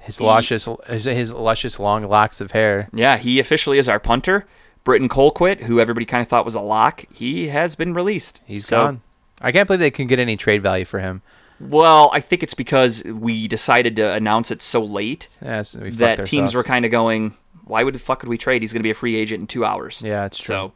His 0.00 0.18
He- 0.18 0.24
luscious, 0.24 0.68
his, 0.86 1.04
his 1.04 1.32
luscious 1.32 1.78
long 1.80 2.04
locks 2.04 2.40
of 2.40 2.52
hair. 2.52 2.88
Yeah, 2.92 3.16
he 3.16 3.40
officially 3.40 3.78
is 3.78 3.88
our 3.88 3.98
punter. 4.00 4.46
Britton 4.84 5.08
Colquitt, 5.08 5.62
who 5.62 5.80
everybody 5.80 6.06
kind 6.06 6.22
of 6.22 6.28
thought 6.28 6.44
was 6.44 6.54
a 6.54 6.60
lock, 6.60 7.04
he 7.12 7.48
has 7.48 7.74
been 7.74 7.92
released. 7.92 8.40
He's 8.46 8.66
So, 8.66 8.76
gone. 8.84 9.00
I 9.40 9.50
can't 9.50 9.66
believe 9.66 9.80
they 9.80 9.90
can 9.90 10.06
get 10.06 10.20
any 10.20 10.36
trade 10.36 10.62
value 10.62 10.84
for 10.84 11.00
him. 11.00 11.22
Well, 11.58 12.10
I 12.12 12.20
think 12.20 12.42
it's 12.44 12.54
because 12.54 13.02
we 13.02 13.48
decided 13.48 13.96
to 13.96 14.12
announce 14.12 14.50
it 14.52 14.62
so 14.62 14.84
late 14.84 15.28
Yeah, 15.42 15.62
so 15.62 15.80
we 15.80 15.90
that 15.90 16.24
teams 16.24 16.32
ourselves. 16.42 16.54
were 16.54 16.62
kind 16.64 16.84
of 16.84 16.90
going, 16.92 17.34
"Why 17.64 17.82
would 17.82 17.94
the 17.94 17.98
fuck 17.98 18.22
would 18.22 18.28
we 18.28 18.38
trade? 18.38 18.62
He's 18.62 18.72
going 18.72 18.80
to 18.80 18.86
be 18.86 18.90
a 18.90 18.94
free 18.94 19.16
agent 19.16 19.40
in 19.40 19.46
two 19.48 19.64
hours." 19.64 20.02
Yeah, 20.04 20.26
it's 20.26 20.38
true. 20.38 20.46
So, 20.54 20.72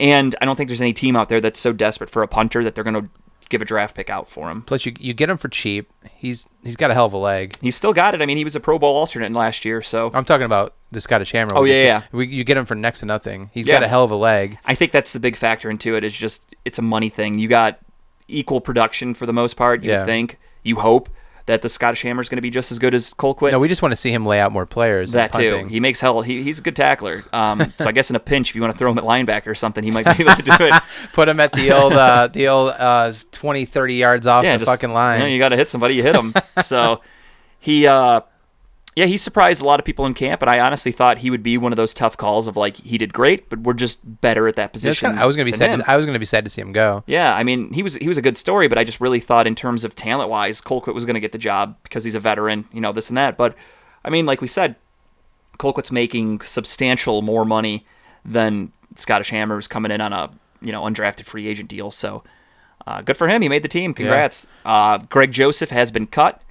and 0.00 0.34
I 0.40 0.44
don't 0.44 0.56
think 0.56 0.68
there's 0.68 0.80
any 0.80 0.92
team 0.92 1.16
out 1.16 1.28
there 1.28 1.40
that's 1.40 1.60
so 1.60 1.72
desperate 1.72 2.10
for 2.10 2.22
a 2.22 2.28
punter 2.28 2.62
that 2.64 2.74
they're 2.74 2.84
going 2.84 2.94
to 3.02 3.08
give 3.52 3.62
a 3.62 3.64
draft 3.64 3.94
pick 3.94 4.10
out 4.10 4.28
for 4.28 4.50
him. 4.50 4.62
Plus, 4.62 4.84
you 4.84 4.92
you 4.98 5.14
get 5.14 5.30
him 5.30 5.36
for 5.38 5.48
cheap. 5.48 5.88
He's 6.16 6.48
he's 6.64 6.74
got 6.74 6.90
a 6.90 6.94
hell 6.94 7.06
of 7.06 7.12
a 7.12 7.16
leg. 7.18 7.56
He's 7.60 7.76
still 7.76 7.92
got 7.92 8.14
it. 8.14 8.20
I 8.20 8.26
mean, 8.26 8.36
he 8.36 8.42
was 8.44 8.56
a 8.56 8.60
Pro 8.60 8.78
Bowl 8.80 8.96
alternate 8.96 9.32
last 9.32 9.64
year, 9.64 9.80
so 9.82 10.10
I'm 10.12 10.24
talking 10.24 10.46
about 10.46 10.74
the 10.90 11.00
Scottish 11.00 11.30
Hammer. 11.32 11.52
Oh 11.54 11.62
yeah, 11.64 11.82
yeah. 11.82 12.02
We, 12.10 12.26
you 12.26 12.42
get 12.42 12.56
him 12.56 12.64
for 12.66 12.74
next 12.74 13.00
to 13.00 13.06
nothing. 13.06 13.50
He's 13.54 13.66
got 13.68 13.84
a 13.84 13.88
hell 13.88 14.02
of 14.02 14.10
a 14.10 14.16
leg. 14.16 14.58
I 14.64 14.74
think 14.74 14.90
that's 14.90 15.12
the 15.12 15.20
big 15.20 15.36
factor 15.36 15.70
into 15.70 15.94
it. 15.94 16.02
Is 16.02 16.12
just 16.12 16.42
it's 16.64 16.78
a 16.78 16.82
money 16.82 17.08
thing. 17.08 17.38
You 17.38 17.46
got 17.46 17.78
equal 18.26 18.60
production 18.60 19.14
for 19.14 19.26
the 19.26 19.32
most 19.32 19.54
part. 19.54 19.84
You 19.84 19.90
Yeah. 19.90 20.04
think. 20.04 20.38
You 20.64 20.76
hope 20.76 21.08
that 21.46 21.62
the 21.62 21.68
Scottish 21.68 22.02
Hammer 22.02 22.22
is 22.22 22.28
going 22.28 22.36
to 22.36 22.42
be 22.42 22.50
just 22.50 22.72
as 22.72 22.78
good 22.78 22.94
as 22.94 23.12
Colquitt. 23.12 23.52
No, 23.52 23.58
we 23.58 23.68
just 23.68 23.82
want 23.82 23.92
to 23.92 23.96
see 23.96 24.12
him 24.12 24.24
lay 24.24 24.40
out 24.40 24.52
more 24.52 24.66
players. 24.66 25.12
that 25.12 25.32
too. 25.32 25.66
He 25.66 25.80
makes 25.80 26.00
hell. 26.00 26.22
He, 26.22 26.42
he's 26.42 26.58
a 26.58 26.62
good 26.62 26.76
tackler. 26.76 27.24
Um, 27.32 27.72
so 27.78 27.88
I 27.88 27.92
guess 27.92 28.10
in 28.10 28.16
a 28.16 28.20
pinch, 28.20 28.50
if 28.50 28.56
you 28.56 28.62
want 28.62 28.72
to 28.72 28.78
throw 28.78 28.90
him 28.90 28.98
at 28.98 29.04
linebacker 29.04 29.48
or 29.48 29.54
something, 29.54 29.82
he 29.82 29.90
might 29.90 30.04
be 30.16 30.24
able 30.24 30.36
to 30.36 30.42
do 30.42 30.64
it. 30.64 30.82
Put 31.12 31.28
him 31.28 31.40
at 31.40 31.52
the 31.52 31.72
old 31.72 31.92
uh, 31.92 32.28
the 32.28 32.48
old 32.48 32.70
uh, 32.70 33.12
20, 33.32 33.64
30 33.64 33.94
yards 33.94 34.26
off 34.26 34.44
yeah, 34.44 34.56
the 34.56 34.64
just, 34.64 34.70
fucking 34.70 34.92
line. 34.92 35.20
You, 35.20 35.24
know, 35.24 35.32
you 35.32 35.38
got 35.38 35.50
to 35.50 35.56
hit 35.56 35.68
somebody, 35.68 35.94
you 35.94 36.02
hit 36.02 36.14
him. 36.14 36.34
so 36.62 37.00
he, 37.58 37.86
uh, 37.86 38.20
yeah, 38.94 39.06
he 39.06 39.16
surprised 39.16 39.62
a 39.62 39.64
lot 39.64 39.78
of 39.80 39.84
people 39.86 40.04
in 40.06 40.12
camp, 40.14 40.42
and 40.42 40.50
I 40.50 40.60
honestly 40.60 40.92
thought 40.92 41.18
he 41.18 41.30
would 41.30 41.42
be 41.42 41.56
one 41.56 41.72
of 41.72 41.76
those 41.76 41.94
tough 41.94 42.16
calls 42.16 42.46
of 42.46 42.56
like 42.56 42.76
he 42.78 42.98
did 42.98 43.12
great, 43.12 43.48
but 43.48 43.60
we're 43.60 43.72
just 43.74 44.20
better 44.20 44.46
at 44.48 44.56
that 44.56 44.64
Yeah, 44.64 44.66
position. 44.68 45.08
kinda- 45.10 45.22
I 45.22 45.26
was 45.26 45.34
gonna 45.36 45.46
be 45.46 45.52
sad. 45.52 45.70
him. 45.70 45.82
I 45.86 45.96
was 45.96 46.04
gonna 46.06 46.18
be 46.18 46.24
sad 46.26 46.44
to 46.44 46.50
see 46.50 46.60
him 46.60 46.72
go. 46.72 47.02
Yeah, 47.06 47.34
I 47.34 47.42
mean, 47.42 47.72
he 47.72 47.82
was 47.82 47.94
he 47.96 48.08
was 48.08 48.18
a 48.18 48.22
good 48.22 48.36
story, 48.36 48.68
but 48.68 48.76
I 48.78 48.84
just 48.84 49.00
really 49.00 49.20
thought 49.20 49.46
in 49.46 49.54
terms 49.54 49.84
of 49.84 49.94
talent 49.96 50.28
wise, 50.30 50.60
Colquitt 50.60 50.94
was 50.94 51.04
going 51.04 51.14
to 51.14 51.20
get 51.20 51.32
the 51.32 51.38
job 51.38 51.76
because 51.84 52.04
he's 52.04 52.14
a 52.14 52.20
veteran, 52.20 52.66
you 52.72 52.80
know, 52.80 52.92
this 52.92 53.08
and 53.08 53.16
that. 53.16 53.36
But 53.36 53.54
I 54.04 54.10
mean, 54.10 54.26
like 54.26 54.40
we 54.40 54.48
said, 54.48 54.76
Colquitt's 55.58 55.92
making 55.92 56.40
substantial 56.40 57.22
more 57.22 57.44
money 57.44 57.86
than 58.24 58.72
Scottish 58.96 59.30
Hammers 59.30 59.68
coming 59.68 59.90
in 59.90 60.00
on 60.00 60.12
a 60.12 60.30
you 60.60 60.70
know 60.72 60.82
undrafted 60.82 61.24
free 61.24 61.46
agent 61.48 61.68
deal. 61.70 61.90
So 61.90 62.22
uh, 62.86 63.00
good 63.00 63.16
for 63.16 63.28
him. 63.28 63.40
He 63.42 63.48
made 63.48 63.62
the 63.62 63.68
team. 63.68 63.94
Congrats. 63.94 64.46
Uh, 64.66 64.98
Greg 64.98 65.32
Joseph 65.32 65.70
has 65.70 65.90
been 65.90 66.06
cut. 66.06 66.42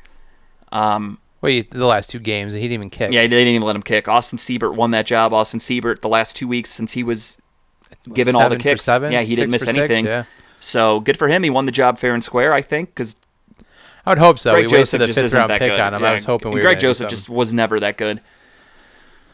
Um, 0.71 1.19
Well, 1.41 1.51
he, 1.51 1.61
the 1.61 1.85
last 1.87 2.09
two 2.09 2.19
games, 2.19 2.53
he 2.53 2.59
didn't 2.59 2.73
even 2.73 2.89
kick. 2.91 3.11
yeah, 3.11 3.21
they 3.21 3.27
didn't 3.29 3.47
even 3.55 3.65
let 3.65 3.75
him 3.75 3.81
kick. 3.81 4.07
Austin 4.07 4.37
Seibert 4.37 4.75
won 4.75 4.91
that 4.91 5.05
job. 5.07 5.33
Austin 5.33 5.59
Seibert, 5.59 6.01
the 6.01 6.07
last 6.09 6.35
two 6.35 6.47
weeks 6.47 6.69
since 6.69 6.91
he 6.93 7.03
was 7.03 7.39
given 8.13 8.35
all 8.35 8.47
the 8.49 8.57
kicks, 8.57 8.83
seven, 8.83 9.11
yeah, 9.11 9.21
he 9.21 9.33
didn't 9.35 9.51
miss 9.51 9.63
six, 9.63 9.75
anything. 9.77 10.05
yeah. 10.05 10.25
So 10.59 10.99
good 10.99 11.17
for 11.17 11.27
him. 11.27 11.41
He 11.43 11.49
won 11.49 11.65
the 11.65 11.71
job 11.71 11.97
fair 11.97 12.13
and 12.13 12.23
square, 12.23 12.53
I 12.53 12.61
think, 12.61 12.89
because 12.89 13.15
I 14.05 14.11
would 14.11 14.19
hope 14.19 14.37
so. 14.37 14.51
Greg 14.53 14.65
we 14.65 14.69
Joseph 14.71 14.79
wasted 14.99 15.01
a 15.01 15.07
just 15.07 15.17
fifth 15.17 15.25
isn't 15.25 15.47
that 15.47 15.59
pick 15.59 15.71
good. 15.71 15.79
on 15.79 15.93
him. 15.95 16.01
Yeah, 16.03 16.09
I 16.11 16.13
was 16.13 16.25
hoping 16.25 16.51
we 16.51 16.61
Greg 16.61 16.79
Joseph 16.79 17.09
just 17.09 17.27
was 17.29 17.53
never 17.53 17.79
that 17.79 17.97
good. 17.97 18.21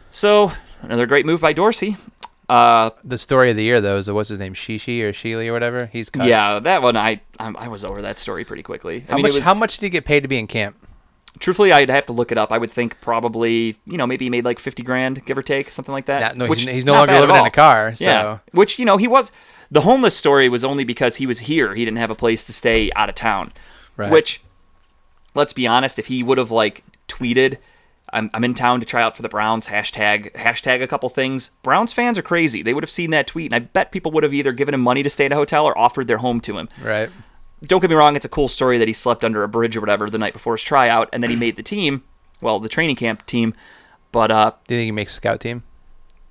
So 0.10 0.52
another 0.82 1.06
great 1.06 1.26
move 1.26 1.42
by 1.42 1.52
Dorsey. 1.54 1.98
Uh, 2.50 2.92
The 3.04 3.18
story 3.18 3.50
of 3.50 3.58
the 3.58 3.64
year, 3.64 3.82
though, 3.82 3.98
is 3.98 4.10
what's 4.10 4.30
his 4.30 4.40
name, 4.40 4.54
Shishi 4.54 5.02
or 5.02 5.12
Sheely 5.12 5.48
or 5.50 5.54
whatever. 5.54 5.88
He's 5.88 6.10
cut. 6.10 6.26
yeah, 6.28 6.60
that 6.60 6.82
one 6.82 6.96
I 6.96 7.20
I 7.40 7.68
was 7.68 7.84
over 7.84 8.02
that 8.04 8.18
story 8.20 8.46
pretty 8.46 8.64
quickly. 8.64 9.04
I 9.08 9.12
How 9.12 9.16
mean, 9.18 9.24
much? 9.24 9.32
it 9.34 9.36
was 9.40 9.46
how 9.46 9.54
much 9.54 9.76
did 9.78 9.86
he 9.88 9.90
get 9.90 10.06
paid 10.06 10.22
to 10.22 10.30
be 10.30 10.38
in 10.40 10.48
camp? 10.48 10.78
Truthfully 11.39 11.72
I'd 11.72 11.89
have 11.89 12.06
to 12.08 12.13
look 12.13 12.32
it 12.32 12.38
up. 12.38 12.51
I 12.51 12.58
would 12.58 12.72
think 12.72 13.00
probably 13.01 13.77
you 13.86 13.98
know 13.98 14.08
maybe 14.08 14.25
he 14.25 14.29
made 14.29 14.46
like 14.46 14.60
fifty 14.60 14.84
grand, 14.84 15.25
give 15.25 15.38
or 15.38 15.44
take, 15.44 15.72
something 15.72 15.94
like 15.94 16.06
that. 16.06 16.38
Nah, 16.38 16.46
no, 16.46 16.50
which 16.50 16.63
he's, 16.63 16.70
he's 16.70 16.86
no 16.86 16.94
longer 16.94 17.13
living 17.13 17.36
in 17.36 17.46
a 17.46 17.51
car. 17.51 17.96
So 17.96 18.06
Yeah, 18.06 18.39
which 18.51 18.79
you 18.79 18.86
know 18.86 18.98
he 18.98 19.08
was. 19.08 19.32
The 19.70 19.82
homeless 19.82 20.15
story 20.15 20.48
was 20.48 20.63
only 20.63 20.86
because 20.86 21.17
he 21.17 21.25
was 21.25 21.39
here. 21.39 21.75
He 21.75 21.84
didn't 21.84 21.98
have 21.98 22.12
a 22.12 22.15
place 22.15 22.46
to 22.46 22.53
stay 22.53 22.89
out 22.96 23.10
of 23.10 23.15
town. 23.15 23.51
Right. 23.98 24.10
Which, 24.10 24.41
let's 25.36 25.51
be 25.51 25.67
honest, 25.67 26.00
if 26.00 26.06
he 26.08 26.24
would 26.24 26.38
have 26.38 26.51
like 26.51 26.84
tweeted, 27.10 27.58
"I'm 28.13 28.29
I'm 28.34 28.44
in 28.44 28.53
town 28.53 28.79
to 28.79 28.86
try 28.86 29.01
out 29.01 29.15
for 29.15 29.24
the 29.24 29.29
Browns," 29.29 29.67
hashtag 29.67 30.32
hashtag 30.34 30.82
a 30.82 30.88
couple 30.88 31.10
things. 31.10 31.51
Browns 31.63 31.91
fans 31.94 32.17
are 32.17 32.22
crazy. 32.22 32.62
They 32.62 32.74
would 32.74 32.84
have 32.84 32.89
seen 32.89 33.10
that 33.12 33.27
tweet, 33.27 33.51
and 33.51 33.56
I 33.56 33.67
bet 33.67 33.91
people 33.91 34.12
would 34.13 34.24
have 34.24 34.34
either 34.34 34.53
given 34.53 34.74
him 34.74 34.82
money 34.82 35.03
to 35.03 35.10
stay 35.10 35.25
at 35.25 35.32
a 35.32 35.36
hotel 35.36 35.65
or 35.65 35.77
offered 35.77 36.08
their 36.08 36.20
home 36.20 36.39
to 36.41 36.58
him. 36.58 36.70
right. 36.82 37.10
Don't 37.64 37.80
get 37.82 37.90
me 37.90 37.96
wrong; 37.96 38.16
it's 38.16 38.26
a 38.26 38.30
cool 38.30 38.48
story 38.48 38.78
that 38.78 38.88
he 38.88 38.94
slept 38.94 39.24
under 39.24 39.44
a 39.44 39.48
bridge 39.48 39.76
or 39.76 39.80
whatever 39.80 40.10
the 40.10 40.18
night 40.18 40.34
before 40.34 40.56
his 40.56 40.64
tryout, 40.64 41.10
and 41.12 41.24
then 41.24 41.30
he 41.30 41.36
made 41.36 41.56
the 41.56 41.64
team. 41.64 42.04
Well, 42.42 42.60
the 42.60 42.70
training 42.70 42.98
camp 42.98 43.26
team, 43.26 43.54
but 44.12 44.29
uh, 44.29 44.51
Do 44.68 44.75
you 44.75 44.79
think 44.81 44.88
he 44.88 44.92
makes 44.92 45.14
a 45.14 45.16
scout 45.16 45.40
team? 45.40 45.64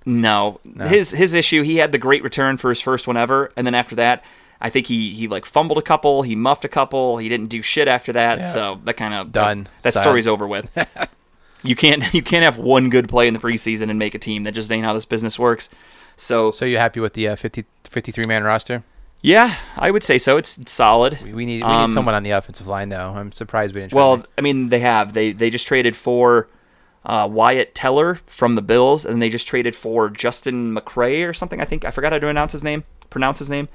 no. 0.05 0.61
His 0.85 1.11
his 1.11 1.35
issue, 1.35 1.63
he 1.63 1.77
had 1.79 1.91
the 1.93 1.99
great 1.99 2.23
return 2.23 2.57
for 2.59 2.71
his 2.71 2.81
first 2.81 3.07
one 3.09 3.17
ever, 3.17 3.51
and 3.57 3.67
then 3.67 3.75
after 3.75 3.97
that, 3.97 4.25
I 4.61 4.71
think 4.71 4.87
he 4.87 5.13
he 5.15 5.27
like 5.27 5.45
fumbled 5.47 5.79
a 5.79 5.83
couple, 5.83 6.23
he 6.23 6.37
muffed 6.37 6.65
a 6.65 6.69
couple, 6.69 7.19
he 7.19 7.29
didn't 7.29 7.49
do 7.49 7.61
shit 7.61 7.89
after 7.89 8.13
that, 8.13 8.39
Yeah. 8.39 8.45
so 8.45 8.81
that 8.85 8.95
kind 8.97 9.15
of 9.15 9.33
Done. 9.33 9.67
That, 9.83 9.95
Sad. 9.95 10.01
story's 10.03 10.29
over 10.29 10.47
with. 10.47 10.71
you 11.65 11.75
can't 11.75 12.15
you 12.15 12.23
can't 12.23 12.45
have 12.45 12.57
one 12.57 12.89
good 12.89 13.09
play 13.09 13.27
in 13.27 13.35
the 13.35 13.41
preseason 13.41 13.91
and 13.91 13.99
make 13.99 14.15
a 14.15 14.19
team. 14.21 14.45
That 14.45 14.53
just 14.53 14.71
ain't 14.71 14.85
how 14.85 14.93
this 14.93 15.05
business 15.07 15.39
works. 15.41 15.71
So, 16.19 16.51
So 16.53 16.65
you 16.65 16.79
happy 16.79 17.01
with 17.01 17.13
the 17.13 17.29
uh, 17.29 17.37
50, 17.37 17.65
53 17.85 18.25
man 18.25 18.45
roster? 18.45 18.85
Yeah, 19.23 19.57
I 19.77 19.91
would 19.91 20.03
say 20.03 20.19
so. 20.19 20.37
It's, 20.37 20.57
it's 20.59 20.73
solid. 20.73 21.19
We, 21.23 21.33
we 21.33 21.47
need 21.47 21.63
we 21.63 21.69
Um, 21.69 21.89
need 21.89 21.95
someone 21.95 22.15
on 22.15 22.23
the 22.23 22.31
offensive 22.31 22.67
line 22.67 22.89
though. 22.91 23.11
I'm 23.17 23.33
surprised 23.33 23.75
we 23.75 23.81
didn't. 23.81 23.93
Well, 23.93 24.19
to- 24.19 24.29
I 24.39 24.41
mean, 24.41 24.69
they 24.69 24.81
have. 24.81 25.13
They 25.15 25.33
they 25.33 25.51
just 25.51 25.67
traded 25.67 25.97
for 25.97 26.49
uh, 27.05 27.29
Wyatt 27.31 27.75
Teller 27.75 28.17
from 28.27 28.55
the 28.55 28.63
Bills, 28.63 29.05
and 29.05 29.21
they 29.21 29.29
just 29.29 29.47
traded 29.49 29.75
for 29.75 30.11
Justin 30.11 30.75
McCray 30.75 31.29
or 31.29 31.33
something. 31.33 31.61
I 31.61 31.65
think 31.65 31.85
I 31.85 31.91
forgot 31.91 32.13
how 32.13 32.19
to 32.19 32.29
announce 32.29 32.53
his 32.53 32.63
name, 32.63 32.85
pronounce 33.11 33.39
his 33.39 33.51
name. 33.51 33.69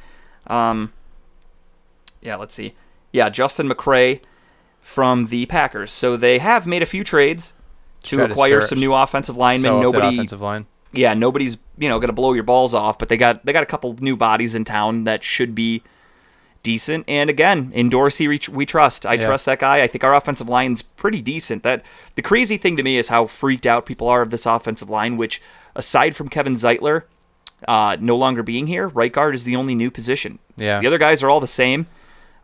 Um, 0.47 0.93
yeah, 2.21 2.36
let's 2.36 2.54
see. 2.56 2.75
Yeah, 3.12 3.30
Justin 3.30 3.67
McCray 3.69 4.21
from 4.80 5.27
the 5.27 5.45
Packers. 5.47 5.91
So 5.91 6.15
they 6.17 6.39
have 6.39 6.65
made 6.65 6.82
a 6.82 6.86
few 6.86 7.04
trades 7.04 7.54
to 8.04 8.15
Try 8.15 8.27
to 8.27 8.32
acquire 8.34 8.62
search. 8.62 8.69
some 8.69 8.80
new 8.80 8.93
offensive 8.93 9.38
linemen. 9.38 9.69
so 9.69 9.77
up 9.77 9.82
that 9.82 9.97
Nobody, 9.99 10.15
offensive 10.17 10.41
line. 10.41 10.65
Yeah, 10.93 11.13
nobody's 11.13 11.58
you 11.77 11.89
know 11.89 11.99
gonna 11.99 12.13
blow 12.13 12.34
your 12.34 12.43
balls 12.43 12.73
off, 12.73 12.97
but 12.99 13.10
they 13.10 13.17
got 13.17 13.45
they 13.45 13.54
got 13.54 13.63
a 13.63 13.67
couple 13.67 13.95
new 13.99 14.15
bodies 14.15 14.56
in 14.56 14.65
town 14.65 15.04
that 15.06 15.23
should 15.23 15.54
be 15.56 15.84
decent. 16.63 17.06
And 17.08 17.30
again, 17.30 17.71
in 17.73 17.89
Dorsey, 17.89 18.27
we, 18.27 18.39
we 18.51 18.65
trust. 18.67 19.06
I 19.06 19.13
Yeah. 19.15 19.25
trust 19.25 19.45
that 19.47 19.60
guy. 19.60 19.82
I 19.82 19.88
think 19.88 20.04
our 20.04 20.13
offensive 20.13 20.47
line's 20.47 20.82
pretty 20.84 21.21
decent. 21.21 21.63
That 21.63 21.84
the 22.15 22.21
crazy 22.21 22.58
thing 22.58 22.77
to 22.77 22.84
me 22.84 22.97
is 22.97 23.08
how 23.10 23.25
freaked 23.25 23.65
out 23.65 23.86
people 23.88 24.08
are 24.08 24.21
of 24.21 24.30
this 24.30 24.45
offensive 24.45 24.89
line. 24.89 25.17
Which, 25.17 25.41
aside 25.75 26.15
from 26.15 26.30
Kevin 26.30 26.54
Zeitler, 26.54 27.04
uh, 27.67 27.95
no 27.99 28.15
longer 28.15 28.43
being 28.43 28.67
here, 28.67 28.88
right 28.89 29.12
guard 29.12 29.34
is 29.34 29.43
the 29.43 29.56
only 29.56 29.73
new 29.75 29.89
position. 29.89 30.38
Yeah. 30.58 30.80
the 30.80 30.88
other 30.88 30.97
guys 30.99 31.23
are 31.23 31.30
all 31.30 31.39
the 31.39 31.47
same. 31.47 31.88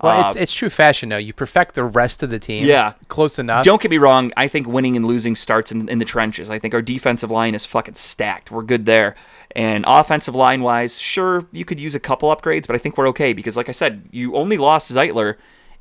Well, 0.01 0.21
Uh, 0.21 0.27
it's 0.27 0.35
it's 0.35 0.53
true 0.53 0.69
fashion 0.69 1.09
though. 1.09 1.17
You 1.17 1.33
perfect 1.33 1.75
the 1.75 1.83
rest 1.83 2.21
of 2.21 2.29
the 2.29 2.39
team. 2.39 2.65
Yeah. 2.65 2.93
Close 3.07 3.39
enough. 3.39 3.65
Don't 3.65 3.81
get 3.81 3.89
me 3.89 3.97
wrong. 3.97 4.31
I 4.37 4.47
think 4.47 4.67
winning 4.67 4.95
and 4.95 5.05
losing 5.05 5.35
starts 5.35 5.71
in, 5.71 5.89
in 5.89 5.97
the 5.99 6.05
trenches. 6.05 6.49
I 6.49 6.59
think 6.59 6.73
our 6.73 6.81
defensive 6.81 7.31
line 7.31 7.55
is 7.55 7.65
fucking 7.65 7.95
stacked. 7.95 8.51
We're 8.51 8.61
good 8.63 8.85
there. 8.85 9.15
And 9.55 9.85
offensive 9.87 10.35
line 10.35 10.61
wise, 10.61 10.99
sure, 10.99 11.47
you 11.51 11.65
could 11.65 11.79
use 11.79 11.95
a 11.95 11.99
couple 11.99 12.35
upgrades, 12.35 12.67
but 12.67 12.75
I 12.75 12.79
think 12.79 12.97
we're 12.97 13.07
okay 13.09 13.33
because, 13.33 13.57
like 13.57 13.69
I 13.69 13.71
said, 13.71 14.03
you 14.11 14.35
only 14.35 14.57
lost 14.57 14.91
Zeitler. 14.91 15.35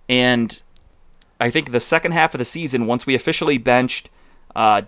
And 0.09 0.63
I 1.39 1.51
think 1.51 1.73
the 1.73 1.81
second 1.81 2.13
half 2.13 2.33
of 2.33 2.39
the 2.39 2.45
season, 2.47 2.87
once 2.87 3.07
we 3.07 3.15
officially 3.15 3.59
benched, 3.59 4.09
uh, 4.55 4.83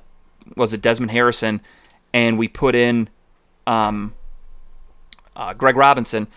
was 0.57 0.73
it 0.73 0.81
Desmond 0.81 1.11
Harrison, 1.11 1.61
and 2.15 2.39
we 2.39 2.49
put 2.49 2.75
in 2.75 3.11
um, 3.67 4.15
uh, 5.37 5.53
Greg 5.53 5.77
Robinson, 5.77 6.29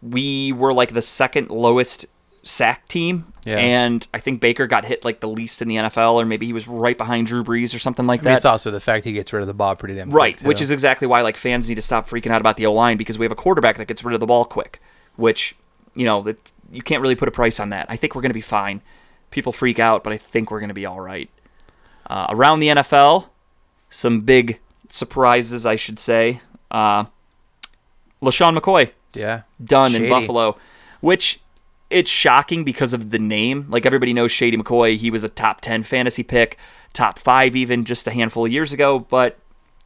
we 0.00 0.52
were 0.52 0.72
like 0.72 0.94
the 0.94 1.02
second 1.02 1.50
lowest 1.50 2.06
sack 2.48 2.88
team. 2.88 3.32
Yeah. 3.44 3.58
And 3.58 4.06
I 4.12 4.18
think 4.18 4.40
Baker 4.40 4.66
got 4.66 4.84
hit 4.84 5.04
like 5.04 5.20
the 5.20 5.28
least 5.28 5.62
in 5.62 5.68
the 5.68 5.76
NFL, 5.76 6.14
or 6.14 6.24
maybe 6.24 6.46
he 6.46 6.52
was 6.52 6.66
right 6.66 6.96
behind 6.96 7.26
Drew 7.26 7.44
Brees 7.44 7.74
or 7.74 7.78
something 7.78 8.06
like 8.06 8.20
I 8.20 8.22
mean, 8.22 8.32
that. 8.32 8.36
it's 8.38 8.44
also 8.44 8.70
the 8.70 8.80
fact 8.80 9.04
he 9.04 9.12
gets 9.12 9.32
rid 9.32 9.42
of 9.42 9.46
the 9.46 9.54
ball 9.54 9.76
pretty 9.76 9.94
damn 9.94 10.10
Right, 10.10 10.36
quick, 10.36 10.46
which 10.46 10.60
is 10.60 10.70
exactly 10.70 11.06
why 11.06 11.20
like 11.20 11.36
fans 11.36 11.68
need 11.68 11.76
to 11.76 11.82
stop 11.82 12.08
freaking 12.08 12.30
out 12.30 12.40
about 12.40 12.56
the 12.56 12.66
O 12.66 12.72
line 12.72 12.96
because 12.96 13.18
we 13.18 13.24
have 13.24 13.32
a 13.32 13.36
quarterback 13.36 13.76
that 13.76 13.86
gets 13.86 14.02
rid 14.02 14.14
of 14.14 14.20
the 14.20 14.26
ball 14.26 14.44
quick, 14.44 14.80
which 15.16 15.54
you 15.94 16.04
know 16.04 16.22
that 16.22 16.52
you 16.70 16.82
can't 16.82 17.02
really 17.02 17.14
put 17.14 17.28
a 17.28 17.32
price 17.32 17.60
on 17.60 17.68
that. 17.70 17.86
I 17.88 17.96
think 17.96 18.14
we're 18.14 18.22
going 18.22 18.30
to 18.30 18.34
be 18.34 18.40
fine. 18.40 18.80
People 19.30 19.52
freak 19.52 19.78
out, 19.78 20.02
but 20.02 20.12
I 20.12 20.16
think 20.16 20.50
we're 20.50 20.60
going 20.60 20.68
to 20.68 20.74
be 20.74 20.86
all 20.86 21.00
right. 21.00 21.30
Uh, 22.06 22.26
around 22.30 22.60
the 22.60 22.68
NFL, 22.68 23.28
some 23.90 24.22
big 24.22 24.58
surprises, 24.88 25.66
I 25.66 25.76
should 25.76 25.98
say. 25.98 26.40
Uh, 26.70 27.04
LeSean 28.22 28.58
McCoy 28.58 28.90
yeah. 29.14 29.42
done 29.62 29.94
in 29.94 30.08
Buffalo, 30.08 30.56
which 31.00 31.40
it's 31.90 32.10
shocking 32.10 32.64
because 32.64 32.92
of 32.92 33.10
the 33.10 33.18
name. 33.18 33.66
Like 33.68 33.86
everybody 33.86 34.12
knows 34.12 34.30
Shady 34.32 34.56
McCoy. 34.56 34.96
He 34.96 35.10
was 35.10 35.24
a 35.24 35.28
top 35.28 35.60
10 35.60 35.82
fantasy 35.82 36.22
pick, 36.22 36.58
top 36.92 37.18
five 37.18 37.56
even 37.56 37.84
just 37.84 38.06
a 38.06 38.10
handful 38.10 38.44
of 38.46 38.52
years 38.52 38.72
ago. 38.72 38.98
But, 38.98 39.38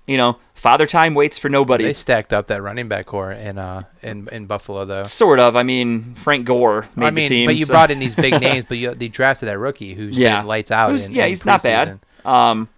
you 0.06 0.16
know, 0.16 0.38
father 0.54 0.86
time 0.86 1.14
waits 1.14 1.38
for 1.38 1.48
nobody. 1.48 1.84
They 1.84 1.92
stacked 1.92 2.32
up 2.32 2.48
that 2.48 2.60
running 2.62 2.88
back 2.88 3.06
corps 3.06 3.30
in 3.32 3.56
uh 3.56 3.84
in 4.02 4.28
in 4.32 4.46
Buffalo 4.46 4.84
though. 4.84 5.04
Sort 5.04 5.38
of. 5.38 5.54
I 5.54 5.62
mean, 5.62 6.14
Frank 6.16 6.44
Gore 6.44 6.88
made 6.96 7.06
I 7.06 7.10
mean, 7.10 7.24
the 7.24 7.28
team. 7.28 7.46
but 7.46 7.56
you 7.56 7.66
so- 7.66 7.72
brought 7.72 7.90
in 7.92 7.98
these 8.00 8.16
big 8.16 8.40
names, 8.40 8.64
but 8.68 8.78
you 8.78 8.94
they 8.94 9.08
drafted 9.08 9.48
that 9.48 9.58
rookie 9.58 9.94
who's 9.94 10.18
yeah, 10.18 10.42
lights 10.42 10.70
out. 10.72 10.90
Who's- 10.90 11.08
in- 11.08 11.14
yeah, 11.14 11.24
in 11.24 11.30
he's 11.30 11.44
not 11.44 11.62
bad. 11.62 12.00
Um, 12.24 12.68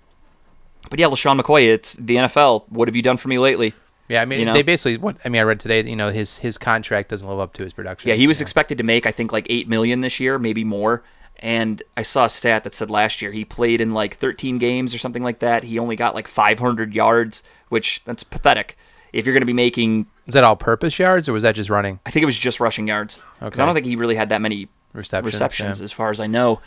but 0.91 0.99
yeah, 0.99 1.07
LeSean 1.07 1.41
McCoy, 1.41 1.67
it's 1.73 1.95
the 1.95 2.17
NFL. 2.17 2.65
What 2.69 2.89
have 2.89 2.95
you 2.97 3.03
done 3.03 3.17
for 3.17 3.29
me 3.29 3.39
lately? 3.39 3.73
Yeah, 4.09 4.23
I 4.23 4.25
mean, 4.25 4.41
You 4.41 4.47
know? 4.47 4.53
they 4.53 4.63
basically 4.63 4.99
what 4.99 5.17
I 5.25 5.29
mean. 5.29 5.41
I 5.41 5.45
read 5.45 5.61
today. 5.61 5.83
You 5.83 5.97
know, 5.97 6.11
his 6.11 6.39
his 6.39 6.59
contract 6.59 7.09
doesn't 7.09 7.27
live 7.27 7.39
up 7.39 7.53
to 7.55 7.65
his 7.65 7.73
production. 7.73 8.09
Yeah, 8.09 8.17
he 8.17 8.27
was 8.27 8.41
expected 8.41 8.79
to 8.79 8.85
make 8.85 9.07
I 9.07 9.13
think 9.13 9.33
like 9.33 9.47
eight 9.49 9.69
million 9.69 10.01
this 10.01 10.21
year, 10.21 10.39
maybe 10.39 10.65
more. 10.65 11.03
And 11.41 11.83
I 11.97 12.03
saw 12.03 12.27
a 12.27 12.29
stat 12.29 12.65
that 12.65 12.75
said 12.75 12.91
last 12.91 13.21
year 13.21 13.33
he 13.33 13.45
played 13.45 13.81
in 13.81 13.93
like 13.93 14.17
13 14.17 14.59
games 14.59 14.95
or 14.95 14.99
something 14.99 15.23
like 15.23 15.41
that. 15.41 15.65
He 15.65 15.79
only 15.79 15.97
got 15.97 16.15
like 16.15 16.29
500 16.29 16.95
yards, 16.95 17.43
which 17.71 18.03
that's 18.05 18.23
pathetic. 18.23 18.79
If 19.13 19.27
you're 19.27 19.33
going 19.35 19.43
to 19.43 19.47
be 19.47 19.53
making, 19.53 20.07
Was 20.27 20.35
that 20.35 20.45
all 20.45 20.57
purpose 20.57 20.99
yards 20.99 21.29
or 21.29 21.33
was 21.33 21.43
that 21.43 21.55
just 21.55 21.71
running 21.71 21.99
I 22.07 22.11
think 22.11 22.23
it 22.23 22.27
was 22.27 22.39
just 22.39 22.61
rushing 22.61 22.87
yards 22.89 23.21
because 23.41 23.61
I 23.61 23.67
don't 23.67 23.75
think 23.75 23.87
he 23.87 23.97
really 23.97 24.15
had 24.17 24.29
that 24.29 24.41
many 24.41 24.69
receptions? 24.93 25.35
receptions 25.35 25.81
yeah. 25.81 25.85
as 25.85 25.93
far 25.93 26.11
as 26.11 26.21
I 26.21 26.27
know. 26.29 26.61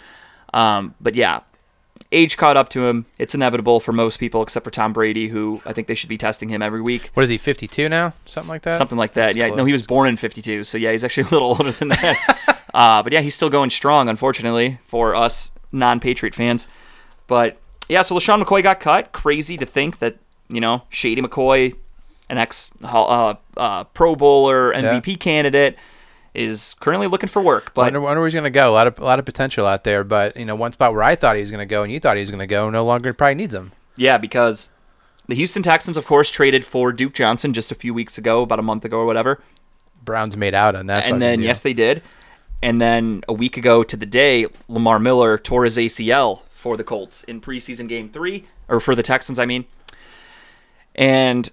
Um, 0.53 0.95
but 0.99 1.15
yeah, 1.15 1.41
age 2.11 2.37
caught 2.37 2.57
up 2.57 2.69
to 2.69 2.85
him. 2.85 3.05
It's 3.17 3.35
inevitable 3.35 3.79
for 3.79 3.91
most 3.91 4.17
people 4.19 4.41
except 4.41 4.63
for 4.63 4.71
Tom 4.71 4.93
Brady, 4.93 5.27
who 5.27 5.61
I 5.65 5.73
think 5.73 5.87
they 5.87 5.95
should 5.95 6.09
be 6.09 6.17
testing 6.17 6.49
him 6.49 6.61
every 6.61 6.81
week. 6.81 7.11
What 7.13 7.23
is 7.23 7.29
he? 7.29 7.37
Fifty 7.37 7.67
two 7.67 7.89
now? 7.89 8.13
Something 8.25 8.49
like 8.49 8.61
that. 8.63 8.73
Something 8.73 8.97
like 8.97 9.13
that. 9.13 9.35
Yeah, 9.35 9.47
close. 9.47 9.57
no, 9.57 9.65
he 9.65 9.73
was 9.73 9.85
born 9.85 10.07
in 10.07 10.17
52, 10.17 10.63
so 10.63 10.77
yeah, 10.77 10.91
he's 10.91 11.03
actually 11.03 11.27
a 11.29 11.31
little 11.31 11.49
older 11.57 11.71
than 11.71 11.89
that. 11.89 12.63
uh, 12.73 13.03
but 13.03 13.13
yeah, 13.13 13.21
he's 13.21 13.35
still 13.35 13.49
going 13.49 13.69
strong, 13.69 14.09
unfortunately, 14.09 14.79
for 14.85 15.15
us 15.15 15.51
non-Patriot 15.71 16.33
fans. 16.33 16.67
But 17.27 17.57
yeah, 17.89 18.01
so 18.01 18.15
LeSean 18.15 18.41
McCoy 18.41 18.63
got 18.63 18.79
cut. 18.79 19.11
Crazy 19.11 19.57
to 19.57 19.65
think 19.65 19.99
that, 19.99 20.17
you 20.49 20.61
know, 20.61 20.83
Shady 20.89 21.21
McCoy, 21.21 21.75
an 22.29 22.37
ex 22.37 22.71
uh, 22.83 23.35
uh, 23.55 23.83
Pro 23.85 24.15
Bowler, 24.15 24.73
MVP 24.73 25.19
candidate, 25.19 25.77
is 26.37 26.75
currently 26.79 27.07
looking 27.07 27.29
for 27.29 27.41
work. 27.41 27.73
But 27.73 27.87
wonder, 27.87 27.99
wonder 27.99 28.21
where 28.21 28.27
he's 28.27 28.33
going 28.33 28.43
to 28.43 28.49
go. 28.51 28.69
A 28.69 28.71
lot 28.71 28.87
of 28.87 28.99
a 28.99 29.03
lot 29.03 29.19
of 29.19 29.25
potential 29.25 29.65
out 29.65 29.83
there, 29.83 30.03
but 30.03 30.37
you 30.37 30.45
know, 30.45 30.55
one 30.55 30.71
spot 30.71 30.93
where 30.93 31.03
I 31.03 31.15
thought 31.15 31.35
he 31.35 31.41
was 31.41 31.51
going 31.51 31.67
to 31.67 31.69
go 31.69 31.83
and 31.83 31.91
you 31.91 31.99
thought 31.99 32.15
he 32.15 32.21
was 32.21 32.29
going 32.29 32.39
to 32.39 32.47
go, 32.47 32.69
no 32.69 32.85
longer 32.85 33.11
probably 33.13 33.35
needs 33.35 33.55
him. 33.55 33.73
Yeah, 33.97 34.19
because 34.19 34.69
the 35.27 35.35
Houston 35.35 35.63
Texans, 35.63 35.97
of 35.97 36.05
course, 36.05 36.29
traded 36.29 36.63
for 36.63 36.93
Duke 36.93 37.13
Johnson 37.13 37.53
just 37.53 37.71
a 37.71 37.75
few 37.75 37.93
weeks 37.93 38.17
ago, 38.17 38.43
about 38.43 38.59
a 38.59 38.63
month 38.63 38.85
ago 38.85 38.99
or 38.99 39.05
whatever. 39.05 39.41
Browns 40.05 40.37
made 40.37 40.53
out 40.53 40.75
on 40.75 40.85
that. 40.85 41.05
and 41.05 41.21
then, 41.21 41.39
deal. 41.39 41.47
yes, 41.47 41.61
they 41.61 41.73
did. 41.73 42.03
And 42.61 42.79
then 42.79 43.23
a 43.27 43.33
week 43.33 43.57
ago 43.57 43.83
to 43.83 43.97
the 43.97 44.05
day, 44.05 44.45
Lamar 44.67 44.99
Miller 44.99 45.37
tore 45.37 45.63
his 45.63 45.77
ACL 45.77 46.41
for 46.51 46.77
the 46.77 46.83
Colts 46.83 47.23
in 47.23 47.41
preseason 47.41 47.89
game 47.89 48.07
three, 48.07 48.45
or 48.67 48.79
for 48.79 48.95
the 48.95 49.03
Texans, 49.03 49.37
I 49.39 49.45
mean. 49.45 49.65
And 50.95 51.49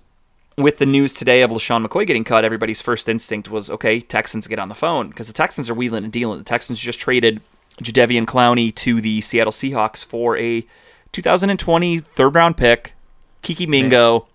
with 0.57 0.79
the 0.79 0.87
news 0.87 1.15
today 1.15 1.43
of 1.43 1.51
LeSean 1.51 1.85
McCoy 1.87 2.07
getting 2.07 2.25
cut, 2.25 2.45
everybody's 2.45 2.81
first 2.81 3.09
instinct 3.09 3.51
was, 3.51 3.71
okay, 3.71 4.01
Texans 4.01 4.47
get 4.47 4.59
on 4.59 4.69
the 4.69 4.75
phone 4.75 5.09
because 5.09 5.27
the 5.27 5.33
Texans 5.33 5.69
are 5.69 5.75
wheeling 5.75 6.05
and 6.05 6.13
dealing. 6.13 6.39
The 6.39 6.45
Texans 6.45 6.79
just 6.79 7.01
traded 7.01 7.41
Jadeveon 7.83 8.25
Clowney 8.27 8.75
to 8.77 9.01
the 9.01 9.21
Seattle 9.21 9.53
Seahawks 9.53 10.05
for 10.05 10.37
a 10.37 10.65
2020 11.13 11.99
third 11.99 12.35
round 12.35 12.57
pick, 12.57 12.95
Keke 13.43 13.67
Mingo, 13.69 14.27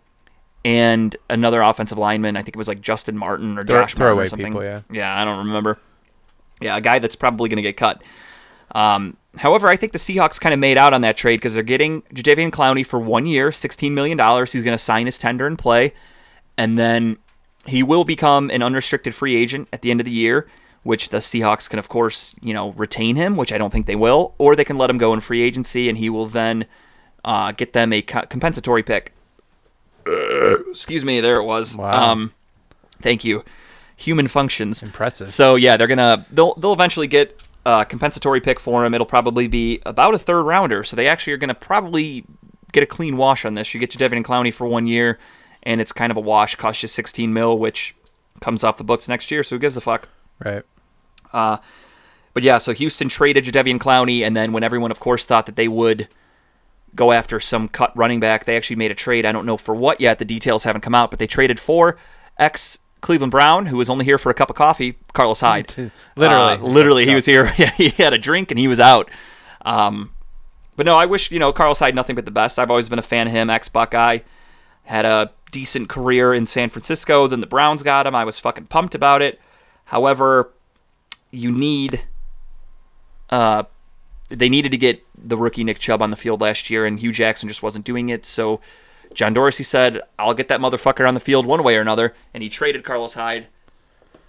and 0.65 1.15
another 1.29 1.61
offensive 1.61 1.97
lineman. 1.97 2.35
I 2.35 2.41
think 2.41 2.55
it 2.55 2.57
was 2.57 2.67
like 2.67 2.81
Justin 2.81 3.17
Martin 3.17 3.57
or 3.57 3.61
Throw- 3.61 3.81
Josh 3.81 3.95
Martin 3.95 3.97
throwaway 3.97 4.25
or 4.25 4.29
something. 4.29 4.53
people, 4.53 4.63
yeah. 4.63 4.81
Yeah, 4.91 5.21
I 5.21 5.23
don't 5.25 5.45
remember. 5.45 5.79
Yeah, 6.61 6.75
a 6.75 6.81
guy 6.81 6.99
that's 6.99 7.15
probably 7.15 7.47
going 7.47 7.57
to 7.57 7.61
get 7.61 7.77
cut. 7.77 8.01
Um, 8.75 9.17
however, 9.37 9.67
I 9.67 9.75
think 9.75 9.93
the 9.93 9.99
Seahawks 9.99 10.39
kind 10.39 10.53
of 10.53 10.59
made 10.59 10.77
out 10.77 10.93
on 10.93 11.01
that 11.01 11.17
trade 11.17 11.37
because 11.37 11.53
they're 11.53 11.63
getting 11.63 12.01
Jadeveon 12.13 12.51
Clowney 12.51 12.85
for 12.85 12.99
one 12.99 13.25
year, 13.25 13.49
$16 13.49 13.91
million. 13.91 14.17
He's 14.17 14.63
going 14.63 14.77
to 14.77 14.77
sign 14.77 15.05
his 15.05 15.17
tender 15.17 15.47
and 15.47 15.57
play. 15.57 15.93
And 16.57 16.77
then 16.77 17.17
he 17.65 17.83
will 17.83 18.03
become 18.03 18.49
an 18.49 18.61
unrestricted 18.61 19.15
free 19.15 19.35
agent 19.35 19.67
at 19.71 19.81
the 19.81 19.91
end 19.91 20.01
of 20.01 20.05
the 20.05 20.11
year, 20.11 20.47
which 20.83 21.09
the 21.09 21.17
Seahawks 21.17 21.69
can, 21.69 21.79
of 21.79 21.89
course, 21.89 22.35
you 22.41 22.53
know, 22.53 22.71
retain 22.73 23.15
him, 23.15 23.35
which 23.37 23.51
I 23.51 23.57
don't 23.57 23.71
think 23.71 23.85
they 23.85 23.95
will, 23.95 24.33
or 24.37 24.55
they 24.55 24.65
can 24.65 24.77
let 24.77 24.89
him 24.89 24.97
go 24.97 25.13
in 25.13 25.19
free 25.19 25.41
agency 25.41 25.89
and 25.89 25.97
he 25.97 26.09
will 26.09 26.27
then 26.27 26.65
uh, 27.23 27.51
get 27.51 27.73
them 27.73 27.93
a 27.93 28.01
compensatory 28.01 28.83
pick. 28.83 29.13
Excuse 30.69 31.05
me, 31.05 31.21
there 31.21 31.37
it 31.37 31.43
was. 31.43 31.77
Wow. 31.77 32.11
Um, 32.11 32.33
thank 33.01 33.23
you. 33.23 33.43
Human 33.97 34.27
functions. 34.27 34.81
impressive. 34.81 35.29
So 35.29 35.55
yeah, 35.55 35.75
they're 35.75 35.87
gonna 35.87 36.25
they'll 36.31 36.55
they'll 36.55 36.73
eventually 36.73 37.07
get 37.07 37.37
a 37.65 37.85
compensatory 37.85 38.41
pick 38.41 38.59
for 38.59 38.85
him. 38.85 38.93
It'll 38.93 39.05
probably 39.05 39.47
be 39.47 39.81
about 39.85 40.13
a 40.13 40.19
third 40.19 40.43
rounder. 40.43 40.83
So 40.83 40.95
they 40.95 41.07
actually 41.07 41.33
are 41.33 41.37
gonna 41.37 41.53
probably 41.53 42.25
get 42.71 42.83
a 42.83 42.87
clean 42.87 43.17
wash 43.17 43.45
on 43.45 43.55
this. 43.55 43.73
You 43.73 43.79
get 43.79 43.91
Jadeveon 43.91 44.23
Clowney 44.23 44.53
for 44.53 44.67
one 44.67 44.87
year, 44.87 45.19
and 45.63 45.81
it's 45.81 45.91
kind 45.91 46.11
of 46.11 46.17
a 46.17 46.21
wash. 46.21 46.55
Costs 46.55 46.83
you 46.83 46.87
16 46.87 47.33
mil, 47.33 47.57
which 47.57 47.95
comes 48.41 48.63
off 48.63 48.77
the 48.77 48.83
books 48.83 49.07
next 49.07 49.31
year. 49.31 49.43
So 49.43 49.55
who 49.55 49.59
gives 49.59 49.77
a 49.77 49.81
fuck? 49.81 50.07
right. 50.43 50.63
Uh, 51.31 51.57
but 52.33 52.43
yeah, 52.43 52.57
so 52.57 52.73
Houston 52.73 53.09
traded 53.09 53.43
Jadeveon 53.43 53.79
Clowney, 53.79 54.21
and 54.21 54.35
then 54.35 54.51
when 54.53 54.63
everyone, 54.63 54.91
of 54.91 54.99
course, 54.99 55.25
thought 55.25 55.45
that 55.45 55.55
they 55.55 55.67
would 55.67 56.07
go 56.95 57.11
after 57.11 57.39
some 57.39 57.67
cut 57.67 57.95
running 57.95 58.19
back, 58.19 58.45
they 58.45 58.55
actually 58.55 58.75
made 58.75 58.91
a 58.91 58.95
trade. 58.95 59.25
I 59.25 59.31
don't 59.31 59.45
know 59.45 59.57
for 59.57 59.75
what 59.75 59.99
yet. 59.99 60.19
The 60.19 60.25
details 60.25 60.63
haven't 60.63 60.81
come 60.81 60.95
out, 60.95 61.09
but 61.09 61.19
they 61.19 61.27
traded 61.27 61.59
for 61.59 61.97
ex 62.37 62.79
Cleveland 63.01 63.31
Brown, 63.31 63.67
who 63.67 63.77
was 63.77 63.89
only 63.89 64.05
here 64.05 64.17
for 64.17 64.29
a 64.29 64.33
cup 64.33 64.49
of 64.49 64.55
coffee, 64.55 64.97
Carlos 65.13 65.39
Hyde. 65.39 65.69
Literally. 66.15 66.53
Uh, 66.53 66.57
literally, 66.57 67.05
he 67.05 67.15
was 67.15 67.25
here. 67.25 67.53
Yeah, 67.57 67.71
he 67.71 67.89
had 67.89 68.13
a 68.13 68.17
drink 68.17 68.51
and 68.51 68.59
he 68.59 68.67
was 68.67 68.79
out. 68.79 69.09
Um, 69.61 70.11
but 70.75 70.85
no, 70.85 70.95
I 70.95 71.05
wish 71.05 71.31
you 71.31 71.39
know 71.39 71.51
Carlos 71.51 71.79
Hyde 71.79 71.95
nothing 71.95 72.15
but 72.15 72.25
the 72.25 72.31
best. 72.31 72.57
I've 72.59 72.69
always 72.69 72.89
been 72.89 72.99
a 72.99 73.03
fan 73.03 73.27
of 73.27 73.33
him. 73.33 73.49
Ex 73.49 73.67
Buckeye, 73.69 74.19
had 74.83 75.05
a 75.05 75.31
decent 75.51 75.89
career 75.89 76.33
in 76.33 76.45
San 76.45 76.69
Francisco. 76.69 77.27
Then 77.27 77.41
the 77.41 77.47
Browns 77.47 77.83
got 77.83 78.07
him. 78.07 78.15
I 78.15 78.23
was 78.23 78.39
fucking 78.39 78.67
pumped 78.67 78.95
about 78.95 79.21
it. 79.21 79.39
However, 79.85 80.51
you 81.31 81.51
need 81.51 82.05
uh, 83.29 83.63
they 84.29 84.49
needed 84.49 84.71
to 84.71 84.77
get 84.77 85.03
the 85.17 85.37
rookie 85.37 85.63
Nick 85.63 85.79
Chubb 85.79 86.01
on 86.01 86.11
the 86.11 86.15
field 86.15 86.41
last 86.41 86.69
year, 86.69 86.85
and 86.85 86.99
Hue 86.99 87.11
Jackson 87.11 87.49
just 87.49 87.63
wasn't 87.63 87.85
doing 87.85 88.09
it. 88.09 88.25
So 88.25 88.61
John 89.13 89.33
Dorsey 89.33 89.63
said, 89.63 90.01
"I'll 90.17 90.33
get 90.33 90.47
that 90.49 90.59
motherfucker 90.59 91.07
on 91.07 91.13
the 91.13 91.19
field 91.19 91.45
one 91.45 91.63
way 91.63 91.75
or 91.77 91.81
another," 91.81 92.15
and 92.33 92.43
he 92.43 92.49
traded 92.49 92.83
Carlos 92.83 93.15
Hyde 93.15 93.47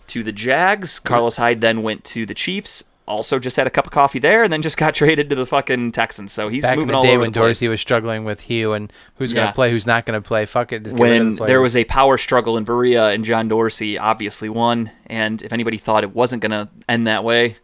to 0.09 0.23
the 0.23 0.33
Jags. 0.33 0.99
Carlos 0.99 1.37
Hyde 1.37 1.61
then 1.61 1.83
went 1.83 2.05
to 2.05 2.27
the 2.27 2.35
Chiefs. 2.35 2.85
Also, 3.07 3.41
just 3.41 3.57
had 3.57 3.67
a 3.67 3.71
cup 3.71 3.87
of 3.87 3.93
coffee 3.93 4.21
there, 4.21 4.45
and 4.45 4.53
then 4.53 4.63
just 4.63 4.77
got 4.77 4.95
traded 4.95 5.29
to 5.31 5.35
the 5.35 5.47
fucking 5.47 5.91
Texans. 5.93 6.33
So 6.33 6.49
he's 6.49 6.63
Back 6.63 6.75
in 6.75 6.81
moving 6.81 6.93
the 6.93 6.97
all 6.99 7.03
day 7.03 7.17
when 7.19 7.33
the. 7.33 7.41
Dorsey 7.41 7.67
was 7.69 7.81
struggling 7.81 8.25
with 8.25 8.43
Hue 8.43 8.73
and 8.73 8.93
who's 9.19 9.33
going 9.33 9.49
to 9.49 9.53
play, 9.53 9.71
who's 9.71 9.87
not 9.87 10.07
going 10.07 10.21
to 10.21 10.27
play. 10.27 10.47
Fuck 10.47 10.73
it. 10.73 10.85
just 10.85 10.95
get 10.97 11.03
rid 11.03 11.13
of 11.21 11.27
when 11.27 11.35
the 11.37 11.47
there 11.47 11.61
was 11.61 11.75
a 11.75 11.85
power 11.85 12.17
struggle 12.19 12.57
in 12.57 12.65
Berea 12.65 13.09
and 13.09 13.25
John 13.25 13.49
Dorsey 13.49 13.99
obviously 13.99 14.49
won. 14.49 14.93
And 15.07 15.43
if 15.43 15.53
anybody 15.53 15.77
thought 15.77 16.05
it 16.05 16.15
wasn't 16.15 16.41
going 16.43 16.53
to 16.53 16.69
end 16.89 17.07
that 17.09 17.25
way, 17.25 17.57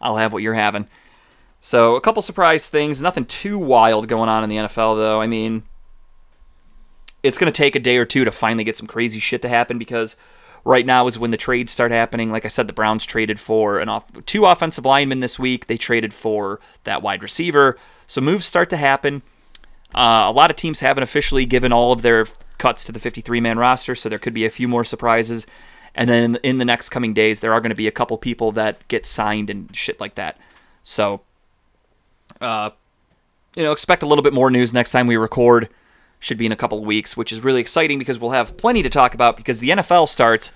I'll 0.00 0.16
have 0.16 0.32
what 0.32 0.42
you're 0.42 0.54
having. 0.54 0.86
So 1.60 1.96
a 1.96 2.00
couple 2.00 2.22
surprise 2.22 2.66
things. 2.68 3.02
Nothing 3.02 3.24
too 3.24 3.58
wild 3.58 4.06
going 4.06 4.28
on 4.28 4.44
in 4.44 4.50
the 4.50 4.56
NFL 4.56 4.96
though. 4.96 5.20
I 5.20 5.26
mean, 5.26 5.64
it's 7.24 7.38
going 7.38 7.50
to 7.50 7.56
take 7.56 7.74
a 7.74 7.80
day 7.80 7.96
or 7.96 8.04
two 8.04 8.24
to 8.24 8.30
finally 8.30 8.64
get 8.64 8.76
some 8.76 8.86
crazy 8.86 9.18
shit 9.18 9.42
to 9.42 9.48
happen 9.48 9.78
because 9.78 10.14
right 10.62 10.84
now 10.84 11.06
is 11.06 11.18
when 11.18 11.30
the 11.30 11.36
trades 11.38 11.72
start 11.72 11.90
happening. 11.90 12.30
Like 12.30 12.44
I 12.44 12.48
said, 12.48 12.66
the 12.66 12.72
Browns 12.72 13.04
traded 13.06 13.40
for 13.40 13.80
an 13.80 13.88
off 13.88 14.04
two 14.26 14.44
offensive 14.44 14.84
linemen 14.84 15.20
this 15.20 15.38
week. 15.38 15.66
They 15.66 15.78
traded 15.78 16.12
for 16.12 16.60
that 16.84 17.02
wide 17.02 17.22
receiver. 17.22 17.78
So 18.06 18.20
moves 18.20 18.44
start 18.44 18.68
to 18.70 18.76
happen. 18.76 19.22
Uh, 19.94 20.24
a 20.26 20.32
lot 20.32 20.50
of 20.50 20.56
teams 20.56 20.80
haven't 20.80 21.02
officially 21.02 21.46
given 21.46 21.72
all 21.72 21.92
of 21.92 22.02
their 22.02 22.26
cuts 22.58 22.84
to 22.84 22.92
the 22.92 23.00
53 23.00 23.40
man 23.40 23.58
roster, 23.58 23.94
so 23.94 24.08
there 24.08 24.18
could 24.18 24.34
be 24.34 24.44
a 24.44 24.50
few 24.50 24.68
more 24.68 24.84
surprises. 24.84 25.46
And 25.94 26.10
then 26.10 26.36
in 26.42 26.58
the 26.58 26.64
next 26.64 26.90
coming 26.90 27.14
days, 27.14 27.40
there 27.40 27.54
are 27.54 27.60
going 27.60 27.70
to 27.70 27.76
be 27.76 27.86
a 27.86 27.92
couple 27.92 28.18
people 28.18 28.52
that 28.52 28.86
get 28.88 29.06
signed 29.06 29.48
and 29.48 29.74
shit 29.74 29.98
like 29.98 30.16
that. 30.16 30.36
So, 30.82 31.22
uh, 32.40 32.70
you 33.54 33.62
know, 33.62 33.72
expect 33.72 34.02
a 34.02 34.06
little 34.06 34.22
bit 34.22 34.34
more 34.34 34.50
news 34.50 34.74
next 34.74 34.90
time 34.90 35.06
we 35.06 35.16
record. 35.16 35.70
Should 36.24 36.38
be 36.38 36.46
in 36.46 36.52
a 36.52 36.56
couple 36.56 36.78
of 36.78 36.84
weeks, 36.84 37.16
which 37.16 37.32
is 37.32 37.44
really 37.44 37.60
exciting 37.60 37.98
because 37.98 38.18
we'll 38.18 38.30
have 38.30 38.56
plenty 38.56 38.82
to 38.82 38.88
talk 38.88 39.12
about 39.14 39.36
because 39.36 39.58
the 39.58 39.70
NFL 39.70 40.08
starts 40.08 40.52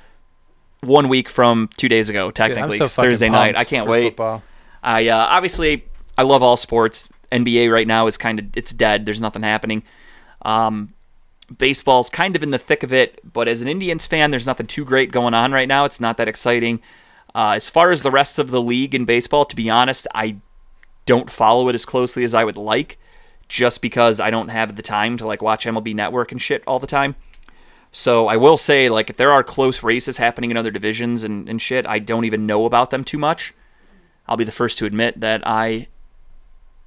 one 0.81 1.09
week 1.09 1.29
from 1.29 1.69
two 1.77 1.89
days 1.89 2.09
ago, 2.09 2.29
Dude, 2.29 2.37
technically. 2.37 2.79
so 2.79 2.89
Thursday 2.89 3.29
night. 3.29 3.57
I 3.57 3.65
can't 3.65 3.89
wait. 3.89 4.09
football. 4.09 4.43
I 4.83 5.09
uh, 5.09 5.27
obviously 5.29 5.85
I 6.17 6.23
love 6.23 6.43
all 6.43 6.57
sports. 6.57 7.09
NBA 7.31 7.71
right 7.71 7.87
now 7.87 8.07
is 8.07 8.17
kind 8.17 8.39
of 8.39 8.57
it's 8.57 8.73
dead. 8.73 9.05
There's 9.05 9.21
nothing 9.21 9.43
happening. 9.43 9.83
Um, 10.43 10.95
baseball's 11.57 12.09
kind 12.09 12.35
of 12.37 12.43
in 12.43 12.51
the 12.51 12.59
thick 12.59 12.83
of 12.83 12.93
it, 12.93 13.21
but 13.31 13.49
as 13.49 13.61
an 13.61 13.69
Indians 13.69 14.07
fan, 14.07 14.31
there's 14.31 14.47
nothing 14.47 14.67
too 14.67 14.85
great 14.85 15.13
going 15.13 15.35
on 15.35 15.53
right 15.53 15.69
now. 15.69 15.85
It's 15.85 16.01
not 16.01 16.17
that 16.17 16.29
exciting. 16.29 16.81
Uh, 17.35 17.53
as 17.57 17.69
far 17.69 17.91
as 17.91 18.03
the 18.03 18.11
rest 18.11 18.39
of 18.39 18.51
the 18.51 18.63
league 18.63 18.95
in 18.95 19.05
baseball, 19.05 19.45
to 19.45 19.57
be 19.57 19.69
honest, 19.69 20.07
I 20.15 20.37
don't 21.07 21.31
follow 21.31 21.69
it 21.69 21.75
as 21.75 21.85
closely 21.85 22.25
as 22.25 22.35
I 22.35 22.45
would 22.45 22.57
like, 22.57 22.99
just 23.49 23.81
because 23.81 24.21
I 24.21 24.31
don't 24.31 24.49
have 24.49 24.77
the 24.77 24.83
time 24.83 25.17
to 25.17 25.27
like 25.27 25.43
watch 25.43 25.65
MLB 25.65 25.95
Network 25.95 26.33
and 26.33 26.41
shit 26.41 26.63
all 26.67 26.79
the 26.79 26.87
time. 26.87 27.17
So 27.91 28.29
I 28.29 28.37
will 28.37 28.59
say, 28.59 28.89
like, 28.89 29.09
if 29.09 29.17
there 29.17 29.33
are 29.33 29.43
close 29.43 29.83
races 29.83 30.19
happening 30.19 30.51
in 30.51 30.57
other 30.57 30.71
divisions 30.71 31.25
and, 31.25 31.49
and 31.49 31.61
shit, 31.61 31.87
I 31.87 31.99
don't 31.99 32.27
even 32.27 32.47
know 32.47 32.67
about 32.67 32.91
them 32.91 33.03
too 33.03 33.19
much. 33.19 33.55
I'll 34.27 34.37
be 34.37 34.45
the 34.45 34.53
first 34.53 34.77
to 34.79 34.87
admit 34.87 35.21
that 35.21 35.47
I 35.47 35.89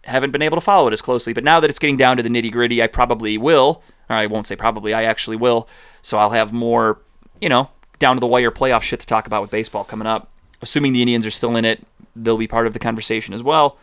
haven't 0.03 0.31
been 0.31 0.43
able 0.43 0.57
to 0.57 0.61
follow 0.61 0.87
it 0.87 0.93
as 0.93 1.01
closely. 1.01 1.33
But 1.33 1.43
now 1.43 1.59
that 1.59 1.69
it's 1.69 1.79
getting 1.79 1.97
down 1.97 2.17
to 2.17 2.23
the 2.23 2.29
nitty 2.29 2.51
gritty, 2.51 2.81
I 2.81 2.87
probably 2.87 3.37
will. 3.37 3.81
Or 4.09 4.15
I 4.15 4.27
won't 4.27 4.45
say 4.45 4.55
probably, 4.55 4.93
I 4.93 5.03
actually 5.03 5.37
will. 5.37 5.67
So 6.03 6.17
I'll 6.17 6.31
have 6.31 6.53
more, 6.53 7.01
you 7.39 7.49
know, 7.49 7.69
down 7.97 8.15
to 8.15 8.19
the 8.19 8.27
wire 8.27 8.51
playoff 8.51 8.81
shit 8.81 8.99
to 8.99 9.07
talk 9.07 9.25
about 9.25 9.41
with 9.41 9.51
baseball 9.51 9.83
coming 9.83 10.07
up. 10.07 10.29
Assuming 10.61 10.93
the 10.93 11.01
Indians 11.01 11.25
are 11.25 11.31
still 11.31 11.55
in 11.55 11.65
it, 11.65 11.85
they'll 12.15 12.37
be 12.37 12.47
part 12.47 12.67
of 12.67 12.73
the 12.73 12.79
conversation 12.79 13.33
as 13.33 13.41
well. 13.41 13.77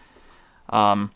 Um, 0.70 1.10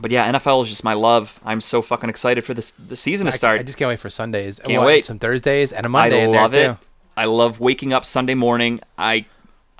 but 0.00 0.10
yeah, 0.10 0.30
NFL 0.32 0.62
is 0.64 0.68
just 0.68 0.84
my 0.84 0.94
love. 0.94 1.40
I'm 1.44 1.60
so 1.60 1.82
fucking 1.82 2.08
excited 2.10 2.44
for 2.44 2.54
this 2.54 2.72
the 2.72 2.96
season 2.96 3.26
to 3.26 3.32
start. 3.32 3.60
I 3.60 3.62
just 3.62 3.78
can't 3.78 3.88
wait 3.88 4.00
for 4.00 4.10
Sundays. 4.10 4.60
Can't 4.60 4.78
What, 4.80 4.86
wait. 4.86 5.06
Some 5.06 5.18
Thursdays 5.18 5.72
and 5.72 5.86
a 5.86 5.88
Monday. 5.88 6.24
I 6.24 6.26
love 6.26 6.54
it. 6.54 6.66
too. 6.66 6.76
I 7.16 7.24
love 7.24 7.60
waking 7.60 7.92
up 7.92 8.04
Sunday 8.04 8.34
morning. 8.34 8.80
I 8.98 9.24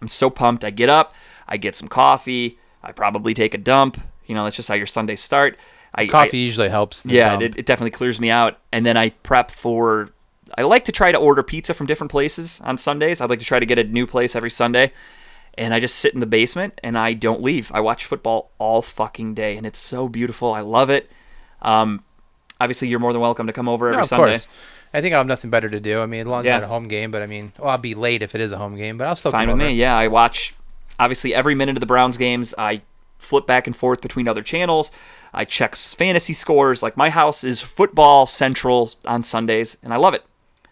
I'm 0.01 0.09
so 0.09 0.31
pumped. 0.31 0.65
I 0.65 0.71
get 0.71 0.89
up, 0.89 1.15
I 1.49 1.57
get 1.57 1.75
some 1.77 1.89
coffee, 1.89 2.59
I 2.83 2.93
probably 2.93 3.35
take 3.35 3.55
a 3.55 3.59
dump. 3.59 4.01
You 4.27 4.35
know, 4.35 4.45
that's 4.45 4.57
just 4.57 4.69
how 4.69 4.75
your 4.75 4.87
Sundays 4.87 5.21
start. 5.21 5.59
I, 5.95 6.07
Coffee 6.07 6.41
I- 6.41 6.45
usually 6.45 6.69
helps. 6.69 7.03
the 7.03 7.15
yeah, 7.15 7.31
dump. 7.31 7.43
it, 7.43 7.59
it 7.59 7.65
definitely 7.67 7.93
clears 7.93 8.21
me 8.21 8.29
out. 8.29 8.59
And 8.73 8.85
then 8.85 8.97
I 8.97 9.11
prep 9.11 9.51
for. 9.51 10.11
I 10.59 10.63
like 10.63 10.85
to 10.87 10.93
try 10.93 11.11
to 11.13 11.19
order 11.19 11.43
pizza 11.43 11.75
from 11.75 11.87
different 11.87 12.11
places 12.11 12.61
on 12.63 12.77
Sundays. 12.79 13.21
I'd 13.21 13.31
like 13.31 13.39
to 13.41 13.45
try 13.45 13.59
to 13.59 13.67
get 13.67 13.79
a 13.79 13.85
new 13.85 14.07
place 14.07 14.37
every 14.37 14.51
Sunday. 14.51 14.93
And 15.59 15.73
I 15.73 15.81
just 15.81 15.97
sit 15.97 16.13
in 16.13 16.21
the 16.21 16.27
basement 16.27 16.79
and 16.85 16.99
I 16.99 17.15
don't 17.15 17.43
leave. 17.43 17.73
I 17.73 17.81
watch 17.81 18.05
football 18.05 18.51
all 18.59 18.83
fucking 18.83 19.35
day, 19.35 19.57
and 19.57 19.65
it's 19.67 19.79
so 19.79 20.09
beautiful. 20.09 20.53
I 20.53 20.61
love 20.61 20.91
it. 20.91 21.11
Um, 21.63 22.05
obviously, 22.61 22.89
you're 22.89 23.01
more 23.01 23.13
than 23.13 23.23
welcome 23.23 23.47
to 23.47 23.53
come 23.55 23.69
over 23.69 23.87
every 23.89 23.97
No, 23.97 24.03
of 24.03 24.09
Sunday. 24.09 24.27
course. 24.33 24.47
I 24.93 25.01
think 25.01 25.15
I'll 25.15 25.21
have 25.21 25.27
nothing 25.27 25.51
better 25.51 25.69
to 25.69 25.81
do. 25.81 26.01
I 26.01 26.07
mean, 26.07 26.21
as 26.21 26.27
long 26.27 26.41
as 26.41 26.45
Yeah. 26.47 26.57
it's 26.57 26.61
not 26.63 26.67
a 26.67 26.69
home 26.69 26.89
game, 26.89 27.11
but 27.11 27.23
I 27.23 27.27
mean, 27.27 27.53
well, 27.59 27.71
I'll 27.71 27.79
be 27.79 27.95
late 27.95 28.23
if 28.23 28.35
it 28.35 28.41
is 28.41 28.53
a 28.53 28.59
home 28.59 28.77
game, 28.77 28.99
but 28.99 29.09
I'll 29.09 29.17
still 29.17 29.33
Fine 29.33 29.49
come 29.49 29.59
with 29.59 29.65
over. 29.67 29.71
me. 29.73 29.77
Yeah, 29.79 29.97
I 29.97 30.09
watch 30.09 30.55
obviously 30.99 31.35
every 31.35 31.55
minute 31.55 31.77
of 31.77 31.81
the 31.81 31.87
Browns 31.87 32.17
games. 32.19 32.55
I 32.59 32.83
flip 33.19 33.47
back 33.47 33.67
and 33.67 33.75
forth 33.75 34.01
between 34.03 34.29
other 34.29 34.43
channels. 34.43 34.91
I 35.35 35.45
check 35.45 35.75
fantasy 35.75 36.33
scores. 36.35 36.83
Like 36.83 36.97
my 36.97 37.11
house 37.11 37.43
is 37.45 37.61
football 37.63 38.27
central 38.27 38.91
on 39.07 39.23
Sundays, 39.23 39.77
and 39.83 39.93
I 39.93 39.97
love 39.97 40.13
it. 40.15 40.25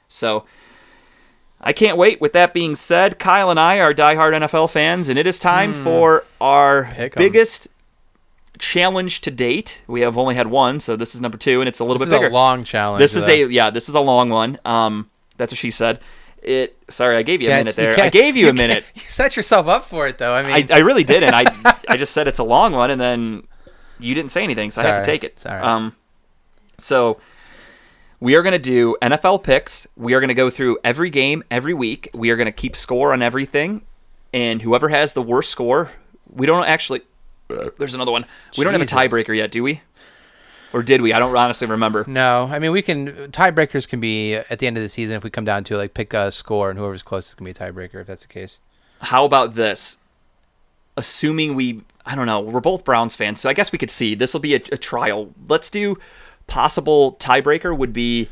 So 0.09 0.45
I 1.67 1.73
can't 1.73 1.97
wait. 1.97 2.21
With 2.21 2.33
that 2.35 2.53
being 2.53 2.77
said, 2.77 3.19
Kyle 3.19 3.51
and 3.51 3.59
I 3.59 3.81
are 3.81 3.95
diehard 3.95 4.33
NFL 4.35 4.71
fans, 4.71 5.09
and 5.09 5.19
it 5.19 5.27
is 5.27 5.39
time 5.39 5.73
for 5.73 6.25
our 6.41 6.91
biggest 7.17 7.69
challenge 8.59 9.21
to 9.23 9.31
date. 9.31 9.83
We 9.87 10.03
have 10.03 10.17
only 10.19 10.35
had 10.35 10.47
one, 10.49 10.79
so 10.81 10.95
this 10.97 11.15
is 11.15 11.21
number 11.21 11.39
two, 11.39 11.61
and 11.61 11.69
it's 11.69 11.81
a 11.81 11.85
little 11.85 11.99
This 11.99 12.09
bit 12.09 12.15
is 12.17 12.21
bigger. 12.21 12.31
a 12.31 12.35
long 12.35 12.65
challenge. 12.65 13.01
This 13.01 13.17
is 13.17 13.27
though. 13.27 13.33
a 13.33 13.47
yeah. 13.49 13.71
This 13.71 13.89
is 13.89 13.95
a 13.95 14.01
long 14.01 14.29
one. 14.31 14.59
Um, 14.65 15.11
that's 15.37 15.53
what 15.53 15.59
she 15.59 15.71
said. 15.71 16.01
It. 16.43 16.77
Sorry, 16.91 17.17
I 17.17 17.23
gave 17.23 17.41
you 17.41 17.49
a 17.51 17.57
minute 17.57 17.75
there. 17.77 17.99
I 17.99 18.11
gave 18.11 18.37
you 18.37 18.47
a 18.47 18.49
can't- 18.51 18.59
minute. 18.59 18.85
You 18.95 19.01
set 19.09 19.35
yourself 19.37 19.67
up 19.67 19.87
for 19.87 20.07
it, 20.07 20.19
though. 20.19 20.35
I 20.35 20.43
mean, 20.43 20.69
I, 20.71 20.77
I 20.77 20.79
really 20.81 21.05
didn't. 21.05 21.33
I 21.35 21.45
I 21.89 21.97
just 21.97 22.13
said 22.13 22.29
it's 22.29 22.39
a 22.39 22.45
long 22.45 22.73
one, 22.73 22.91
and 22.91 23.01
then 23.01 23.47
you 23.99 24.15
didn't 24.15 24.31
say 24.33 24.43
anything, 24.45 24.71
so 24.71 24.83
I 24.83 24.87
have 24.87 25.03
to 25.03 25.11
take 25.11 25.25
it. 25.25 25.39
Sorry. 25.39 25.63
Um, 25.63 25.97
so 26.77 27.19
we 28.25 28.37
are 28.37 28.43
going 28.43 28.55
to 28.55 28.59
do 28.59 28.97
NFL 29.03 29.43
picks. 29.43 29.87
We 29.99 30.15
are 30.15 30.21
going 30.21 30.29
to 30.29 30.35
go 30.35 30.49
through 30.49 30.79
every 30.83 31.11
game 31.11 31.45
every 31.51 31.75
week. 31.75 32.09
We 32.15 32.31
are 32.31 32.37
going 32.37 32.47
to 32.47 32.53
keep 32.53 32.75
score 32.75 33.13
on 33.13 33.21
everything, 33.21 33.83
and 34.33 34.63
whoever 34.63 34.89
has 34.89 35.13
the 35.13 35.21
worst 35.21 35.51
score, 35.51 35.91
we 36.33 36.47
don't 36.47 36.65
actually. 36.65 37.03
there's 37.49 37.95
another 37.95 38.13
one. 38.13 38.25
We 38.57 38.65
don't 38.65 38.73
have 38.73 38.81
a 38.81 38.87
tiebreaker 38.87 39.37
yet, 39.37 39.51
do 39.51 39.63
we? 39.63 39.83
Or 40.73 40.83
did 40.83 41.03
we? 41.03 41.13
I 41.13 41.19
don't 41.19 41.37
honestly 41.37 41.67
remember. 41.67 42.07
no. 42.09 42.49
I 42.51 42.59
mean, 42.59 42.73
we 42.73 42.81
can 42.81 43.31
tiebreakers 43.31 43.87
can 43.87 44.01
be 44.01 44.37
at 44.37 44.59
the 44.59 44.67
end 44.67 44.79
of 44.79 44.83
the 44.83 44.89
season 44.89 45.17
if 45.17 45.23
we 45.23 45.29
come 45.29 45.45
down 45.45 45.63
to 45.65 45.77
like 45.77 45.93
pick 45.93 46.15
a 46.15 46.33
score 46.33 46.71
and 46.71 46.79
whoever's 46.79 47.03
closest 47.03 47.37
can 47.37 47.45
be 47.45 47.51
a 47.51 47.55
tiebreaker 47.55 48.01
if 48.01 48.07
that's 48.07 48.23
the 48.23 48.33
case. 48.33 48.59
How 49.01 49.27
about 49.27 49.55
this? 49.55 49.99
Assuming 50.97 51.55
we, 51.55 51.83
I 52.07 52.15
don't 52.15 52.25
know, 52.25 52.41
we're 52.41 52.61
both 52.61 52.85
Browns 52.85 53.15
fans, 53.15 53.43
so 53.43 53.51
I 53.51 53.53
guess 53.53 53.71
we 53.71 53.77
could 53.77 53.91
see 53.91 54.15
this 54.15 54.33
will 54.33 54.41
be 54.41 54.55
a, 54.55 54.63
a 54.73 54.79
trial. 54.79 55.35
Let's 55.47 55.69
do 55.69 55.99
possible 56.47 57.15
tiebreaker 57.15 57.77
would 57.77 57.93
be 57.93 58.29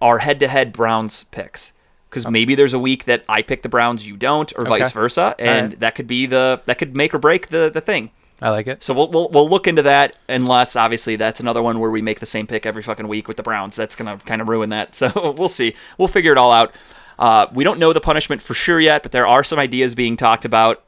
our 0.00 0.18
head-to-head 0.18 0.72
Browns 0.72 1.24
picks 1.24 1.72
because 2.14 2.30
maybe 2.30 2.54
there's 2.54 2.74
a 2.74 2.78
week 2.78 3.04
that 3.04 3.24
I 3.28 3.42
pick 3.42 3.62
the 3.62 3.68
Browns, 3.68 4.06
you 4.06 4.16
don't, 4.16 4.52
or 4.56 4.64
vice 4.64 4.92
versa, 4.92 5.34
and 5.38 5.70
right. 5.70 5.80
that 5.80 5.94
could 5.96 6.06
be 6.06 6.26
the 6.26 6.60
that 6.66 6.78
could 6.78 6.94
make 6.94 7.12
or 7.12 7.18
break 7.18 7.48
the 7.48 7.70
the 7.72 7.80
thing. 7.80 8.10
I 8.40 8.50
like 8.50 8.66
it. 8.66 8.84
So 8.84 8.94
we'll, 8.94 9.08
we'll 9.08 9.28
we'll 9.30 9.48
look 9.48 9.66
into 9.66 9.82
that 9.82 10.16
unless 10.28 10.76
obviously 10.76 11.16
that's 11.16 11.40
another 11.40 11.62
one 11.62 11.80
where 11.80 11.90
we 11.90 12.02
make 12.02 12.20
the 12.20 12.26
same 12.26 12.46
pick 12.46 12.66
every 12.66 12.82
fucking 12.82 13.08
week 13.08 13.26
with 13.26 13.36
the 13.36 13.42
Browns. 13.42 13.74
That's 13.74 13.96
gonna 13.96 14.18
kind 14.18 14.40
of 14.40 14.48
ruin 14.48 14.68
that. 14.70 14.94
So 15.04 15.34
we'll 15.36 15.48
see. 15.48 15.74
We'll 15.98 16.08
figure 16.08 16.32
it 16.32 16.38
all 16.38 16.52
out. 16.52 16.72
Uh, 17.18 17.46
we 17.52 17.64
don't 17.64 17.78
know 17.78 17.92
the 17.92 18.00
punishment 18.00 18.42
for 18.42 18.54
sure 18.54 18.80
yet, 18.80 19.02
but 19.02 19.12
there 19.12 19.26
are 19.26 19.42
some 19.42 19.58
ideas 19.58 19.94
being 19.94 20.16
talked 20.16 20.44
about, 20.44 20.84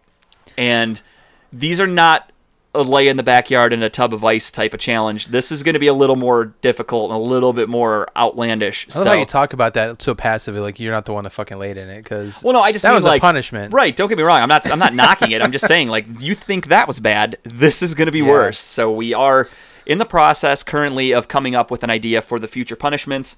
and 0.56 1.00
these 1.52 1.80
are 1.80 1.86
not 1.86 2.30
a 2.78 2.82
lay 2.82 3.08
in 3.08 3.16
the 3.16 3.22
backyard 3.22 3.72
in 3.72 3.82
a 3.82 3.90
tub 3.90 4.12
of 4.14 4.22
ice 4.24 4.50
type 4.50 4.74
of 4.74 4.80
challenge. 4.80 5.26
This 5.26 5.50
is 5.50 5.62
going 5.62 5.72
to 5.74 5.78
be 5.78 5.86
a 5.86 5.92
little 5.94 6.16
more 6.16 6.46
difficult 6.62 7.10
and 7.10 7.18
a 7.20 7.22
little 7.22 7.52
bit 7.52 7.68
more 7.68 8.08
outlandish. 8.16 8.86
I 8.92 8.98
love 8.98 9.04
so 9.04 9.10
how 9.10 9.16
you 9.16 9.24
talk 9.24 9.52
about 9.52 9.74
that 9.74 10.00
so 10.02 10.14
passively, 10.14 10.60
like 10.60 10.78
you're 10.80 10.92
not 10.92 11.04
the 11.04 11.12
one 11.12 11.24
that 11.24 11.30
fucking 11.30 11.58
laid 11.58 11.76
in 11.76 11.88
it. 11.88 12.02
Because 12.02 12.42
Well, 12.42 12.52
no, 12.52 12.60
I 12.62 12.72
just 12.72 12.82
that 12.82 12.90
mean, 12.90 12.96
was 12.96 13.04
like, 13.04 13.20
a 13.20 13.26
punishment. 13.26 13.72
Right. 13.72 13.96
Don't 13.96 14.08
get 14.08 14.18
me 14.18 14.24
wrong. 14.24 14.40
I'm 14.40 14.48
not. 14.48 14.70
I'm 14.70 14.78
not 14.78 14.94
knocking 15.02 15.30
it. 15.32 15.42
I'm 15.42 15.52
just 15.52 15.66
saying, 15.66 15.88
like, 15.88 16.06
you 16.20 16.34
think 16.34 16.68
that 16.68 16.86
was 16.86 17.00
bad. 17.00 17.38
This 17.44 17.82
is 17.82 17.94
going 17.94 18.06
to 18.06 18.12
be 18.12 18.18
Yeah. 18.20 18.28
worse. 18.30 18.58
So 18.58 18.90
we 18.92 19.14
are 19.14 19.48
in 19.86 19.98
the 19.98 20.04
process 20.06 20.62
currently 20.62 21.12
of 21.12 21.28
coming 21.28 21.54
up 21.54 21.70
with 21.70 21.84
an 21.84 21.90
idea 21.90 22.20
for 22.20 22.38
the 22.38 22.48
future 22.48 22.76
punishments, 22.76 23.36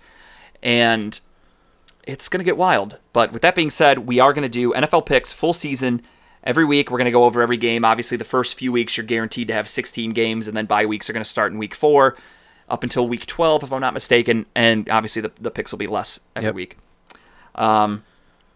and 0.62 1.20
it's 2.04 2.28
going 2.28 2.38
to 2.40 2.44
get 2.44 2.56
wild. 2.56 2.96
But 3.12 3.32
with 3.32 3.42
that 3.42 3.54
being 3.54 3.70
said, 3.70 4.00
we 4.06 4.18
are 4.18 4.32
going 4.32 4.42
to 4.44 4.48
do 4.48 4.72
NFL 4.72 5.04
picks 5.06 5.32
full 5.32 5.52
season. 5.52 6.02
Every 6.44 6.64
week, 6.64 6.90
we're 6.90 6.98
going 6.98 7.06
to 7.06 7.10
go 7.10 7.24
over 7.24 7.42
every 7.42 7.56
game. 7.56 7.84
Obviously, 7.84 8.16
the 8.16 8.24
first 8.24 8.56
few 8.58 8.72
weeks, 8.72 8.96
you're 8.96 9.04
guaranteed 9.06 9.48
to 9.48 9.54
have 9.54 9.68
16 9.68 10.12
games, 10.12 10.48
and 10.48 10.56
then 10.56 10.66
bye 10.66 10.86
weeks 10.86 11.10
are 11.10 11.12
going 11.12 11.24
to 11.24 11.28
start 11.28 11.52
in 11.52 11.58
week 11.58 11.74
four 11.74 12.16
up 12.68 12.82
until 12.82 13.08
week 13.08 13.26
12, 13.26 13.64
if 13.64 13.72
I'm 13.72 13.80
not 13.80 13.94
mistaken. 13.94 14.46
And 14.54 14.88
obviously, 14.88 15.20
the, 15.22 15.32
the 15.40 15.50
picks 15.50 15.72
will 15.72 15.78
be 15.78 15.86
less 15.86 16.20
every 16.36 16.48
Yep. 16.48 16.54
week. 16.54 16.78
Um, 17.54 18.04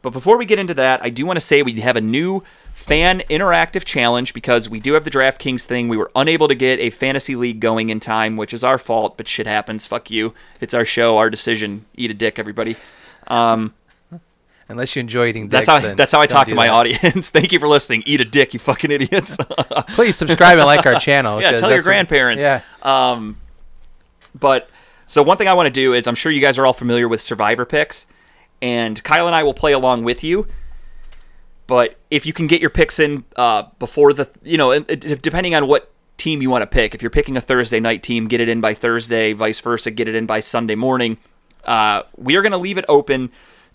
but 0.03 0.11
before 0.13 0.37
we 0.37 0.45
get 0.47 0.59
into 0.59 0.75
that, 0.75 1.01
I 1.03 1.11
do 1.11 1.25
want 1.27 1.37
to 1.37 1.41
say 1.41 1.63
we 1.63 1.81
have 1.81 1.97
a 1.97 2.01
new 2.01 2.43
fan 2.75 3.21
interactive 3.31 3.85
challenge 3.85 4.35
because 4.35 4.69
we 4.69 4.81
do 4.81 4.95
have 4.95 5.05
the 5.05 5.11
DraftKings 5.11 5.63
thing. 5.63 5.89
We 5.89 5.97
were 5.97 6.11
unable 6.17 6.49
to 6.49 6.55
get 6.55 6.81
a 6.81 6.91
fantasy 6.91 7.37
league 7.37 7.61
going 7.61 7.89
in 7.89 8.01
time, 8.01 8.37
which 8.37 8.53
is 8.53 8.65
our 8.65 8.79
fault, 8.79 9.17
but 9.17 9.29
shit 9.29 9.47
happens. 9.47 9.87
Fuck 9.87 10.11
you. 10.11 10.35
It's 10.61 10.75
our 10.75 10.85
show, 10.85 11.19
our 11.19 11.31
decision. 11.31 11.85
Eat 11.95 12.11
a 12.11 12.15
dick, 12.15 12.39
everybody. 12.39 12.77
Um, 13.29 13.75
Unless 14.73 14.97
you 14.97 15.01
enjoy 15.01 15.29
eating 15.29 15.49
that's 15.49 15.67
how 15.69 15.79
then 15.79 15.97
that's 15.97 16.11
how 16.13 16.21
I 16.21 16.27
talk 16.27 16.49
to 16.49 16.55
my 16.55 16.67
that. 16.67 16.73
audience. 16.73 17.31
Thank 17.37 17.53
you 17.53 17.59
for 17.61 17.69
listening. 17.69 18.03
Eat 18.07 18.21
a 18.21 18.25
dick, 18.25 18.53
you 18.55 18.59
fucking 18.59 18.91
idiots. 18.91 19.37
Please 19.95 20.17
subscribe 20.17 20.59
and 20.59 20.67
like 20.67 20.85
our 20.87 20.99
channel. 20.99 21.41
yeah, 21.41 21.53
tell 21.53 21.69
your 21.69 21.79
that's 21.79 21.87
what- 21.87 21.91
grandparents. 21.91 22.43
yeah. 22.43 22.63
Um, 22.83 23.39
but 24.35 24.69
so 25.07 25.23
one 25.23 25.37
thing 25.37 25.47
I 25.47 25.55
want 25.55 25.67
to 25.67 25.71
do 25.73 25.93
is 25.95 26.07
I'm 26.09 26.15
sure 26.15 26.33
you 26.33 26.41
guys 26.41 26.59
are 26.59 26.67
all 26.67 26.73
familiar 26.73 27.07
with 27.07 27.21
Survivor 27.21 27.65
picks, 27.65 28.07
and 28.61 29.03
Kyle 29.05 29.27
and 29.27 29.37
I 29.37 29.43
will 29.43 29.55
play 29.55 29.73
along 29.73 30.05
with 30.05 30.25
you. 30.25 30.47
But 31.67 31.97
if 32.11 32.27
you 32.27 32.33
can 32.33 32.47
get 32.49 32.61
your 32.61 32.71
picks 32.71 32.99
in 32.99 33.25
uh, 33.37 33.65
before 33.79 34.13
the, 34.13 34.29
you 34.43 34.59
know, 34.59 34.79
depending 34.81 35.55
on 35.55 35.67
what 35.69 35.91
team 36.19 36.43
you 36.43 36.51
want 36.51 36.63
to 36.63 36.67
pick, 36.67 36.95
if 36.95 37.03
you're 37.03 37.11
picking 37.11 37.37
a 37.37 37.41
Thursday 37.41 37.81
night 37.81 38.03
team, 38.03 38.27
get 38.27 38.41
it 38.41 38.49
in 38.49 38.61
by 38.61 38.75
Thursday, 38.75 39.33
vice 39.33 39.61
versa, 39.61 39.91
get 39.91 40.09
it 40.09 40.15
in 40.15 40.27
by 40.27 40.41
Sunday 40.41 40.75
morning. 40.75 41.19
Uh, 41.65 42.03
we 42.17 42.37
are 42.37 42.43
going 42.43 42.53
to 42.53 42.59
leave 42.59 42.79
it 42.79 42.85
open 42.89 43.31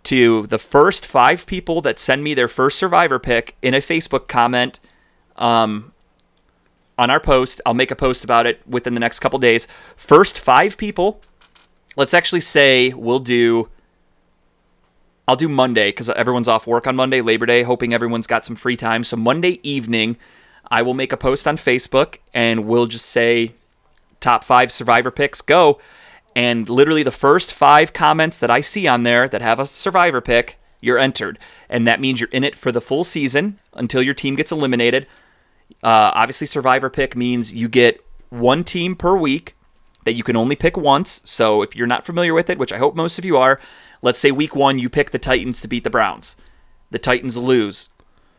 to 0.08 0.48
the 0.48 0.58
first 0.58 1.06
five 1.06 1.46
people 1.46 1.82
that 1.82 2.00
send 2.00 2.24
me 2.24 2.34
their 2.34 2.48
first 2.48 2.78
Survivor 2.78 3.20
pick 3.20 3.56
in 3.62 3.74
a 3.74 3.80
Facebook 3.80 4.28
comment. 4.28 4.80
Um, 5.36 5.93
on 6.98 7.10
our 7.10 7.20
post. 7.20 7.62
I'll 7.65 7.74
make 7.74 7.91
a 7.91 7.96
post 7.96 8.24
about 8.24 8.46
it 8.46 8.62
within 8.67 8.93
the 8.93 9.00
next 9.00 9.20
couple 9.20 9.39
days. 9.39 9.67
First 9.96 10.39
five 10.39 10.78
people, 10.78 11.22
let's 11.96 12.13
actually 12.13 12.41
say 12.41 12.93
we'll 12.93 13.20
do. 13.20 13.70
I'll 15.28 15.36
do 15.36 15.50
Monday 15.50 15.89
because 15.89 16.10
everyone's 16.10 16.48
off 16.48 16.65
work 16.65 16.88
on 16.88 16.96
Monday, 16.96 17.20
Labor 17.20 17.46
Day, 17.46 17.63
hoping 17.63 17.93
everyone's 17.93 18.28
got 18.28 18.46
some 18.46 18.56
free 18.56 18.78
time. 18.78 19.04
So 19.04 19.17
Monday 19.17 19.60
evening, 19.62 20.17
I 20.72 20.82
will 20.82 20.93
make 20.93 21.12
a 21.12 21.17
post 21.17 21.48
on 21.48 21.58
Facebook 21.58 22.20
and 22.34 22.65
we'll 22.65 22.88
just 22.88 23.06
say 23.06 23.54
top 24.22 24.43
five 24.43 24.72
survivor 24.72 25.12
picks 25.12 25.41
go. 25.41 25.80
And 26.38 26.69
literally 26.69 27.02
the 27.02 27.10
first 27.10 27.52
five 27.52 27.93
comments 27.93 28.38
that 28.38 28.52
I 28.52 28.62
see 28.62 28.86
on 28.86 29.02
there 29.02 29.28
that 29.28 29.41
have 29.41 29.60
a 29.60 29.65
survivor 29.65 30.21
pick, 30.21 30.60
you're 30.80 31.00
entered. 31.00 31.39
And 31.67 31.88
that 31.88 32.00
means 32.00 32.21
you're 32.21 32.30
in 32.30 32.43
it 32.43 32.56
for 32.56 32.71
the 32.71 32.80
full 32.80 33.04
season 33.04 33.58
until 33.73 34.04
your 34.04 34.13
team 34.13 34.36
gets 34.36 34.52
eliminated. 34.52 35.08
Uh, 35.82 36.13
obviously, 36.13 36.45
survivor 36.45 36.91
pick 36.91 37.15
means 37.15 37.56
you 37.56 37.67
get 37.67 38.06
one 38.30 38.63
team 38.63 38.95
per 38.95 39.17
week 39.17 39.56
that 40.06 40.13
you 40.13 40.21
can 40.23 40.36
only 40.36 40.56
pick 40.56 40.78
once. 40.78 41.23
So 41.26 41.63
if 41.63 41.76
you're 41.76 41.88
not 41.88 42.06
familiar 42.06 42.36
with 42.36 42.52
it, 42.52 42.60
which 42.60 42.71
I 42.71 42.78
hope 42.78 42.95
most 42.95 43.17
of 43.17 43.26
you 43.26 43.36
are, 43.36 43.60
let's 44.04 44.19
say 44.19 44.30
week 44.30 44.56
one 44.56 44.78
you 44.78 44.91
pick 44.91 45.10
the 45.10 45.17
Titans 45.17 45.60
to 45.62 45.67
beat 45.67 45.84
the 45.84 45.89
Browns. 45.89 46.38
The 46.91 47.00
Titans 47.00 47.36
lose, 47.39 47.89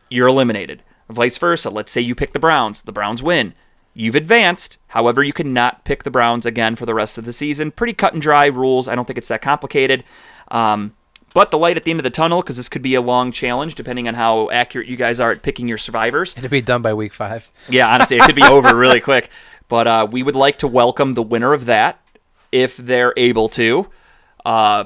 you're 0.09 0.29
eliminated. 0.29 0.83
Vice 1.09 1.37
versa. 1.37 1.69
Let's 1.69 1.91
say 1.91 1.99
you 1.99 2.15
pick 2.15 2.31
the 2.31 2.39
Browns, 2.39 2.83
the 2.83 2.93
Browns 2.93 3.21
win. 3.21 3.55
You've 3.93 4.15
advanced. 4.15 4.77
However, 4.87 5.23
you 5.23 5.33
cannot 5.33 5.83
pick 5.83 6.03
the 6.03 6.11
Browns 6.11 6.45
again 6.45 6.75
for 6.75 6.85
the 6.85 6.93
rest 6.93 7.17
of 7.17 7.25
the 7.25 7.33
season. 7.33 7.71
Pretty 7.71 7.93
cut 7.93 8.13
and 8.13 8.21
dry 8.21 8.45
rules. 8.45 8.87
I 8.87 8.95
don't 8.95 9.05
think 9.05 9.17
it's 9.17 9.27
that 9.27 9.41
complicated. 9.41 10.03
Um, 10.49 10.93
but 11.33 11.51
the 11.51 11.57
light 11.57 11.77
at 11.77 11.83
the 11.83 11.91
end 11.91 11.99
of 11.99 12.03
the 12.03 12.09
tunnel, 12.09 12.41
because 12.41 12.57
this 12.57 12.69
could 12.69 12.81
be 12.81 12.95
a 12.95 13.01
long 13.01 13.31
challenge, 13.31 13.75
depending 13.75 14.07
on 14.07 14.15
how 14.15 14.49
accurate 14.49 14.87
you 14.87 14.95
guys 14.95 15.19
are 15.19 15.31
at 15.31 15.43
picking 15.43 15.67
your 15.67 15.77
survivors. 15.77 16.35
It'll 16.37 16.49
be 16.49 16.61
done 16.61 16.81
by 16.81 16.93
week 16.93 17.13
five. 17.13 17.51
Yeah, 17.67 17.93
honestly, 17.93 18.17
it 18.17 18.23
could 18.23 18.35
be 18.35 18.43
over 18.43 18.75
really 18.75 18.99
quick. 19.01 19.29
But 19.67 19.87
uh, 19.87 20.07
we 20.09 20.23
would 20.23 20.35
like 20.35 20.57
to 20.59 20.67
welcome 20.67 21.13
the 21.13 21.21
winner 21.21 21.53
of 21.53 21.65
that, 21.65 22.01
if 22.51 22.75
they're 22.77 23.13
able 23.15 23.49
to, 23.49 23.89
uh, 24.43 24.85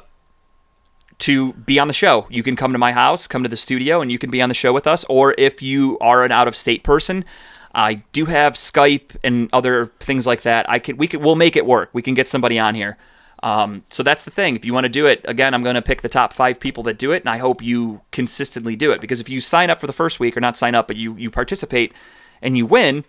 to 1.20 1.54
be 1.54 1.80
on 1.80 1.88
the 1.88 1.94
show. 1.94 2.28
You 2.30 2.44
can 2.44 2.58
come 2.58 2.74
to 2.74 2.78
my 2.78 2.92
house, 2.92 3.26
come 3.26 3.44
to 3.44 3.50
the 3.50 3.56
studio, 3.56 4.02
and 4.02 4.12
you 4.12 4.20
can 4.20 4.30
be 4.30 4.42
on 4.42 4.50
the 4.50 4.56
show 4.56 4.74
with 4.74 4.86
us. 4.86 5.06
Or 5.08 5.34
if 5.38 5.62
you 5.62 5.98
are 6.00 6.24
an 6.26 6.34
out 6.34 6.50
of 6.50 6.56
state 6.56 6.84
person, 6.84 7.24
I 7.74 7.96
do 8.12 8.26
have 8.26 8.54
Skype 8.54 9.16
and 9.24 9.50
other 9.52 9.88
things 10.00 10.28
like 10.28 10.44
that. 10.44 10.70
I 10.70 10.80
could 10.80 11.00
we 11.00 11.08
could 11.08 11.22
we'll 11.22 11.36
make 11.36 11.56
it 11.56 11.66
work. 11.66 11.90
We 11.94 12.02
can 12.02 12.14
get 12.14 12.30
somebody 12.30 12.60
on 12.60 12.76
here. 12.76 12.98
Um, 13.42 13.84
so 13.90 14.04
that's 14.04 14.24
the 14.24 14.32
thing. 14.32 14.56
If 14.56 14.64
you 14.64 14.74
want 14.74 14.86
to 14.86 14.90
do 14.90 15.06
it, 15.06 15.20
again, 15.26 15.54
I'm 15.54 15.64
going 15.64 15.76
to 15.76 15.82
pick 15.82 16.02
the 16.02 16.08
top 16.08 16.32
five 16.32 16.62
people 16.62 16.82
that 16.84 16.98
do 16.98 17.12
it, 17.12 17.24
and 17.24 17.30
I 17.30 17.40
hope 17.40 17.62
you 17.62 18.00
consistently 18.12 18.78
do 18.78 18.94
it. 18.94 19.02
Because 19.02 19.20
if 19.20 19.28
you 19.28 19.42
sign 19.42 19.70
up 19.70 19.82
for 19.82 19.88
the 19.88 19.92
first 19.94 20.18
week, 20.20 20.38
or 20.38 20.40
not 20.40 20.56
sign 20.56 20.76
up, 20.76 20.88
but 20.88 20.96
you 20.96 21.16
you 21.18 21.30
participate 21.30 21.94
and 22.42 22.58
you 22.58 22.66
win 22.66 23.04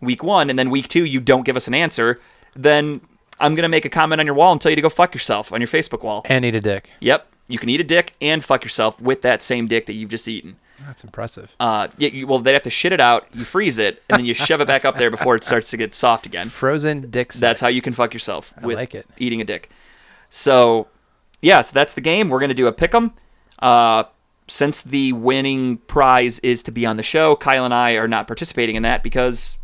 week 0.00 0.22
one, 0.22 0.50
and 0.50 0.58
then 0.58 0.70
week 0.70 0.88
two 0.88 1.04
you 1.04 1.20
don't 1.20 1.44
give 1.44 1.56
us 1.56 1.68
an 1.68 1.74
answer, 1.74 2.20
then 2.54 3.00
I'm 3.38 3.54
going 3.54 3.62
to 3.62 3.68
make 3.68 3.84
a 3.84 3.90
comment 3.90 4.20
on 4.20 4.26
your 4.26 4.34
wall 4.34 4.52
and 4.52 4.60
tell 4.60 4.70
you 4.70 4.76
to 4.76 4.82
go 4.82 4.88
fuck 4.88 5.14
yourself 5.14 5.52
on 5.52 5.60
your 5.60 5.68
Facebook 5.68 6.02
wall. 6.02 6.22
And 6.24 6.44
eat 6.44 6.54
a 6.54 6.60
dick. 6.60 6.90
Yep, 7.00 7.28
you 7.48 7.58
can 7.58 7.68
eat 7.68 7.80
a 7.80 7.84
dick 7.84 8.14
and 8.20 8.44
fuck 8.44 8.64
yourself 8.64 9.00
with 9.00 9.22
that 9.22 9.42
same 9.42 9.68
dick 9.68 9.86
that 9.86 9.94
you've 9.94 10.10
just 10.10 10.26
eaten. 10.26 10.56
That's 10.86 11.04
impressive. 11.04 11.54
Uh, 11.58 11.88
yeah, 11.96 12.10
you, 12.10 12.26
well, 12.26 12.38
they'd 12.38 12.52
have 12.52 12.62
to 12.64 12.70
shit 12.70 12.92
it 12.92 13.00
out. 13.00 13.26
You 13.32 13.44
freeze 13.44 13.78
it, 13.78 14.02
and 14.08 14.18
then 14.18 14.26
you 14.26 14.34
shove 14.34 14.60
it 14.60 14.66
back 14.66 14.84
up 14.84 14.98
there 14.98 15.10
before 15.10 15.34
it 15.34 15.44
starts 15.44 15.70
to 15.70 15.76
get 15.76 15.94
soft 15.94 16.26
again. 16.26 16.48
Frozen 16.48 17.10
dick. 17.10 17.32
That's 17.32 17.60
how 17.60 17.68
you 17.68 17.80
can 17.82 17.92
fuck 17.92 18.12
yourself 18.12 18.52
I 18.60 18.66
with 18.66 18.76
like 18.76 18.94
it. 18.94 19.06
eating 19.16 19.40
a 19.40 19.44
dick. 19.44 19.70
So, 20.28 20.88
yeah, 21.40 21.60
so 21.62 21.72
that's 21.72 21.94
the 21.94 22.00
game. 22.00 22.28
We're 22.28 22.40
gonna 22.40 22.52
do 22.54 22.66
a 22.66 22.72
pick'em. 22.72 23.12
Uh, 23.58 24.04
since 24.48 24.80
the 24.82 25.12
winning 25.12 25.78
prize 25.78 26.38
is 26.40 26.62
to 26.64 26.70
be 26.70 26.84
on 26.86 26.96
the 26.98 27.02
show, 27.02 27.36
Kyle 27.36 27.64
and 27.64 27.72
I 27.74 27.92
are 27.92 28.06
not 28.08 28.26
participating 28.26 28.76
in 28.76 28.82
that 28.82 29.02
because 29.02 29.58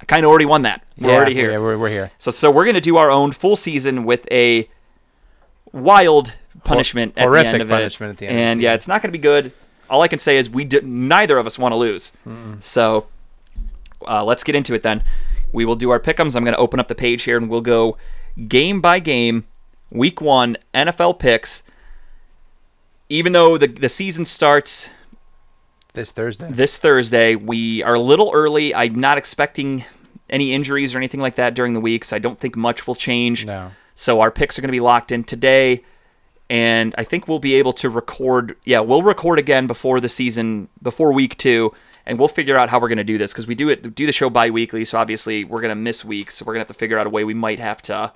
I 0.00 0.04
kind 0.04 0.24
of 0.26 0.30
already 0.30 0.46
won 0.46 0.62
that. 0.62 0.84
We're 0.98 1.10
Yeah, 1.10 1.16
already 1.16 1.34
here. 1.34 1.52
Yeah, 1.52 1.58
we're, 1.58 1.78
we're 1.78 1.88
here. 1.90 2.10
So, 2.18 2.30
so 2.30 2.50
we're 2.50 2.64
gonna 2.66 2.80
do 2.80 2.96
our 2.96 3.10
own 3.10 3.32
full 3.32 3.56
season 3.56 4.04
with 4.04 4.26
a 4.30 4.68
wild 5.72 6.32
punishment 6.64 7.14
at 7.16 7.30
the 7.30 7.46
end 7.46 7.62
of 7.62 7.68
punishment 7.68 8.10
it. 8.10 8.12
at 8.14 8.18
the 8.18 8.26
end 8.26 8.38
and 8.38 8.60
yeah, 8.60 8.74
it's 8.74 8.88
not 8.88 9.00
gonna 9.02 9.12
be 9.12 9.18
good. 9.18 9.52
All 9.90 10.02
I 10.02 10.08
can 10.08 10.18
say 10.18 10.36
is 10.36 10.48
we 10.48 10.64
did, 10.64 10.86
neither 10.86 11.36
of 11.36 11.46
us 11.46 11.58
want 11.58 11.72
to 11.72 11.76
lose. 11.76 12.12
So 12.60 13.08
uh, 14.06 14.24
let's 14.24 14.44
get 14.44 14.54
into 14.54 14.72
it 14.74 14.82
then. 14.82 15.02
We 15.52 15.64
will 15.64 15.74
do 15.76 15.90
our 15.90 15.98
pickums. 16.00 16.36
I'm 16.36 16.44
going 16.44 16.54
to 16.54 16.60
open 16.60 16.78
up 16.78 16.88
the 16.88 16.94
page 16.94 17.24
here 17.24 17.36
and 17.36 17.50
we'll 17.50 17.60
go 17.60 17.96
game 18.48 18.80
by 18.80 19.00
game, 19.00 19.46
week 19.90 20.20
one 20.20 20.56
NFL 20.72 21.18
picks. 21.18 21.62
Even 23.08 23.32
though 23.32 23.58
the 23.58 23.66
the 23.66 23.88
season 23.88 24.24
starts 24.24 24.88
This 25.94 26.12
Thursday. 26.12 26.48
this 26.50 26.76
Thursday, 26.76 27.34
we 27.34 27.82
are 27.82 27.94
a 27.94 28.00
little 28.00 28.30
early. 28.32 28.72
I'm 28.72 28.94
not 29.00 29.18
expecting 29.18 29.84
any 30.28 30.52
injuries 30.54 30.94
or 30.94 30.98
anything 30.98 31.18
like 31.18 31.34
that 31.34 31.54
during 31.54 31.72
the 31.72 31.80
week, 31.80 32.04
so 32.04 32.14
I 32.14 32.20
don't 32.20 32.38
think 32.38 32.54
much 32.56 32.86
will 32.86 32.94
change. 32.94 33.44
No. 33.44 33.72
So 33.96 34.20
our 34.20 34.30
picks 34.30 34.56
are 34.56 34.62
going 34.62 34.68
to 34.68 34.72
be 34.72 34.78
locked 34.80 35.10
in 35.10 35.24
today, 35.24 35.82
and 36.50 36.94
I 36.98 37.04
think 37.04 37.26
we'll 37.28 37.38
be 37.38 37.54
able 37.54 37.72
to 37.74 37.88
record. 37.88 38.56
Yeah, 38.64 38.80
we'll 38.80 39.02
record 39.02 39.38
again 39.38 39.66
before 39.66 40.00
the 40.00 40.08
season, 40.08 40.68
before 40.82 41.12
week 41.12 41.38
two, 41.38 41.72
and 42.04 42.18
we'll 42.18 42.28
figure 42.28 42.58
out 42.58 42.68
how 42.68 42.80
we're 42.80 42.88
going 42.88 42.98
to 42.98 43.04
do 43.04 43.16
this 43.16 43.32
because 43.32 43.46
we 43.46 43.54
do 43.54 43.68
it 43.70 43.94
do 43.94 44.04
the 44.04 44.12
show 44.12 44.28
bi-weekly. 44.28 44.84
So 44.84 44.98
obviously 44.98 45.44
we're 45.44 45.60
going 45.60 45.70
to 45.70 45.74
miss 45.76 46.04
weeks, 46.04 46.34
so 46.36 46.44
we're 46.44 46.54
going 46.54 46.64
to 46.64 46.68
have 46.68 46.76
to 46.76 46.78
figure 46.78 46.98
out 46.98 47.06
a 47.06 47.10
way. 47.10 47.24
We 47.24 47.34
might 47.34 47.60
have 47.60 47.80
to. 47.82 48.12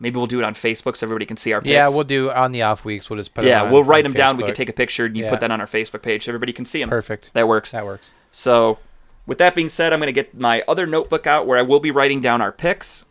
Maybe 0.00 0.16
we'll 0.16 0.26
do 0.28 0.38
it 0.40 0.44
on 0.44 0.54
Facebook 0.54 0.96
so 0.96 1.06
everybody 1.06 1.26
can 1.26 1.36
see 1.36 1.52
our 1.52 1.60
picks. 1.60 1.72
Yeah, 1.72 1.88
we'll 1.88 2.04
do 2.04 2.30
on 2.30 2.52
the 2.52 2.62
off 2.62 2.84
weeks. 2.84 3.10
We'll 3.10 3.18
just 3.18 3.34
put. 3.34 3.44
yeah, 3.44 3.62
on- 3.62 3.72
we'll 3.72 3.82
write 3.84 4.04
them 4.04 4.12
down. 4.12 4.36
We 4.36 4.42
Facebook. 4.42 4.46
can 4.46 4.54
take 4.54 4.68
a 4.68 4.72
picture 4.72 5.06
and 5.06 5.16
you 5.16 5.24
Yeah. 5.24 5.30
put 5.30 5.40
that 5.40 5.50
on 5.50 5.60
our 5.60 5.66
Facebook 5.66 6.02
page 6.02 6.24
so 6.24 6.30
everybody 6.30 6.52
can 6.52 6.64
see 6.64 6.80
them. 6.80 6.88
Perfect. 6.88 7.30
That 7.34 7.48
works. 7.48 7.72
That 7.72 7.84
works. 7.84 8.10
So, 8.30 8.78
with 9.26 9.38
that 9.38 9.54
being 9.56 9.68
said, 9.68 9.92
I'm 9.92 9.98
going 9.98 10.06
to 10.06 10.12
get 10.12 10.38
my 10.38 10.62
other 10.68 10.86
notebook 10.86 11.26
out 11.26 11.46
where 11.46 11.58
I 11.58 11.62
will 11.62 11.80
be 11.80 11.90
writing 11.90 12.20
down 12.20 12.40
our 12.40 12.52
picks. 12.52 13.04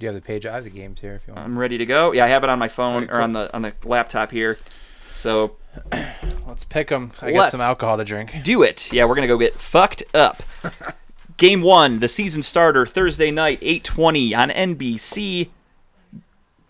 Do 0.00 0.06
you 0.06 0.12
have 0.12 0.14
the 0.14 0.26
page? 0.26 0.46
I 0.46 0.54
have 0.54 0.64
the 0.64 0.70
games 0.70 1.00
here 1.02 1.14
if 1.14 1.28
you 1.28 1.34
want. 1.34 1.44
I'm 1.44 1.58
ready 1.58 1.76
to 1.76 1.84
go. 1.84 2.12
Yeah, 2.12 2.24
I 2.24 2.28
have 2.28 2.42
it 2.42 2.48
on 2.48 2.58
my 2.58 2.68
phone 2.68 3.10
or 3.10 3.20
on 3.20 3.34
the 3.34 3.54
on 3.54 3.60
the 3.60 3.74
laptop 3.84 4.30
here. 4.30 4.56
So, 5.12 5.56
Let's 6.46 6.64
pick 6.64 6.88
them. 6.88 7.12
I 7.20 7.32
got 7.32 7.50
some 7.50 7.60
alcohol 7.60 7.98
to 7.98 8.04
drink. 8.04 8.34
do 8.42 8.62
it. 8.62 8.92
Yeah, 8.92 9.04
we're 9.04 9.14
going 9.14 9.28
to 9.28 9.32
go 9.32 9.38
get 9.38 9.60
fucked 9.60 10.02
up. 10.14 10.42
Game 11.36 11.62
1, 11.62 12.00
the 12.00 12.08
season 12.08 12.42
starter 12.42 12.86
Thursday 12.86 13.30
night 13.30 13.60
8:20 13.60 14.36
on 14.36 14.50
NBC. 14.50 15.50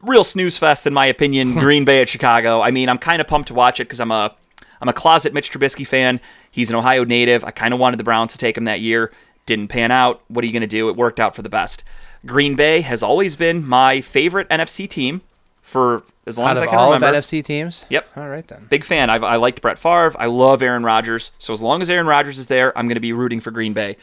Real 0.03 0.25
snooze 0.25 0.59
fest 0.59 0.87
in 0.87 0.93
my 0.93 1.07
opinion, 1.07 1.55
Green 1.59 1.85
Bay 1.85 2.03
at 2.03 2.09
Chicago. 2.09 2.61
I 2.61 2.73
mean, 2.73 2.88
I'm 2.88 2.99
kind 2.99 3.21
of 3.21 3.29
pumped 3.29 3.49
to 3.49 3.55
watch 3.55 3.79
it 3.79 3.88
cuz 3.88 4.01
I'm 4.01 4.11
a 4.11 4.35
I'm 4.81 4.88
a 4.88 4.93
closet 4.93 5.33
Mitch 5.33 5.53
Trubisky 5.53 5.87
fan. 5.87 6.21
He's 6.51 6.69
an 6.69 6.77
Ohio 6.77 7.05
native. 7.05 7.45
I 7.45 7.53
kind 7.53 7.73
of 7.73 7.79
wanted 7.79 7.99
the 7.99 8.05
Browns 8.05 8.33
to 8.33 8.38
take 8.38 8.57
him 8.57 8.64
that 8.64 8.81
year. 8.81 9.12
Didn't 9.50 9.66
pan 9.66 9.90
out. 9.90 10.22
What 10.28 10.44
are 10.44 10.46
you 10.46 10.52
going 10.52 10.60
to 10.60 10.68
do? 10.68 10.88
It 10.88 10.94
worked 10.94 11.18
out 11.18 11.34
for 11.34 11.42
the 11.42 11.48
best. 11.48 11.82
Green 12.24 12.54
Bay 12.54 12.82
has 12.82 13.02
always 13.02 13.34
been 13.34 13.66
my 13.66 14.00
favorite 14.00 14.48
NFC 14.48 14.88
team 14.88 15.22
for 15.60 16.04
as 16.24 16.38
long 16.38 16.50
Out 16.50 16.58
as 16.58 16.62
I 16.62 16.66
can 16.66 16.78
all 16.78 16.92
remember. 16.92 17.16
of 17.18 17.24
NFC 17.24 17.42
teams. 17.42 17.84
Yep. 17.88 18.08
All 18.16 18.28
right 18.28 18.46
then. 18.46 18.68
Big 18.70 18.84
fan. 18.84 19.10
I've, 19.10 19.24
I 19.24 19.34
liked 19.34 19.60
Brett 19.60 19.76
Favre. 19.76 20.12
I 20.20 20.26
love 20.26 20.62
Aaron 20.62 20.84
Rodgers. 20.84 21.32
So 21.40 21.52
as 21.52 21.60
long 21.60 21.82
as 21.82 21.90
Aaron 21.90 22.06
Rodgers 22.06 22.38
is 22.38 22.46
there, 22.46 22.76
I'm 22.78 22.86
going 22.86 22.94
to 22.94 23.00
be 23.00 23.12
rooting 23.12 23.40
for 23.40 23.50
Green 23.50 23.72
Bay. 23.72 23.96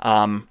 Um, 0.00 0.48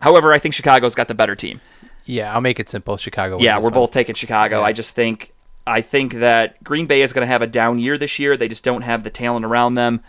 however, 0.00 0.34
I 0.34 0.38
think 0.38 0.52
Chicago's 0.54 0.94
got 0.94 1.08
the 1.08 1.14
better 1.14 1.34
team. 1.34 1.62
Yeah, 2.04 2.34
I'll 2.34 2.42
make 2.42 2.60
it 2.60 2.68
simple. 2.68 2.98
Chicago. 2.98 3.38
Yeah, 3.40 3.56
we're 3.56 3.64
one. 3.64 3.72
both 3.72 3.92
taking 3.92 4.14
Chicago. 4.14 4.60
Yeah. 4.60 4.66
I 4.66 4.72
just 4.74 4.94
think 4.94 5.32
I 5.66 5.80
think 5.80 6.12
that 6.14 6.62
Green 6.62 6.84
Bay 6.86 7.00
is 7.00 7.14
going 7.14 7.22
to 7.22 7.32
have 7.32 7.40
a 7.40 7.46
down 7.46 7.78
year 7.78 7.96
this 7.96 8.18
year. 8.18 8.36
They 8.36 8.48
just 8.48 8.62
don't 8.62 8.82
have 8.82 9.04
the 9.04 9.10
talent 9.10 9.46
around 9.46 9.74
them. 9.74 10.02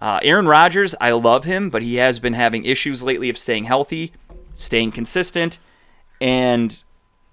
Uh, 0.00 0.18
Aaron 0.22 0.46
Rodgers, 0.46 0.94
I 1.00 1.12
love 1.12 1.44
him, 1.44 1.68
but 1.68 1.82
he 1.82 1.96
has 1.96 2.18
been 2.18 2.32
having 2.32 2.64
issues 2.64 3.02
lately 3.02 3.28
of 3.28 3.36
staying 3.36 3.64
healthy, 3.64 4.12
staying 4.54 4.92
consistent, 4.92 5.58
and 6.20 6.82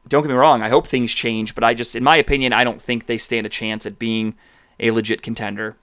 don't 0.07 0.23
get 0.23 0.29
me 0.29 0.35
wrong. 0.35 0.61
I 0.61 0.69
hope 0.69 0.87
things 0.87 1.13
change, 1.13 1.55
but 1.55 1.63
I 1.63 1.73
just, 1.73 1.95
in 1.95 2.03
my 2.03 2.17
opinion, 2.17 2.53
I 2.53 2.63
don't 2.63 2.81
think 2.81 3.05
they 3.05 3.17
stand 3.17 3.45
a 3.45 3.49
chance 3.49 3.85
at 3.85 3.97
being 3.99 4.35
a 4.79 4.91
legit 4.91 5.21
contender. 5.21 5.77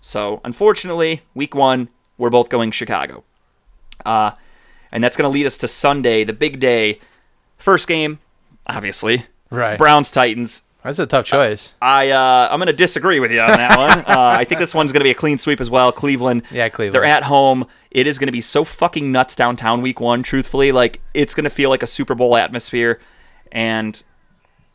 So, 0.00 0.40
unfortunately, 0.44 1.22
week 1.34 1.54
one, 1.54 1.88
we're 2.16 2.30
both 2.30 2.48
going 2.48 2.70
Chicago. 2.70 3.22
Uh, 4.04 4.32
and 4.90 5.04
that's 5.04 5.16
going 5.16 5.30
to 5.30 5.32
lead 5.32 5.46
us 5.46 5.58
to 5.58 5.68
Sunday, 5.68 6.24
the 6.24 6.32
big 6.32 6.58
day. 6.58 7.00
First 7.58 7.86
game, 7.86 8.18
obviously, 8.66 9.26
Right. 9.50 9.76
Browns 9.76 10.10
Titans. 10.10 10.62
That's 10.82 10.98
a 10.98 11.06
tough 11.06 11.26
choice. 11.26 11.74
I 11.82 12.10
uh, 12.10 12.48
I'm 12.50 12.58
going 12.58 12.68
to 12.68 12.72
disagree 12.72 13.20
with 13.20 13.30
you 13.30 13.40
on 13.40 13.50
that 13.50 13.76
one. 13.76 14.04
Uh, 14.10 14.34
I 14.38 14.44
think 14.44 14.58
this 14.60 14.74
one's 14.74 14.92
going 14.92 15.00
to 15.00 15.04
be 15.04 15.10
a 15.10 15.14
clean 15.14 15.38
sweep 15.38 15.60
as 15.60 15.70
well. 15.70 15.92
Cleveland. 15.92 16.42
Yeah, 16.50 16.68
Cleveland. 16.68 16.94
They're 16.94 17.04
at 17.04 17.24
home. 17.24 17.66
It 17.90 18.06
is 18.06 18.18
going 18.18 18.26
to 18.26 18.32
be 18.32 18.40
so 18.40 18.64
fucking 18.64 19.12
nuts 19.12 19.36
downtown 19.36 19.82
week 19.82 20.00
one. 20.00 20.22
Truthfully, 20.22 20.72
like 20.72 21.00
it's 21.14 21.34
going 21.34 21.44
to 21.44 21.50
feel 21.50 21.70
like 21.70 21.82
a 21.82 21.86
Super 21.86 22.14
Bowl 22.14 22.36
atmosphere. 22.36 22.98
And 23.52 24.02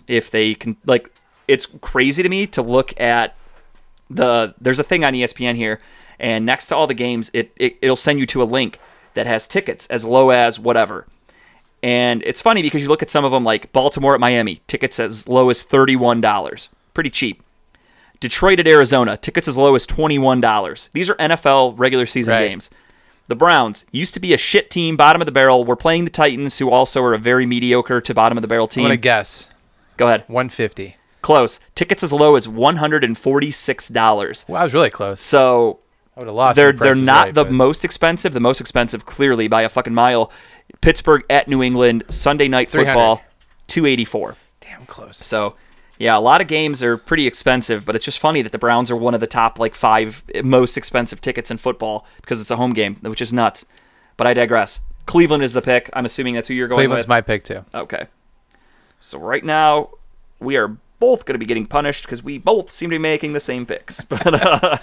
if 0.08 0.30
they 0.30 0.54
can, 0.56 0.78
like, 0.86 1.12
it's 1.48 1.66
crazy 1.66 2.24
to 2.24 2.30
me 2.30 2.48
to 2.48 2.62
look 2.62 3.00
at 3.00 3.36
the. 4.10 4.54
There's 4.62 4.80
a 4.80 4.84
thing 4.84 5.04
on 5.04 5.14
ESPN 5.14 5.56
here, 5.56 5.82
and 6.20 6.46
next 6.46 6.68
to 6.68 6.76
all 6.76 6.88
the 6.88 6.94
games, 6.94 7.32
it, 7.34 7.52
it 7.58 7.78
it'll 7.82 7.96
send 7.96 8.20
you 8.20 8.26
to 8.28 8.44
a 8.44 8.46
link 8.46 8.80
that 9.16 9.26
has 9.28 9.48
tickets 9.48 9.88
as 9.88 10.06
low 10.06 10.30
as 10.30 10.60
whatever. 10.60 11.08
And 11.86 12.24
it's 12.26 12.42
funny 12.42 12.64
because 12.64 12.82
you 12.82 12.88
look 12.88 13.04
at 13.04 13.12
some 13.12 13.24
of 13.26 13.32
them 13.32 13.44
like 13.44 13.72
Baltimore 13.72 14.16
at 14.16 14.20
Miami, 14.20 14.60
tickets 14.66 15.00
as 15.00 15.28
low 15.28 15.52
as 15.52 15.64
$31. 15.64 16.70
Pretty 16.96 17.12
cheap. 17.12 17.44
Detroit 18.20 18.60
at 18.60 18.68
Arizona, 18.68 19.18
tickets 19.18 19.48
as 19.48 19.56
low 19.56 19.76
as 19.76 19.86
$21. 19.86 20.90
These 20.94 21.12
are 21.12 21.16
NFL 21.16 21.76
regular 21.78 22.08
season 22.08 22.34
Right. 22.34 22.48
games. 22.48 22.72
The 23.28 23.36
Browns 23.36 23.86
used 23.92 24.16
to 24.16 24.20
be 24.20 24.34
a 24.34 24.38
shit 24.38 24.72
team, 24.72 24.98
bottom 24.98 25.22
of 25.22 25.28
the 25.28 25.32
barrel. 25.32 25.64
We're 25.64 25.76
playing 25.76 26.06
the 26.06 26.12
Titans, 26.12 26.58
who 26.58 26.72
also 26.72 27.04
are 27.04 27.14
a 27.14 27.20
very 27.20 27.46
mediocre 27.46 28.02
to 28.02 28.14
bottom 28.16 28.36
of 28.38 28.42
the 28.42 28.48
barrel 28.48 28.68
team. 28.68 28.86
I'm 28.86 28.90
gonna 28.90 28.98
guess 28.98 29.48
Go 29.98 30.08
ahead. 30.08 30.24
150. 30.28 30.96
Close. 31.22 31.60
Tickets 31.76 32.02
as 32.04 32.12
low 32.12 32.36
as 32.36 32.48
$146. 32.48 34.46
Well, 34.50 34.60
I 34.62 34.64
was 34.64 34.74
really 34.74 34.90
close. 34.90 35.24
So 35.24 35.80
I 36.16 36.22
would 36.22 36.28
have 36.28 36.36
lost. 36.36 36.56
they're 36.56 36.72
they're 36.72 36.96
not 36.96 37.26
right, 37.28 37.34
the 37.34 37.44
but- 37.44 37.52
most 37.54 37.84
expensive. 37.86 38.34
The 38.34 38.40
most 38.40 38.62
expensive, 38.62 39.06
clearly 39.06 39.48
by 39.48 39.64
a 39.64 39.70
fucking 39.70 39.94
mile. 39.94 40.32
Pittsburgh 40.82 41.24
at 41.30 41.48
New 41.48 41.62
England 41.62 42.04
Sunday 42.10 42.48
night 42.48 42.70
football, 42.70 43.22
two 43.68 43.86
eighty 43.86 44.06
four. 44.06 44.36
damn 44.62 44.86
close. 44.86 45.18
So 45.18 45.56
yeah, 45.98 46.18
a 46.18 46.20
lot 46.20 46.42
of 46.42 46.48
games 46.48 46.82
are 46.84 46.98
pretty 46.98 47.28
expensive, 47.28 47.86
but 47.86 47.96
it's 47.96 48.04
just 48.06 48.20
funny 48.20 48.42
that 48.42 48.52
the 48.52 48.58
Browns 48.58 48.90
are 48.92 48.96
one 48.96 49.14
of 49.14 49.20
the 49.20 49.28
top 49.28 49.60
like 49.60 49.76
five 49.76 50.24
most 50.44 50.76
expensive 50.78 51.22
tickets 51.22 51.52
in 51.52 51.58
football 51.58 52.06
because 52.22 52.42
it's 52.42 52.52
a 52.52 52.56
home 52.58 52.74
game, 52.74 52.96
which 53.02 53.22
is 53.22 53.32
nuts. 53.32 53.66
But 54.18 54.28
I 54.28 54.34
digress. 54.34 54.80
Cleveland 55.06 55.44
is 55.44 55.54
the 55.54 55.62
pick. 55.62 55.90
I'm 55.94 56.06
assuming 56.06 56.34
that's 56.34 56.48
who 56.48 56.54
you're 56.56 56.68
going 56.68 56.80
Cleveland's 56.80 57.04
with. 57.06 57.10
my 57.10 57.22
pick 57.22 57.44
too. 57.44 57.64
Okay. 57.74 58.08
So 59.00 59.20
right 59.20 59.44
now 59.44 59.90
we 60.40 60.56
are 60.58 60.70
both 61.00 61.26
going 61.26 61.36
to 61.36 61.40
be 61.40 61.46
getting 61.46 61.68
punished 61.68 62.04
because 62.06 62.24
we 62.24 62.38
both 62.40 62.70
seem 62.72 62.90
to 62.90 62.96
be 62.96 63.00
making 63.00 63.34
the 63.34 63.40
same 63.40 63.66
picks. 63.66 64.02
But 64.10 64.34
uh, 64.34 64.78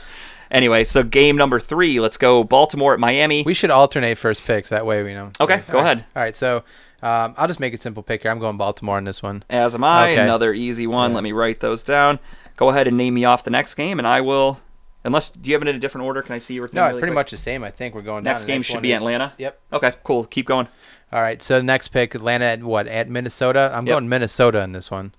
anyway, 0.52 0.84
so 0.84 1.02
game 1.02 1.36
number 1.36 1.58
three. 1.58 1.98
Let's 1.98 2.16
go 2.16 2.44
Baltimore 2.44 2.94
at 2.94 3.00
Miami. 3.00 3.42
We 3.42 3.54
should 3.54 3.70
alternate 3.72 4.16
first 4.18 4.44
picks. 4.44 4.68
That 4.70 4.86
way 4.86 5.02
we 5.02 5.12
know. 5.14 5.32
Okay, 5.40 5.64
go 5.68 5.78
All 5.78 5.84
right. 5.84 5.92
ahead. 5.92 6.04
All 6.14 6.22
right, 6.22 6.36
so 6.36 6.58
um, 7.02 7.34
I'll 7.36 7.48
just 7.48 7.58
make 7.58 7.74
it 7.74 7.82
simple 7.82 8.04
pick 8.04 8.22
here. 8.22 8.30
I'm 8.30 8.38
going 8.38 8.56
Baltimore 8.56 8.98
in 8.98 9.04
this 9.04 9.22
one. 9.22 9.42
As 9.50 9.74
am 9.74 9.82
I. 9.82 10.12
Okay. 10.12 10.22
Another 10.22 10.52
easy 10.54 10.86
one. 10.86 11.10
Yeah. 11.10 11.14
Let 11.16 11.24
me 11.24 11.32
write 11.32 11.58
those 11.58 11.82
down. 11.82 12.20
Go 12.56 12.68
ahead 12.68 12.86
and 12.86 12.96
name 12.96 13.14
me 13.14 13.24
off 13.24 13.42
the 13.42 13.50
next 13.50 13.74
game, 13.74 13.98
and 13.98 14.06
I 14.06 14.20
will. 14.20 14.60
Unless 15.04 15.30
do 15.30 15.50
you 15.50 15.54
have 15.56 15.62
it 15.62 15.68
in 15.68 15.74
a 15.74 15.80
different 15.80 16.04
order? 16.06 16.22
Can 16.22 16.36
I 16.36 16.38
see 16.38 16.54
your 16.54 16.68
thing? 16.68 16.76
No, 16.76 16.86
really 16.86 17.00
pretty 17.00 17.10
quick? 17.10 17.14
much 17.16 17.30
the 17.32 17.36
same. 17.36 17.64
I 17.64 17.72
think 17.72 17.92
we're 17.92 18.02
going 18.02 18.22
down. 18.22 18.34
Next 18.34 18.42
The 18.42 18.52
game 18.52 18.62
should 18.62 18.82
be 18.82 18.92
is- 18.92 18.98
Atlanta. 18.98 19.32
Yep. 19.36 19.60
Okay, 19.72 19.92
cool. 20.04 20.26
Keep 20.26 20.46
going. 20.46 20.68
All 21.12 21.20
right, 21.20 21.42
so 21.42 21.60
next 21.60 21.88
pick, 21.88 22.14
Atlanta 22.14 22.44
at 22.44 22.62
what? 22.62 22.86
At 22.86 23.08
Minnesota. 23.10 23.72
I'm 23.74 23.84
Yep. 23.86 23.92
going 23.94 24.08
Minnesota 24.08 24.60
in 24.62 24.70
this 24.72 24.90
one. 24.92 25.12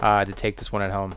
Uh, 0.00 0.24
to 0.24 0.32
take 0.32 0.56
this 0.56 0.72
one 0.72 0.82
at 0.82 0.90
home. 0.90 1.14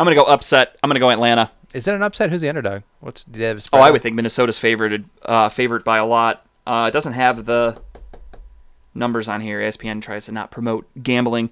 I'm 0.00 0.04
gonna 0.06 0.16
go 0.16 0.22
upset. 0.24 0.76
I'm 0.82 0.88
gonna 0.88 0.98
go 1.00 1.10
Atlanta. 1.10 1.50
Is 1.74 1.84
that 1.84 1.94
an 1.94 2.02
upset? 2.02 2.30
Who's 2.30 2.40
the 2.40 2.48
underdog? 2.48 2.82
What's 3.00 3.24
do 3.24 3.38
they 3.38 3.46
have 3.46 3.66
Oh, 3.72 3.78
I 3.78 3.90
would 3.90 4.02
think 4.02 4.16
Minnesota's 4.16 4.58
favored, 4.58 5.04
uh, 5.22 5.48
favored 5.48 5.84
by 5.84 5.98
a 5.98 6.06
lot. 6.06 6.46
Uh, 6.66 6.86
it 6.88 6.92
doesn't 6.92 7.12
have 7.12 7.44
the 7.44 7.80
numbers 8.94 9.28
on 9.28 9.40
here. 9.40 9.60
ESPN 9.60 10.02
tries 10.02 10.26
to 10.26 10.32
not 10.32 10.50
promote 10.50 10.86
gambling. 11.02 11.50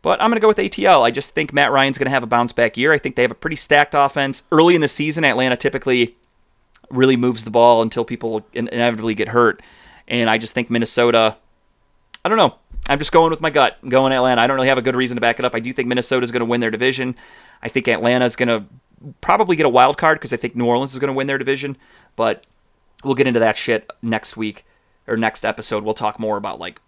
But 0.00 0.22
I'm 0.22 0.30
going 0.30 0.36
to 0.36 0.40
go 0.40 0.48
with 0.48 0.58
ATL. 0.58 1.02
I 1.02 1.10
just 1.10 1.30
think 1.30 1.52
Matt 1.52 1.72
Ryan's 1.72 1.98
going 1.98 2.06
to 2.06 2.10
have 2.10 2.22
a 2.22 2.26
bounce 2.26 2.52
back 2.52 2.76
year. 2.76 2.92
I 2.92 2.98
think 2.98 3.16
they 3.16 3.22
have 3.22 3.32
a 3.32 3.36
pretty 3.36 3.56
stacked 3.56 3.94
offense. 3.96 4.44
Early 4.52 4.74
in 4.74 4.80
the 4.80 4.88
season, 4.88 5.24
Atlanta 5.24 5.56
typically 5.56 6.16
really 6.88 7.16
moves 7.16 7.44
the 7.44 7.50
ball 7.50 7.82
until 7.82 8.04
people 8.04 8.46
inevitably 8.52 9.14
get 9.14 9.28
hurt. 9.28 9.60
And 10.06 10.30
I 10.30 10.38
just 10.38 10.54
think 10.54 10.70
Minnesota, 10.70 11.36
I 12.24 12.28
don't 12.28 12.38
know. 12.38 12.54
I'm 12.88 12.98
just 12.98 13.12
going 13.12 13.30
with 13.30 13.40
my 13.40 13.50
gut. 13.50 13.76
I'm 13.82 13.88
going 13.88 14.12
Atlanta. 14.12 14.40
I 14.40 14.46
don't 14.46 14.54
really 14.54 14.68
have 14.68 14.78
a 14.78 14.82
good 14.82 14.96
reason 14.96 15.16
to 15.16 15.20
back 15.20 15.38
it 15.38 15.44
up. 15.44 15.54
I 15.54 15.60
do 15.60 15.72
think 15.72 15.88
Minnesota's 15.88 16.30
going 16.30 16.40
to 16.40 16.46
win 16.46 16.60
their 16.60 16.70
division. 16.70 17.16
I 17.60 17.68
think 17.68 17.88
Atlanta's 17.88 18.36
going 18.36 18.48
to 18.48 18.64
probably 19.20 19.56
get 19.56 19.66
a 19.66 19.70
wild 19.70 19.98
card 19.98 20.18
because 20.18 20.32
I 20.32 20.36
think 20.36 20.56
New 20.56 20.66
Orleans 20.66 20.92
is 20.92 20.98
going 20.98 21.08
to 21.08 21.16
win 21.16 21.26
their 21.26 21.38
division. 21.38 21.76
But 22.16 22.46
we'll 23.04 23.14
get 23.14 23.26
into 23.26 23.40
that 23.40 23.56
shit 23.56 23.90
next 24.02 24.36
week 24.36 24.64
or 25.06 25.16
next 25.16 25.44
episode. 25.44 25.84
We'll 25.84 25.94
talk 25.94 26.18
more 26.18 26.36
about 26.36 26.58
like 26.58 26.80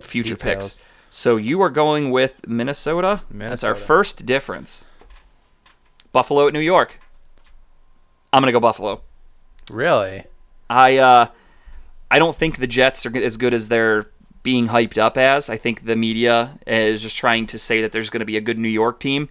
future 0.00 0.34
Details. 0.34 0.74
picks. 0.74 0.82
So 1.10 1.36
you 1.36 1.62
are 1.62 1.70
going 1.70 2.10
with 2.10 2.46
Minnesota. 2.46 3.22
That's 3.30 3.64
our 3.64 3.74
first 3.74 4.26
difference. 4.26 4.86
Buffalo 6.12 6.46
at 6.46 6.52
New 6.52 6.60
York. 6.60 7.00
I'm 8.32 8.42
gonna 8.42 8.52
go 8.52 8.60
Buffalo. 8.60 9.02
Really? 9.70 10.24
I 10.68 10.96
uh, 10.98 11.28
I 12.10 12.18
don't 12.18 12.36
think 12.36 12.58
the 12.58 12.66
Jets 12.66 13.06
are 13.06 13.16
as 13.16 13.36
good 13.36 13.54
as 13.54 13.68
they're 13.68 14.06
being 14.42 14.68
hyped 14.68 14.98
up 14.98 15.16
as. 15.16 15.50
I 15.50 15.56
think 15.56 15.84
the 15.86 15.96
media 15.96 16.58
is 16.66 17.02
just 17.02 17.16
trying 17.16 17.46
to 17.46 17.58
say 17.58 17.80
that 17.82 17.92
there's 17.92 18.10
going 18.10 18.20
to 18.20 18.26
be 18.26 18.36
a 18.36 18.40
good 18.40 18.58
New 18.58 18.68
York 18.68 19.00
team. 19.00 19.28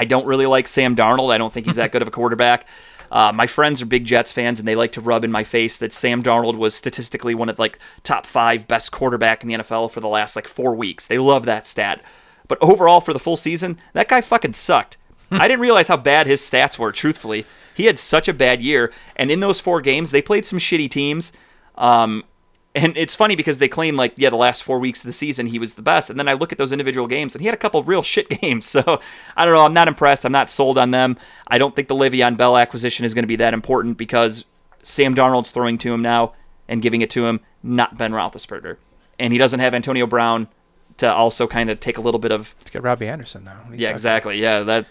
I 0.00 0.04
don't 0.04 0.24
really 0.24 0.46
like 0.46 0.66
Sam 0.66 0.96
Darnold. 0.96 1.30
I 1.30 1.36
don't 1.36 1.52
think 1.52 1.66
he's 1.66 1.76
that 1.76 1.92
good 1.92 2.00
of 2.00 2.08
a 2.08 2.10
quarterback. 2.10 2.66
Uh, 3.12 3.32
my 3.34 3.48
friends 3.48 3.82
are 3.82 3.86
big 3.86 4.04
Jets 4.04 4.30
fans, 4.30 4.60
and 4.60 4.68
they 4.68 4.76
like 4.76 4.92
to 4.92 5.00
rub 5.00 5.24
in 5.24 5.32
my 5.32 5.42
face 5.42 5.76
that 5.78 5.92
Sam 5.92 6.22
Darnold 6.22 6.56
was 6.56 6.76
statistically 6.76 7.34
one 7.34 7.48
of 7.48 7.58
like 7.58 7.76
top 8.04 8.24
five 8.24 8.68
best 8.68 8.92
quarterback 8.92 9.42
in 9.42 9.48
the 9.48 9.56
NFL 9.56 9.90
for 9.90 9.98
the 9.98 10.06
last 10.06 10.36
like 10.36 10.46
four 10.46 10.76
weeks. 10.76 11.08
They 11.08 11.18
love 11.18 11.44
that 11.44 11.66
stat. 11.66 12.04
But 12.46 12.58
overall, 12.60 13.00
for 13.00 13.12
the 13.12 13.18
full 13.18 13.36
season, 13.36 13.80
that 13.94 14.06
guy 14.06 14.20
fucking 14.20 14.52
sucked. 14.52 14.96
I 15.32 15.48
didn't 15.48 15.58
realize 15.58 15.88
how 15.88 15.96
bad 15.96 16.28
his 16.28 16.40
stats 16.40 16.78
were. 16.78 16.92
Truthfully, 16.92 17.46
he 17.74 17.86
had 17.86 17.98
such 17.98 18.28
a 18.28 18.32
bad 18.32 18.62
year, 18.62 18.92
and 19.16 19.28
in 19.28 19.40
those 19.40 19.58
four 19.58 19.80
games, 19.80 20.12
they 20.12 20.22
played 20.22 20.46
some 20.46 20.60
shitty 20.60 20.88
teams. 20.88 21.32
Um, 21.74 22.22
and 22.74 22.96
it's 22.96 23.14
funny 23.14 23.34
because 23.34 23.58
they 23.58 23.68
claim 23.68 23.96
like, 23.96 24.12
yeah, 24.16 24.30
the 24.30 24.36
last 24.36 24.62
four 24.62 24.78
weeks 24.78 25.00
of 25.00 25.06
the 25.06 25.12
season 25.12 25.46
he 25.46 25.58
was 25.58 25.74
the 25.74 25.82
best, 25.82 26.08
and 26.08 26.18
then 26.18 26.28
I 26.28 26.34
look 26.34 26.52
at 26.52 26.58
those 26.58 26.72
individual 26.72 27.06
games, 27.06 27.34
and 27.34 27.40
he 27.40 27.46
had 27.46 27.54
a 27.54 27.58
couple 27.58 27.82
real 27.82 28.02
shit 28.02 28.28
games. 28.40 28.66
So 28.66 29.00
I 29.36 29.44
don't 29.44 29.54
know. 29.54 29.64
I'm 29.64 29.74
not 29.74 29.88
impressed. 29.88 30.24
I'm 30.24 30.32
not 30.32 30.50
sold 30.50 30.78
on 30.78 30.90
them. 30.90 31.16
I 31.48 31.58
don't 31.58 31.74
think 31.74 31.88
the 31.88 31.96
Le'Veon 31.96 32.36
Bell 32.36 32.56
acquisition 32.56 33.04
is 33.04 33.14
going 33.14 33.24
to 33.24 33.28
be 33.28 33.36
that 33.36 33.54
important 33.54 33.98
because 33.98 34.44
Sam 34.82 35.14
Darnold's 35.14 35.50
throwing 35.50 35.78
to 35.78 35.92
him 35.92 36.02
now 36.02 36.34
and 36.68 36.80
giving 36.80 37.00
it 37.00 37.10
to 37.10 37.26
him, 37.26 37.40
not 37.62 37.98
Ben 37.98 38.12
Roethlisberger, 38.12 38.76
and 39.18 39.32
he 39.32 39.38
doesn't 39.38 39.60
have 39.60 39.74
Antonio 39.74 40.06
Brown 40.06 40.48
to 40.98 41.12
also 41.12 41.46
kind 41.46 41.70
of 41.70 41.80
take 41.80 41.98
a 41.98 42.00
little 42.00 42.20
bit 42.20 42.30
of 42.30 42.54
Let's 42.60 42.70
get 42.70 42.82
Robby 42.82 43.08
Anderson 43.08 43.44
now. 43.44 43.56
What 43.66 43.78
yeah, 43.78 43.90
exactly. 43.90 44.40
Yeah, 44.40 44.60
that. 44.60 44.86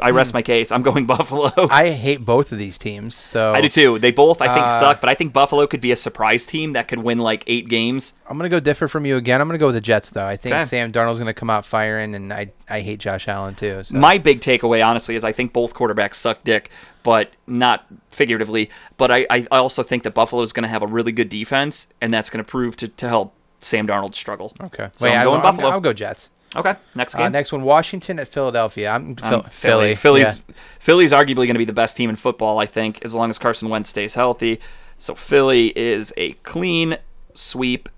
I 0.00 0.10
rest 0.10 0.32
my 0.34 0.42
case. 0.42 0.72
I'm 0.72 0.82
going 0.82 1.06
Buffalo. 1.16 1.50
I 1.70 1.90
hate 1.90 2.24
both 2.24 2.52
of 2.52 2.58
these 2.58 2.78
teams. 2.78 3.14
So 3.14 3.52
I 3.52 3.60
do 3.60 3.68
too. 3.68 3.98
They 3.98 4.10
both, 4.10 4.40
I 4.40 4.46
think, 4.52 4.66
Uh, 4.66 4.80
suck, 4.80 5.00
but 5.00 5.10
I 5.10 5.14
think 5.14 5.32
Buffalo 5.32 5.66
could 5.66 5.80
be 5.80 5.92
a 5.92 5.96
surprise 5.96 6.46
team 6.46 6.72
that 6.72 6.88
could 6.88 7.00
win 7.00 7.18
like 7.18 7.44
eight 7.46 7.68
games. 7.68 8.14
I'm 8.28 8.36
gonna 8.38 8.48
go 8.48 8.60
differ 8.60 8.88
from 8.88 9.04
you 9.04 9.16
again. 9.16 9.40
I'm 9.40 9.48
gonna 9.48 9.58
go 9.58 9.66
with 9.66 9.74
the 9.74 9.80
Jets 9.80 10.10
though. 10.10 10.24
I 10.26 10.36
think 10.36 10.54
Okay. 10.54 10.64
Sam 10.66 10.92
Darnold's 10.92 11.18
gonna 11.18 11.34
come 11.34 11.50
out 11.50 11.66
firing, 11.66 12.14
and 12.14 12.32
I 12.32 12.52
I 12.68 12.80
hate 12.80 13.00
Josh 13.00 13.28
Allen 13.28 13.54
too. 13.54 13.82
So. 13.84 13.94
My 13.96 14.18
big 14.18 14.40
takeaway, 14.40 14.86
honestly, 14.86 15.14
is 15.14 15.24
I 15.24 15.32
think 15.32 15.52
both 15.52 15.74
quarterbacks 15.74 16.14
suck 16.14 16.42
dick, 16.44 16.70
but 17.02 17.30
not 17.46 17.86
figuratively. 18.08 18.70
But 18.96 19.10
I, 19.10 19.26
I 19.30 19.46
also 19.50 19.82
think 19.82 20.04
that 20.04 20.14
Buffalo 20.14 20.42
is 20.42 20.52
going 20.52 20.62
to 20.62 20.68
have 20.68 20.82
a 20.82 20.86
really 20.86 21.12
good 21.12 21.28
defense, 21.28 21.88
and 22.00 22.14
that's 22.14 22.30
going 22.30 22.42
to 22.42 22.48
prove 22.48 22.76
to, 22.76 22.88
to 22.88 23.08
help 23.08 23.34
Sam 23.60 23.86
Darnold 23.86 24.14
struggle. 24.14 24.54
okay. 24.62 24.88
So 24.92 25.06
Wait, 25.06 25.12
I'm 25.14 25.20
I- 25.20 25.24
going 25.24 25.40
I'm- 25.42 25.54
Buffalo. 25.56 25.72
I'll 25.72 25.80
go 25.80 25.92
Jets. 25.92 26.30
Okay, 26.54 26.74
next 26.94 27.14
Uh, 27.14 27.18
game. 27.18 27.32
next 27.32 27.50
one, 27.52 27.62
Washington 27.62 28.18
at 28.18 28.28
Philadelphia. 28.28 28.90
I'm, 28.90 29.16
Phil- 29.16 29.26
Um, 29.34 29.42
Philly. 29.44 29.50
Philly. 29.50 29.94
Philly's 29.94 30.42
Yeah. 30.48 30.54
Philly's 30.78 31.12
arguably 31.12 31.34
going 31.46 31.54
to 31.54 31.58
be 31.58 31.64
the 31.64 31.72
best 31.72 31.96
team 31.96 32.10
in 32.10 32.16
football, 32.16 32.58
I 32.58 32.66
think, 32.66 32.98
as 33.02 33.14
long 33.14 33.30
as 33.30 33.38
Carson 33.38 33.68
Wentz 33.68 33.88
stays 33.90 34.14
healthy. 34.14 34.60
So 34.98 35.14
Philly 35.14 35.72
is 35.76 36.12
a 36.16 36.32
clean 36.44 36.98
sweep 37.34 37.88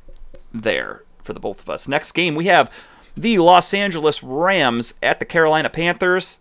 there 0.53 1.03
for 1.23 1.33
the 1.33 1.41
both 1.41 1.61
of 1.61 1.69
us. 1.69 1.89
Next 1.89 2.13
game 2.13 2.35
we 2.35 2.47
have 2.47 2.71
the 3.17 3.39
Los 3.39 3.75
Angeles 3.75 4.23
Rams 4.23 4.95
at 5.03 5.19
the 5.19 5.25
Carolina 5.25 5.69
Panthers. 5.71 6.39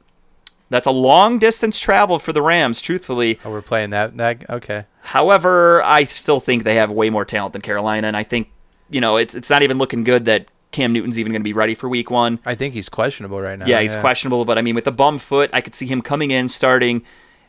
That's 0.69 0.87
a 0.87 0.91
long 0.91 1.37
distance 1.39 1.79
travel 1.79 2.17
for 2.19 2.33
the 2.33 2.41
Rams, 2.41 2.81
truthfully. 2.81 3.39
Oh, 3.45 3.51
we're 3.51 3.61
playing 3.61 3.91
that. 3.91 4.17
That 4.17 4.49
okay. 4.49 4.85
However, 5.01 5.83
I 5.83 6.03
still 6.05 6.39
think 6.39 6.63
they 6.63 6.75
have 6.75 6.89
way 6.89 7.09
more 7.09 7.25
talent 7.25 7.53
than 7.53 7.61
Carolina, 7.61 8.07
and 8.07 8.17
I 8.17 8.23
think 8.23 8.49
you 8.89 8.99
know 9.01 9.17
it's 9.17 9.35
it's 9.35 9.49
not 9.49 9.61
even 9.63 9.77
looking 9.77 10.03
good 10.03 10.25
that 10.25 10.47
Cam 10.73 10.91
Newton's 10.91 11.17
even 11.17 11.31
going 11.31 11.41
to 11.41 11.43
be 11.43 11.53
ready 11.53 11.75
for 11.75 11.87
Week 11.87 12.11
One. 12.11 12.39
I 12.45 12.55
think 12.55 12.73
he's 12.73 12.89
questionable 12.89 13.39
right 13.39 13.57
now. 13.57 13.65
Yeah, 13.65 13.79
he's 13.79 13.95
questionable, 13.95 14.43
but 14.43 14.57
I 14.57 14.61
mean, 14.61 14.75
with 14.75 14.83
the 14.83 14.91
bum 14.91 15.19
foot, 15.19 15.49
I 15.53 15.61
could 15.61 15.75
see 15.75 15.85
him 15.85 16.01
coming 16.01 16.31
in, 16.31 16.49
starting, 16.49 17.03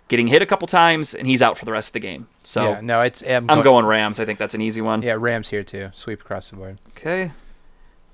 getting 0.09 0.29
hit 0.29 0.43
a 0.43 0.47
couple 0.47 0.69
times, 0.69 1.15
and 1.15 1.27
he's 1.27 1.43
out 1.43 1.59
for 1.59 1.65
the 1.65 1.73
rest 1.73 1.89
of 1.89 1.93
the 1.95 2.01
game. 2.01 2.29
So 2.45 2.73
yeah, 2.73 2.81
no, 2.81 3.01
it's 3.01 3.23
I'm, 3.23 3.51
I'm 3.51 3.59
go- 3.59 3.65
going 3.65 3.87
Rams. 3.87 4.21
I 4.21 4.25
think 4.25 4.39
that's 4.39 4.55
an 4.55 4.61
easy 4.61 4.81
one. 4.81 5.03
Yeah, 5.03 5.17
Rams 5.19 5.49
here 5.49 5.65
too. 5.65 5.91
Sweep 5.95 6.21
across 6.21 6.51
the 6.51 6.57
board. 6.57 6.79
Okay. 6.91 7.33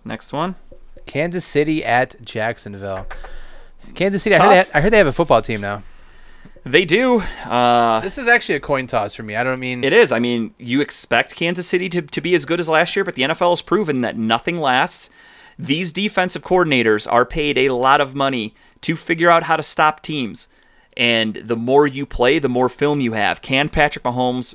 Next 0.04 0.32
one. 0.32 0.54
Kansas 1.06 1.44
City 1.44 1.84
at 1.84 2.22
Jacksonville. 2.22 3.06
Kansas 3.94 4.22
City. 4.22 4.36
I 4.36 4.38
heard, 4.38 4.50
they 4.50 4.62
Tough. 4.62 4.76
I 4.76 4.80
heard 4.80 4.92
they 4.92 4.98
have 4.98 5.06
a 5.06 5.12
football 5.12 5.42
team 5.42 5.60
now. 5.60 5.82
They 6.64 6.84
do. 6.84 7.20
Uh, 7.20 8.00
This 8.00 8.18
is 8.18 8.28
actually 8.28 8.56
a 8.56 8.60
coin 8.60 8.86
toss 8.86 9.14
for 9.14 9.22
me. 9.22 9.36
I 9.36 9.44
don't 9.44 9.60
mean 9.60 9.82
it 9.84 9.92
is. 9.92 10.12
I 10.12 10.18
mean, 10.18 10.54
you 10.58 10.80
expect 10.80 11.34
Kansas 11.36 11.66
City 11.66 11.88
to, 11.90 12.02
to 12.02 12.20
be 12.20 12.34
as 12.34 12.44
good 12.44 12.60
as 12.60 12.68
last 12.68 12.94
year, 12.96 13.04
but 13.04 13.14
the 13.14 13.22
NFL 13.22 13.50
has 13.50 13.62
proven 13.62 14.02
that 14.02 14.16
nothing 14.16 14.58
lasts. 14.58 15.10
These 15.58 15.92
defensive 15.92 16.42
coordinators 16.42 17.10
are 17.10 17.24
paid 17.26 17.58
a 17.58 17.70
lot 17.70 18.00
of 18.00 18.14
money 18.14 18.54
to 18.82 18.96
figure 18.96 19.30
out 19.30 19.44
how 19.44 19.56
to 19.56 19.62
stop 19.62 20.02
teams. 20.02 20.48
And 20.96 21.34
the 21.36 21.56
more 21.56 21.86
you 21.86 22.06
play, 22.06 22.38
the 22.38 22.48
more 22.48 22.68
film 22.68 23.00
you 23.00 23.12
have. 23.12 23.42
Can 23.42 23.68
Patrick 23.68 24.04
Mahomes 24.04 24.54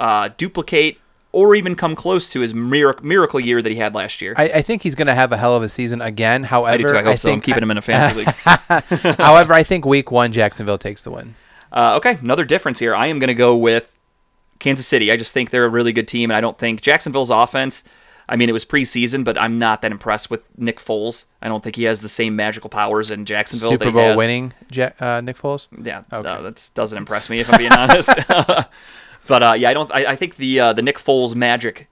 uh, 0.00 0.30
duplicate 0.36 0.98
or 1.32 1.54
even 1.54 1.76
come 1.76 1.94
close 1.94 2.28
to 2.30 2.40
his 2.40 2.54
miracle, 2.54 3.04
miracle 3.04 3.38
year 3.40 3.60
that 3.62 3.70
he 3.70 3.76
had 3.78 3.94
last 3.94 4.20
year? 4.22 4.34
I, 4.36 4.44
I 4.44 4.62
think 4.62 4.82
he's 4.82 4.94
going 4.94 5.06
to 5.08 5.14
have 5.14 5.30
a 5.32 5.36
hell 5.36 5.54
of 5.54 5.62
a 5.62 5.68
season 5.68 6.00
again. 6.00 6.44
However, 6.44 6.72
I 6.74 6.76
do 6.78 6.84
too. 6.88 6.96
I 6.96 7.02
hope 7.02 7.18
so. 7.18 7.28
I'm 7.28 7.34
think- 7.34 7.44
keeping 7.44 7.62
him 7.62 7.70
in 7.70 7.78
a 7.78 7.82
fantasy 7.82 8.24
league. 8.24 8.34
However, 9.18 9.52
I 9.54 9.62
think 9.62 9.84
Week 9.84 10.10
One 10.10 10.32
Jacksonville 10.32 10.78
takes 10.78 11.02
the 11.02 11.10
win. 11.10 11.34
Uh, 11.72 11.96
okay, 11.96 12.18
another 12.22 12.44
difference 12.44 12.78
here. 12.78 12.94
I 12.94 13.08
am 13.08 13.18
going 13.18 13.28
to 13.28 13.34
go 13.34 13.54
with 13.56 13.96
Kansas 14.58 14.86
City. 14.86 15.12
I 15.12 15.16
just 15.16 15.32
think 15.32 15.50
they're 15.50 15.66
a 15.66 15.68
really 15.68 15.92
good 15.92 16.08
team, 16.08 16.30
and 16.30 16.36
I 16.36 16.40
don't 16.40 16.58
think 16.58 16.80
Jacksonville's 16.80 17.30
offense. 17.30 17.84
I 18.30 18.36
mean, 18.36 18.48
it 18.50 18.52
was 18.52 18.64
preseason, 18.66 19.24
but 19.24 19.38
I'm 19.40 19.58
not 19.58 19.80
that 19.82 19.90
impressed 19.90 20.30
with 20.30 20.42
Nick 20.58 20.80
Foles. 20.80 21.24
I 21.40 21.48
don't 21.48 21.62
think 21.64 21.76
he 21.76 21.84
has 21.84 22.02
the 22.02 22.08
same 22.10 22.36
magical 22.36 22.68
powers 22.68 23.10
in 23.10 23.24
Jacksonville. 23.24 23.70
that 23.70 23.82
Super 23.82 23.98
he 23.98 24.06
Bowl 24.06 24.16
winning 24.16 24.52
Ja- 24.70 24.90
uh, 25.00 25.20
Nick 25.22 25.38
Foles. 25.38 25.68
Yeah, 25.82 26.02
Okay. 26.12 26.22
no, 26.22 26.42
that 26.42 26.70
doesn't 26.74 26.98
impress 26.98 27.30
me 27.30 27.40
if 27.40 27.50
I'm 27.50 27.58
being 27.58 27.72
honest. 27.72 28.10
but 29.28 29.42
uh, 29.42 29.52
yeah, 29.52 29.70
I 29.70 29.74
don't. 29.74 29.90
I, 29.92 30.06
I 30.06 30.16
think 30.16 30.36
the 30.36 30.58
uh, 30.58 30.72
the 30.72 30.82
Nick 30.82 30.98
Foles 30.98 31.34
magic 31.34 31.86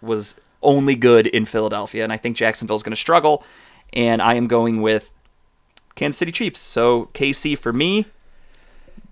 was 0.00 0.34
only 0.62 0.94
good 0.96 1.26
in 1.26 1.44
Philadelphia, 1.44 2.02
and 2.02 2.12
I 2.12 2.16
think 2.16 2.36
Jacksonville's 2.36 2.82
going 2.82 2.92
to 2.92 2.96
struggle. 2.96 3.44
And 3.92 4.20
I 4.20 4.34
am 4.34 4.48
going 4.48 4.82
with 4.82 5.10
Kansas 5.94 6.18
City 6.18 6.32
Chiefs. 6.32 6.60
So 6.60 7.06
KC 7.14 7.56
for 7.56 7.72
me, 7.72 8.06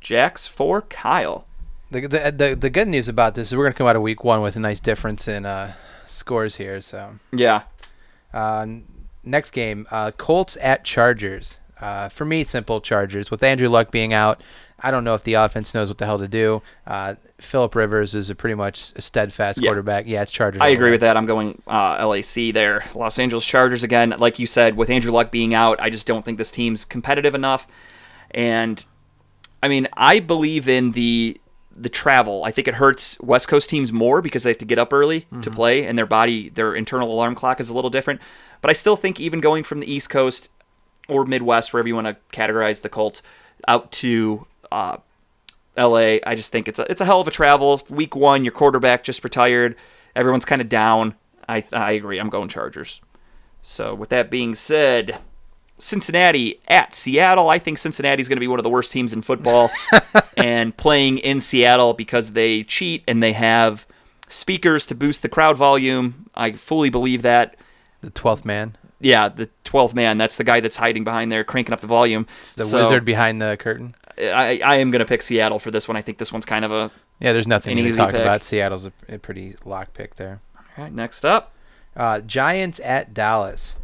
Jacks 0.00 0.46
for 0.46 0.82
Kyle. 0.82 1.46
The, 1.90 2.00
the 2.00 2.34
the 2.36 2.56
the 2.56 2.70
good 2.70 2.88
news 2.88 3.08
about 3.08 3.34
this 3.36 3.48
is 3.48 3.56
we're 3.56 3.64
going 3.64 3.72
to 3.72 3.78
come 3.78 3.86
out 3.86 3.96
of 3.96 4.02
Week 4.02 4.24
One 4.24 4.42
with 4.42 4.56
a 4.56 4.60
nice 4.60 4.80
difference 4.80 5.28
in 5.28 5.46
uh, 5.46 5.74
scores 6.06 6.56
here. 6.56 6.80
So 6.80 7.18
Yeah, 7.32 7.62
uh, 8.32 8.66
next 9.22 9.50
game, 9.50 9.86
uh, 9.90 10.12
Colts 10.12 10.56
at 10.60 10.84
Chargers. 10.84 11.58
Uh, 11.80 12.08
for 12.08 12.24
me, 12.24 12.42
simple 12.42 12.80
Chargers. 12.80 13.30
With 13.30 13.42
Andrew 13.42 13.68
Luck 13.68 13.90
being 13.90 14.14
out, 14.14 14.40
I 14.80 14.90
don't 14.90 15.04
know 15.04 15.14
if 15.14 15.24
the 15.24 15.34
offense 15.34 15.74
knows 15.74 15.88
what 15.88 15.98
the 15.98 16.06
hell 16.06 16.18
to 16.18 16.28
do. 16.28 16.62
Philip 17.38 17.74
Rivers 17.74 18.14
is 18.14 18.30
a 18.30 18.34
pretty 18.34 18.54
much 18.54 18.92
a 18.96 19.02
steadfast 19.02 19.60
Yeah. 19.60 19.68
quarterback. 19.68 20.06
Yeah, 20.06 20.22
it's 20.22 20.32
Chargers. 20.32 20.62
I 20.62 20.68
agree 20.68 20.90
with 20.90 21.00
that. 21.02 21.16
I'm 21.16 21.26
going 21.26 21.60
uh, 21.66 22.06
LAC 22.06 22.52
there. 22.54 22.84
Los 22.94 23.18
Angeles 23.18 23.44
Chargers 23.44 23.82
again. 23.82 24.14
Like 24.18 24.38
you 24.38 24.46
said, 24.46 24.76
with 24.76 24.88
Andrew 24.88 25.12
Luck 25.12 25.30
being 25.30 25.52
out, 25.54 25.78
I 25.80 25.90
just 25.90 26.06
don't 26.06 26.24
think 26.24 26.38
this 26.38 26.50
team's 26.50 26.84
competitive 26.84 27.34
enough. 27.34 27.66
And 28.30 28.84
I 29.62 29.68
mean, 29.68 29.86
I 29.94 30.20
believe 30.20 30.68
in 30.68 30.92
the 30.92 31.40
the 31.78 31.88
travel. 31.90 32.42
I 32.42 32.50
think 32.52 32.68
it 32.68 32.74
hurts 32.76 33.20
West 33.20 33.48
Coast 33.48 33.68
teams 33.68 33.92
more 33.92 34.22
because 34.22 34.44
they 34.44 34.50
have 34.50 34.58
to 34.58 34.64
get 34.64 34.78
up 34.78 34.94
early 34.94 35.26
to 35.42 35.50
play, 35.50 35.84
and 35.84 35.98
their 35.98 36.06
body, 36.06 36.48
their 36.48 36.74
internal 36.74 37.12
alarm 37.12 37.34
clock 37.34 37.60
is 37.60 37.68
a 37.68 37.74
little 37.74 37.90
different. 37.90 38.22
But 38.62 38.70
I 38.70 38.72
still 38.72 38.96
think 38.96 39.20
even 39.20 39.40
going 39.40 39.62
from 39.62 39.80
the 39.80 39.92
East 39.92 40.08
Coast 40.08 40.48
or 41.06 41.26
Midwest, 41.26 41.74
wherever 41.74 41.86
you 41.86 41.94
want 41.94 42.06
to 42.06 42.16
categorize 42.32 42.80
the 42.80 42.88
Colts, 42.88 43.22
out 43.68 43.92
to 43.92 44.46
uh, 44.72 44.96
LA. 45.76 46.18
I 46.26 46.34
just 46.34 46.52
think 46.52 46.68
it's 46.68 46.78
a 46.78 46.90
it's 46.90 47.00
a 47.00 47.04
hell 47.04 47.20
of 47.20 47.28
a 47.28 47.30
travel. 47.30 47.80
Week 47.88 48.14
one, 48.16 48.44
your 48.44 48.52
quarterback 48.52 49.02
just 49.04 49.22
retired. 49.24 49.76
Everyone's 50.14 50.44
kind 50.44 50.60
of 50.62 50.68
down. 50.68 51.14
I 51.48 51.64
I 51.72 51.92
agree. 51.92 52.18
I'm 52.18 52.30
going 52.30 52.48
Chargers. 52.48 53.00
So 53.62 53.94
with 53.94 54.10
that 54.10 54.30
being 54.30 54.54
said, 54.54 55.18
Cincinnati 55.78 56.60
at 56.68 56.94
Seattle. 56.94 57.48
I 57.50 57.58
think 57.58 57.78
Cincinnati's 57.78 58.28
going 58.28 58.36
to 58.36 58.40
be 58.40 58.48
one 58.48 58.58
of 58.58 58.62
the 58.62 58.70
worst 58.70 58.92
teams 58.92 59.12
in 59.12 59.22
football, 59.22 59.70
and 60.36 60.76
playing 60.76 61.18
in 61.18 61.40
Seattle 61.40 61.92
because 61.92 62.32
they 62.32 62.62
cheat 62.64 63.02
and 63.06 63.22
they 63.22 63.32
have 63.32 63.86
speakers 64.28 64.86
to 64.86 64.94
boost 64.94 65.22
the 65.22 65.28
crowd 65.28 65.56
volume. 65.56 66.30
I 66.34 66.52
fully 66.52 66.90
believe 66.90 67.22
that. 67.22 67.56
The 68.00 68.10
twelfth 68.10 68.44
man, 68.44 68.76
Yeah, 69.00 69.28
the 69.28 69.48
12th 69.64 69.94
man, 69.94 70.16
that's 70.16 70.36
the 70.36 70.44
guy 70.44 70.60
that's 70.60 70.76
hiding 70.76 71.02
behind 71.02 71.32
there, 71.32 71.42
cranking 71.44 71.72
up 71.72 71.80
the 71.80 71.86
volume. 71.86 72.26
the 72.54 72.64
So, 72.64 72.80
wizard 72.82 73.04
behind 73.04 73.42
the 73.42 73.56
curtain. 73.58 73.94
I, 74.18 74.60
I 74.64 74.76
am 74.76 74.90
going 74.90 75.00
to 75.00 75.06
pick 75.06 75.22
Seattle 75.22 75.58
for 75.58 75.70
this 75.70 75.88
one. 75.88 75.96
I 75.96 76.02
think 76.02 76.18
this 76.18 76.32
one's 76.32 76.46
kind 76.46 76.64
of 76.64 76.72
a. 76.72 76.90
Yeah, 77.20 77.32
there's 77.32 77.46
nothing 77.46 77.76
to 77.76 77.82
easy 77.82 77.96
talk 77.96 78.12
pick. 78.12 78.20
about. 78.20 78.44
Seattle's 78.44 78.86
a, 78.86 78.92
a 79.08 79.18
pretty 79.18 79.56
lock 79.64 79.94
pick 79.94 80.16
there. 80.16 80.40
All 80.56 80.84
right, 80.84 80.92
next 80.92 81.24
up. 81.24 81.54
Uh, 81.96 82.20
Giants 82.20 82.80
at 82.84 83.14
Dallas. 83.14 83.74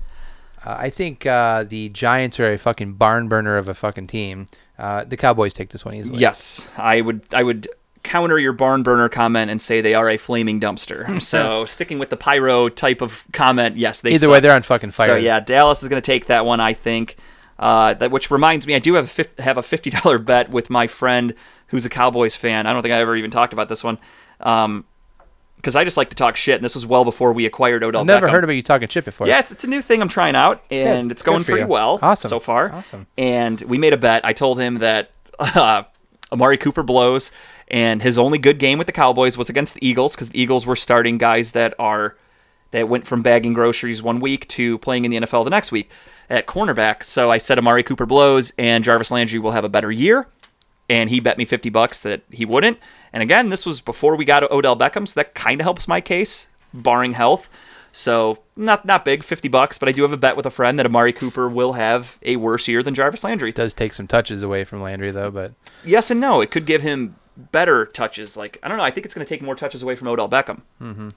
Uh, 0.65 0.77
I 0.79 0.91
think 0.91 1.27
uh, 1.27 1.65
the 1.65 1.89
Giants 1.89 2.39
are 2.39 2.53
a 2.53 2.59
fucking 2.59 2.95
barn 2.95 3.29
burner 3.29 3.57
of 3.57 3.69
a 3.69 3.75
fucking 3.75 4.07
team. 4.07 4.49
Uh, 4.79 5.05
the 5.05 5.17
Cowboys 5.17 5.55
take 5.55 5.71
this 5.71 5.85
one 5.85 5.95
easily. 5.95 6.19
Yes, 6.19 6.67
I 6.77 7.01
would. 7.01 7.23
I 7.33 7.43
would 7.43 7.69
counter 8.03 8.39
your 8.39 8.53
barn 8.53 8.83
burner 8.83 9.09
comment 9.09 9.51
and 9.51 9.63
say 9.63 9.81
they 9.81 9.95
are 9.95 10.11
a 10.11 10.17
flaming 10.17 10.61
dumpster. 10.61 11.23
so 11.23 11.65
sticking 11.67 11.99
with 11.99 12.11
the 12.11 12.17
pyro 12.17 12.69
type 12.69 13.01
of 13.01 13.27
comment, 13.33 13.77
yes, 13.77 14.01
they. 14.01 14.11
Either 14.11 14.27
suck. 14.27 14.33
way, 14.33 14.41
they're 14.41 14.55
on 14.55 14.63
fucking 14.63 14.93
fire. 14.93 15.09
So 15.09 15.17
yeah, 15.17 15.41
Dallas 15.41 15.83
is 15.83 15.89
going 15.89 16.01
to 16.01 16.07
take 16.07 16.27
that 16.27 16.47
one. 16.47 16.61
I 16.61 16.73
think. 16.73 17.17
Uh, 17.63 17.95
that 17.95 18.11
which 18.11 18.29
reminds 18.29 18.67
me, 18.67 18.75
I 18.75 18.81
do 18.81 18.95
have 18.95 19.17
a 19.39 19.43
have 19.43 19.57
a 19.57 19.63
fifty 19.63 19.89
dollar 19.97 20.19
bet 20.19 20.51
with 20.51 20.69
my 20.69 20.89
friend 20.89 21.33
who's 21.69 21.87
a 21.87 21.89
Cowboys 21.89 22.35
fan. 22.35 22.67
I 22.67 22.73
don't 22.73 22.83
think 22.83 22.93
I 22.93 22.99
ever 22.99 23.15
even 23.15 23.31
talked 23.31 23.53
about 23.53 23.69
this 23.69 23.85
one, 23.85 23.99
because 24.39 25.77
I 25.77 25.85
just 25.85 25.97
like 25.97 26.11
to 26.11 26.17
talk 26.17 26.35
shit, 26.37 26.57
and 26.57 26.65
this 26.65 26.75
was 26.75 26.85
well 26.85 27.05
before 27.05 27.33
we 27.33 27.47
acquired 27.47 27.85
Odell. 27.85 28.01
I've 28.01 28.07
never 28.09 28.27
Beckham. 28.27 28.31
heard 28.33 28.45
about 28.45 28.55
you 28.55 28.63
talking 28.63 28.89
shit 28.89 29.05
before. 29.05 29.29
Yeah, 29.29 29.39
it's, 29.39 29.53
it's 29.53 29.63
a 29.63 29.69
new 29.69 29.81
thing 29.81 30.03
I'm 30.03 30.09
trying 30.09 30.35
out, 30.35 30.63
and 30.73 31.09
good. 31.09 31.13
it's 31.13 31.23
going 31.23 31.45
pretty 31.45 31.61
you. 31.63 31.67
well 31.69 32.01
Awesome. 32.03 32.29
so 32.29 32.41
far. 32.41 32.73
Awesome. 32.73 33.07
And 33.17 33.61
we 33.63 33.79
made 33.79 33.93
a 33.93 33.97
bet. 33.97 34.25
I 34.25 34.33
told 34.33 34.59
him 34.59 34.79
that 34.81 35.13
uh, 35.39 35.85
Amari 36.33 36.57
Cooper 36.59 36.83
blows, 36.83 37.31
and 37.69 38.03
his 38.03 38.19
only 38.19 38.39
good 38.39 38.59
game 38.59 38.77
with 38.77 38.89
the 38.89 38.93
Cowboys 38.93 39.39
was 39.39 39.49
against 39.49 39.75
the 39.75 39.87
Eagles 39.87 40.15
because 40.17 40.31
the 40.31 40.41
Eagles 40.43 40.67
were 40.67 40.75
starting 40.77 41.17
guys 41.17 41.53
that 41.53 41.75
are 41.79 42.17
that 42.73 42.89
went 42.89 43.07
from 43.07 43.23
bagging 43.23 43.53
groceries 43.53 44.03
one 44.03 44.21
week 44.21 44.49
to 44.49 44.79
playing 44.79 45.05
in 45.05 45.11
the 45.11 45.19
NFL 45.19 45.45
the 45.45 45.51
next 45.51 45.73
week 45.73 45.91
at 46.29 46.47
cornerback. 46.47 47.05
So 47.05 47.31
I 47.31 47.39
said 47.39 47.59
Amari 47.59 47.83
Cooper 47.83 48.07
blows, 48.07 48.53
and 48.59 48.83
Jarvis 48.83 49.11
Landry 49.11 49.39
will 49.39 49.53
have 49.53 49.65
a 49.65 49.69
better 49.69 49.93
year. 49.93 50.27
And 50.89 51.09
he 51.09 51.21
bet 51.21 51.39
me 51.39 51.45
50 51.45 51.71
bucks 51.71 52.01
that 52.01 52.23
he 52.31 52.45
wouldn't. 52.45 52.79
And 53.13 53.23
again, 53.23 53.49
this 53.51 53.65
was 53.65 53.81
before 53.81 54.17
we 54.17 54.25
got 54.25 54.51
Odell 54.51 54.77
Beckham, 54.77 55.07
so 55.07 55.15
that 55.15 55.35
kind 55.35 55.61
of 55.61 55.65
helps 55.65 55.87
my 55.87 56.01
case, 56.01 56.49
barring 56.75 57.13
health. 57.13 57.49
So 57.93 58.43
not 58.57 58.87
not 58.87 59.05
big, 59.05 59.23
50 59.23 59.49
bucks, 59.49 59.79
but 59.79 59.89
I 59.89 59.93
do 59.93 60.03
have 60.03 60.13
a 60.13 60.17
bet 60.17 60.37
with 60.37 60.47
a 60.47 60.51
friend 60.51 60.79
that 60.79 60.87
Amari 60.87 61.13
Cooper 61.13 61.49
will 61.49 61.75
have 61.75 62.19
a 62.23 62.37
worse 62.37 62.67
year 62.67 62.83
than 62.83 62.95
Jarvis 62.95 63.23
Landry. 63.23 63.51
It 63.51 63.55
does 63.55 63.75
take 63.75 63.93
some 63.93 64.07
touches 64.07 64.43
away 64.43 64.65
from 64.65 64.81
Landry 64.81 65.11
though, 65.11 65.31
but 65.31 65.53
Yes 65.85 66.11
and 66.11 66.19
no. 66.19 66.41
It 66.41 66.51
could 66.51 66.65
give 66.65 66.81
him 66.81 67.17
better 67.37 67.85
touches. 67.85 68.37
Like 68.37 68.59
I 68.63 68.69
don't 68.69 68.79
know. 68.79 68.85
I 68.85 68.91
think 68.91 69.05
it's 69.05 69.15
going 69.15 69.25
to 69.25 69.29
take 69.29 69.43
more 69.43 69.55
touches 69.55 69.83
away 69.83 69.95
from 69.95 70.09
Odell 70.09 70.29
Beckham. 70.29 70.63
Mm-hmm. 70.81 71.11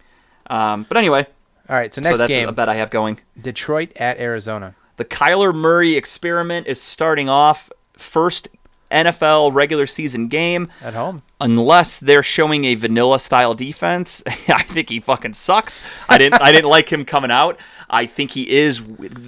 Um, 0.47 0.85
but 0.87 0.97
anyway, 0.97 1.27
all 1.69 1.75
right. 1.75 1.93
So 1.93 2.01
next 2.01 2.13
so 2.13 2.17
that's 2.17 2.29
game, 2.29 2.47
a 2.47 2.51
bet 2.51 2.69
I 2.69 2.75
have 2.75 2.89
going. 2.89 3.19
Detroit 3.39 3.91
at 3.95 4.19
Arizona. 4.19 4.75
The 4.97 5.05
Kyler 5.05 5.53
Murray 5.53 5.95
experiment 5.95 6.67
is 6.67 6.81
starting 6.81 7.27
off 7.29 7.69
first 7.97 8.47
NFL 8.91 9.53
regular 9.53 9.87
season 9.87 10.27
game. 10.27 10.69
At 10.81 10.93
home. 10.93 11.23
Unless 11.41 11.99
they're 11.99 12.23
showing 12.23 12.65
a 12.65 12.75
vanilla 12.75 13.19
style 13.19 13.53
defense, 13.53 14.23
I 14.47 14.63
think 14.63 14.89
he 14.89 14.99
fucking 14.99 15.33
sucks. 15.33 15.81
I 16.07 16.17
didn't 16.17 16.41
I 16.41 16.51
didn't 16.51 16.69
like 16.69 16.91
him 16.91 17.03
coming 17.05 17.31
out. 17.31 17.59
I 17.89 18.05
think 18.05 18.31
he 18.31 18.49
is 18.49 18.81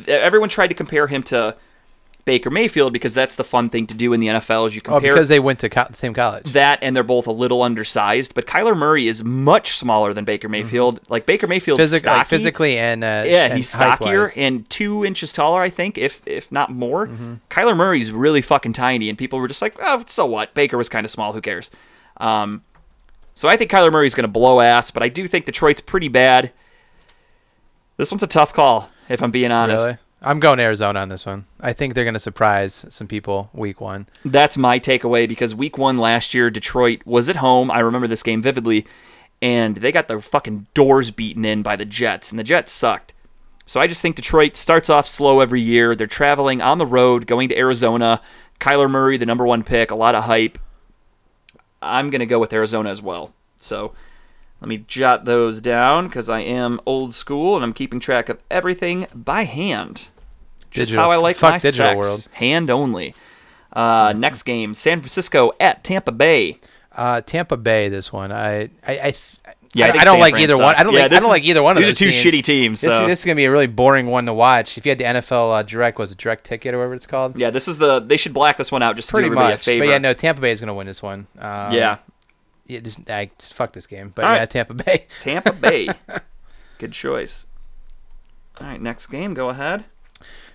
everyone 0.07 0.49
tried 0.49 0.67
to 0.67 0.73
compare 0.73 1.07
him 1.07 1.23
to 1.23 1.55
Baker 2.27 2.49
Mayfield 2.51 2.91
because 2.93 3.13
that's 3.15 3.35
the 3.35 3.43
fun 3.43 3.69
thing 3.71 3.87
to 3.87 3.93
do 3.95 4.11
in 4.13 4.19
the 4.19 4.27
NFL 4.27 4.67
is 4.67 4.75
you 4.75 4.81
compare, 4.81 4.95
Oh, 4.97 4.99
compare 4.99 5.13
because 5.13 5.29
they 5.29 5.39
went 5.39 5.59
to 5.61 5.69
co- 5.69 5.85
the 5.89 5.95
same 5.95 6.13
college. 6.13 6.51
that 6.51 6.77
and 6.81 6.93
they're 6.95 7.01
both 7.01 7.25
a 7.25 7.31
little 7.31 7.63
undersized, 7.63 8.35
but 8.35 8.45
Kyler 8.45 8.77
Murray 8.77 9.07
is 9.07 9.23
much 9.23 9.77
smaller 9.77 10.11
than 10.13 10.25
Baker 10.25 10.49
Mayfield. 10.49 10.99
Like 11.09 11.25
Baker 11.25 11.47
Mayfield, 11.47 11.79
Physic- 11.79 12.05
like 12.05 12.27
physically 12.27 12.77
and 12.77 13.03
uh, 13.03 13.23
Yeah, 13.25 13.45
and 13.45 13.53
he's 13.53 13.69
stockier 13.69 14.33
and 14.35 14.69
two 14.69 15.05
inches 15.05 15.31
taller, 15.31 15.61
I 15.61 15.69
think, 15.69 15.97
if 15.97 16.21
if 16.27 16.51
not 16.51 16.69
more. 16.71 17.07
Mm-hmm. 17.07 17.33
Kyler 17.49 17.75
Murray's 17.75 18.11
really 18.11 18.41
fucking 18.41 18.73
tiny, 18.73 19.07
and 19.09 19.17
people 19.17 19.39
were 19.39 19.47
just 19.47 19.61
like, 19.61 19.75
"Oh, 19.81 20.03
so 20.05 20.25
what?" 20.25 20.53
Baker 20.53 20.77
was 20.77 20.89
kind 20.89 21.05
of 21.05 21.09
small. 21.09 21.31
Who 21.33 21.39
cares? 21.41 21.71
Um, 22.17 22.63
so 23.35 23.47
I 23.47 23.55
think 23.55 23.71
Kyler 23.71 23.91
Murray's 23.91 24.15
going 24.15 24.23
to 24.23 24.27
blow 24.27 24.59
ass, 24.59 24.91
but 24.91 25.01
I 25.01 25.07
do 25.09 25.25
think 25.27 25.45
Detroit's 25.45 25.79
pretty 25.81 26.09
bad. 26.09 26.51
This 27.97 28.11
one's 28.11 28.23
a 28.23 28.27
tough 28.27 28.51
call, 28.53 28.89
if 29.09 29.23
I'm 29.23 29.31
being 29.31 29.51
honest. 29.51 29.85
Really? 29.85 29.97
I'm 30.21 30.39
going 30.39 30.59
Arizona 30.59 30.99
on 30.99 31.09
this 31.09 31.25
one. 31.25 31.45
I 31.59 31.73
think 31.73 31.93
they're 31.93 32.03
going 32.03 32.13
to 32.15 32.19
surprise 32.19 32.85
some 32.89 33.07
people 33.07 33.49
week 33.53 33.79
one. 33.79 34.07
That's 34.25 34.57
my 34.57 34.79
takeaway 34.79 35.27
because 35.27 35.53
week 35.53 35.77
one 35.77 35.97
last 35.97 36.33
year, 36.33 36.49
Detroit 36.49 37.01
was 37.05 37.29
at 37.29 37.37
home. 37.37 37.69
I 37.69 37.79
remember 37.79 38.07
this 38.07 38.23
game 38.23 38.41
vividly, 38.41 38.87
and 39.41 39.77
they 39.77 39.91
got 39.91 40.07
their 40.07 40.19
fucking 40.19 40.67
doors 40.73 41.11
beaten 41.11 41.45
in 41.45 41.61
by 41.61 41.75
the 41.75 41.85
Jets, 41.85 42.31
and 42.31 42.39
the 42.39 42.43
Jets 42.43 42.71
sucked. 42.71 43.13
So 43.67 43.79
I 43.79 43.85
just 43.87 44.01
think 44.01 44.15
Detroit 44.15 44.55
starts 44.55 44.89
off 44.89 45.07
slow 45.07 45.39
every 45.39 45.61
year. 45.61 45.93
They're 45.93 46.07
traveling 46.07 46.61
on 46.61 46.77
the 46.77 46.85
road, 46.85 47.27
going 47.27 47.49
to 47.49 47.57
Arizona. 47.57 48.21
Kyler 48.59 48.89
Murray, 48.89 49.17
the 49.17 49.25
number 49.25 49.45
one 49.45 49.63
pick, 49.63 49.91
a 49.91 49.95
lot 49.95 50.15
of 50.15 50.23
hype. 50.23 50.57
I'm 51.81 52.09
going 52.09 52.19
to 52.19 52.25
go 52.25 52.39
with 52.39 52.53
Arizona 52.53 52.89
as 52.89 53.01
well. 53.01 53.33
So 53.57 53.93
let 54.61 54.67
me 54.69 54.77
jot 54.87 55.25
those 55.25 55.61
down 55.61 56.07
because 56.07 56.29
I 56.29 56.39
am 56.39 56.79
old 56.85 57.13
school 57.13 57.55
and 57.55 57.63
I'm 57.63 57.73
keeping 57.73 57.99
track 57.99 58.29
of 58.29 58.39
everything 58.49 59.07
by 59.13 59.43
hand. 59.43 60.09
Just 60.71 60.89
Digital. 60.91 61.03
how 61.03 61.11
I 61.11 61.15
like 61.17 61.37
Fuck 61.37 61.51
my 61.51 61.57
digital 61.59 61.87
sex. 61.87 61.95
world. 61.97 62.27
Hand 62.33 62.69
only. 62.69 63.13
Uh, 63.71 64.13
next 64.15 64.43
game, 64.43 64.73
San 64.73 64.99
Francisco 65.01 65.51
at 65.59 65.83
Tampa 65.83 66.11
Bay. 66.11 66.59
Uh, 66.91 67.21
Tampa 67.21 67.57
Bay, 67.57 67.89
this 67.89 68.11
one. 68.11 68.31
I, 68.31 68.63
I, 68.85 68.99
I, 68.99 69.11
th- 69.11 69.37
Yeah, 69.73 69.85
I 69.85 69.89
I, 69.89 69.91
I 69.91 70.03
don't 70.03 70.13
San 70.13 70.19
like 70.19 70.31
Fran 70.31 70.43
either 70.43 70.57
one. 70.57 70.75
I 70.75 70.83
don't 70.83 70.93
Yeah, 70.93 71.01
like. 71.03 71.11
I 71.11 71.19
don't 71.19 71.29
like 71.29 71.43
either 71.43 71.61
one 71.61 71.77
of 71.77 71.83
these 71.83 71.91
are 71.91 71.95
two 71.95 72.11
teams. 72.11 72.23
shitty 72.25 72.43
teams, 72.43 72.81
This, 72.81 72.89
so- 72.89 73.01
is, 73.03 73.07
this 73.07 73.19
is 73.19 73.25
gonna 73.25 73.35
be 73.35 73.45
a 73.45 73.51
really 73.51 73.67
boring 73.67 74.07
one 74.07 74.25
to 74.25 74.33
watch. 74.33 74.77
If 74.79 74.85
you 74.85 74.89
had 74.89 74.97
the 74.97 75.03
NFL 75.03 75.59
uh, 75.59 75.63
Direct, 75.63 75.99
was 75.99 76.11
it 76.11 76.17
Direct 76.17 76.43
Ticket 76.43 76.73
or 76.73 76.77
whatever 76.79 76.95
it's 76.95 77.05
called? 77.05 77.37
Yeah, 77.37 77.51
this 77.51 77.67
is 77.67 77.77
the. 77.77 77.99
They 77.99 78.17
should 78.17 78.33
black 78.33 78.57
this 78.57 78.71
one 78.71 78.81
out 78.81 78.95
just 78.95 79.09
to 79.09 79.13
Pretty 79.13 79.27
do 79.29 79.33
everybody 79.33 79.53
much. 79.53 79.61
a 79.61 79.63
favor. 79.63 79.85
But 79.85 79.91
yeah, 79.91 79.97
no, 79.99 80.13
Tampa 80.15 80.41
Bay 80.41 80.51
is 80.51 80.59
gonna 80.59 80.73
win 80.73 80.87
this 80.87 81.03
one. 81.03 81.27
Um, 81.37 81.71
Yeah. 81.71 81.97
Yeah, 82.67 82.79
just, 82.81 83.09
I, 83.09 83.31
fuck 83.39 83.73
this 83.73 83.87
game. 83.87 84.11
But 84.13 84.25
All 84.25 84.33
yeah, 84.33 84.39
right. 84.39 84.49
Tampa 84.49 84.73
Bay. 84.73 85.05
Tampa 85.21 85.53
Bay. 85.53 85.87
Good 86.77 86.91
choice. 86.91 87.47
All 88.61 88.67
right, 88.67 88.81
next 88.81 89.07
game. 89.07 89.33
Go 89.33 89.49
ahead. 89.49 89.85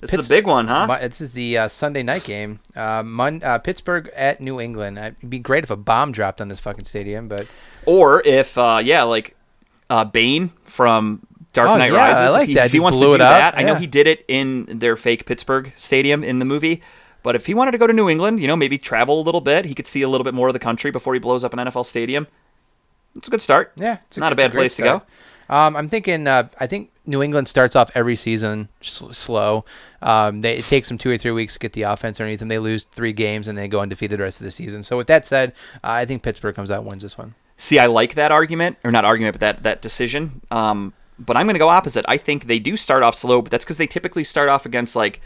This 0.01 0.11
Pitts- 0.11 0.23
is 0.25 0.27
a 0.27 0.29
big 0.29 0.47
one, 0.47 0.67
huh? 0.67 0.99
This 1.01 1.21
is 1.21 1.33
the 1.33 1.57
uh, 1.57 1.69
Sunday 1.69 2.03
night 2.03 2.25
game. 2.25 2.59
Uh, 2.75 3.03
Mon- 3.05 3.43
uh, 3.45 3.59
Pittsburgh 3.59 4.11
at 4.17 4.41
New 4.41 4.61
England. 4.61 4.99
Uh, 4.99 5.13
It'd 5.19 5.31
be 5.31 5.39
great 5.39 5.63
if 5.65 5.71
a 5.71 5.77
bomb 5.77 6.11
dropped 6.13 6.41
on 6.41 6.49
this 6.49 6.59
fucking 6.59 6.85
stadium, 6.85 7.29
but 7.29 7.47
Or 7.87 8.21
if, 8.27 8.59
uh, 8.59 8.81
yeah, 8.83 9.05
like 9.05 9.37
uh, 9.89 10.05
Bane 10.05 10.51
from 10.65 11.25
Dark 11.53 11.69
Oh, 11.69 11.77
Knight 11.79 11.93
yeah, 11.93 11.99
I 12.05 12.09
Rises. 12.13 12.33
like 12.35 12.43
if 12.43 12.49
he, 12.49 12.55
that. 12.55 12.67
if 12.67 12.73
he 12.73 12.81
wants 12.81 12.99
to 12.99 13.13
do 13.13 13.19
that, 13.19 13.57
I 13.57 13.63
know 13.63 13.77
he 13.77 13.87
did 13.87 14.07
it 14.09 14.25
in 14.27 14.67
their 14.67 14.97
fake 14.97 15.25
Pittsburgh 15.25 15.73
stadium 15.77 16.25
in 16.25 16.41
the 16.41 16.45
movie. 16.45 16.83
But 17.23 17.37
if 17.37 17.47
he 17.47 17.55
wanted 17.55 17.73
to 17.73 17.79
go 17.79 17.87
to 17.87 17.93
New 17.93 18.09
England, 18.09 18.41
you 18.41 18.47
know, 18.47 18.57
maybe 18.57 18.79
travel 18.79 19.21
a 19.21 19.23
little 19.23 19.41
bit, 19.41 19.65
he 19.65 19.75
could 19.75 19.87
see 19.87 20.03
a 20.03 20.09
little 20.09 20.25
bit 20.25 20.35
more 20.35 20.49
of 20.49 20.55
the 20.55 20.59
country 20.61 20.91
before 20.91 21.15
he 21.15 21.21
blows 21.21 21.45
up 21.45 21.53
an 21.53 21.59
NFL 21.61 21.87
stadium. 21.87 22.27
It's 23.17 23.29
a 23.29 23.31
good 23.31 23.43
start. 23.43 23.73
yeah, 23.77 23.99
it's 24.09 24.17
Not 24.17 24.33
a 24.33 24.37
bad 24.37 24.53
great 24.53 24.63
place 24.63 24.77
to 24.77 24.83
go. 24.83 25.03
Um, 25.49 25.77
I'm 25.77 25.89
thinking. 25.89 26.27
Uh, 26.27 26.49
I 26.59 26.67
think 26.67 26.91
New 27.05 27.23
England 27.23 27.47
starts 27.47 27.77
off 27.77 27.91
every 27.95 28.17
season 28.17 28.69
s- 28.81 29.03
slow. 29.11 29.65
Um, 30.01 30.41
they, 30.41 30.57
it 30.59 30.65
takes 30.65 30.89
them 30.89 30.97
two 30.99 31.11
or 31.11 31.19
three 31.19 31.31
weeks 31.33 31.55
to 31.55 31.59
get 31.59 31.75
the 31.75 31.83
offense 31.83 32.19
underneath 32.21 32.39
them. 32.41 32.49
They 32.49 32.59
lose 32.59 32.85
three 32.85 33.13
games 33.13 33.49
and 33.49 33.59
they 33.59 33.69
go 33.69 33.81
undefeated 33.81 34.19
the 34.19 34.23
rest 34.23 34.41
of 34.41 34.45
the 34.45 34.51
season. 34.51 34.83
So 34.83 34.97
with 34.97 35.09
that 35.09 35.27
said, 35.27 35.53
uh, 35.85 35.91
I 35.91 36.07
think 36.07 36.23
Pittsburgh 36.23 36.55
comes 36.55 36.71
out 36.71 36.81
and 36.81 36.89
wins 36.89 37.03
this 37.03 37.19
one. 37.19 37.35
See, 37.59 37.79
I 37.79 37.87
like 37.87 38.15
that 38.15 38.33
argument, 38.33 38.79
or 38.83 38.91
not 38.91 39.05
argument, 39.05 39.35
but 39.35 39.41
that 39.41 39.63
that 39.63 39.83
decision. 39.83 40.41
Um, 40.51 40.95
but 41.19 41.37
I'm 41.37 41.47
going 41.47 41.55
to 41.55 41.61
go 41.61 41.69
opposite. 41.69 42.05
I 42.09 42.17
think 42.17 42.47
they 42.47 42.59
do 42.59 42.77
start 42.77 43.03
off 43.03 43.15
slow, 43.15 43.43
but 43.43 43.51
that's 43.51 43.65
because 43.65 43.77
they 43.77 43.87
typically 43.87 44.25
start 44.25 44.49
off 44.49 44.65
against 44.65 44.97
like 44.97 45.21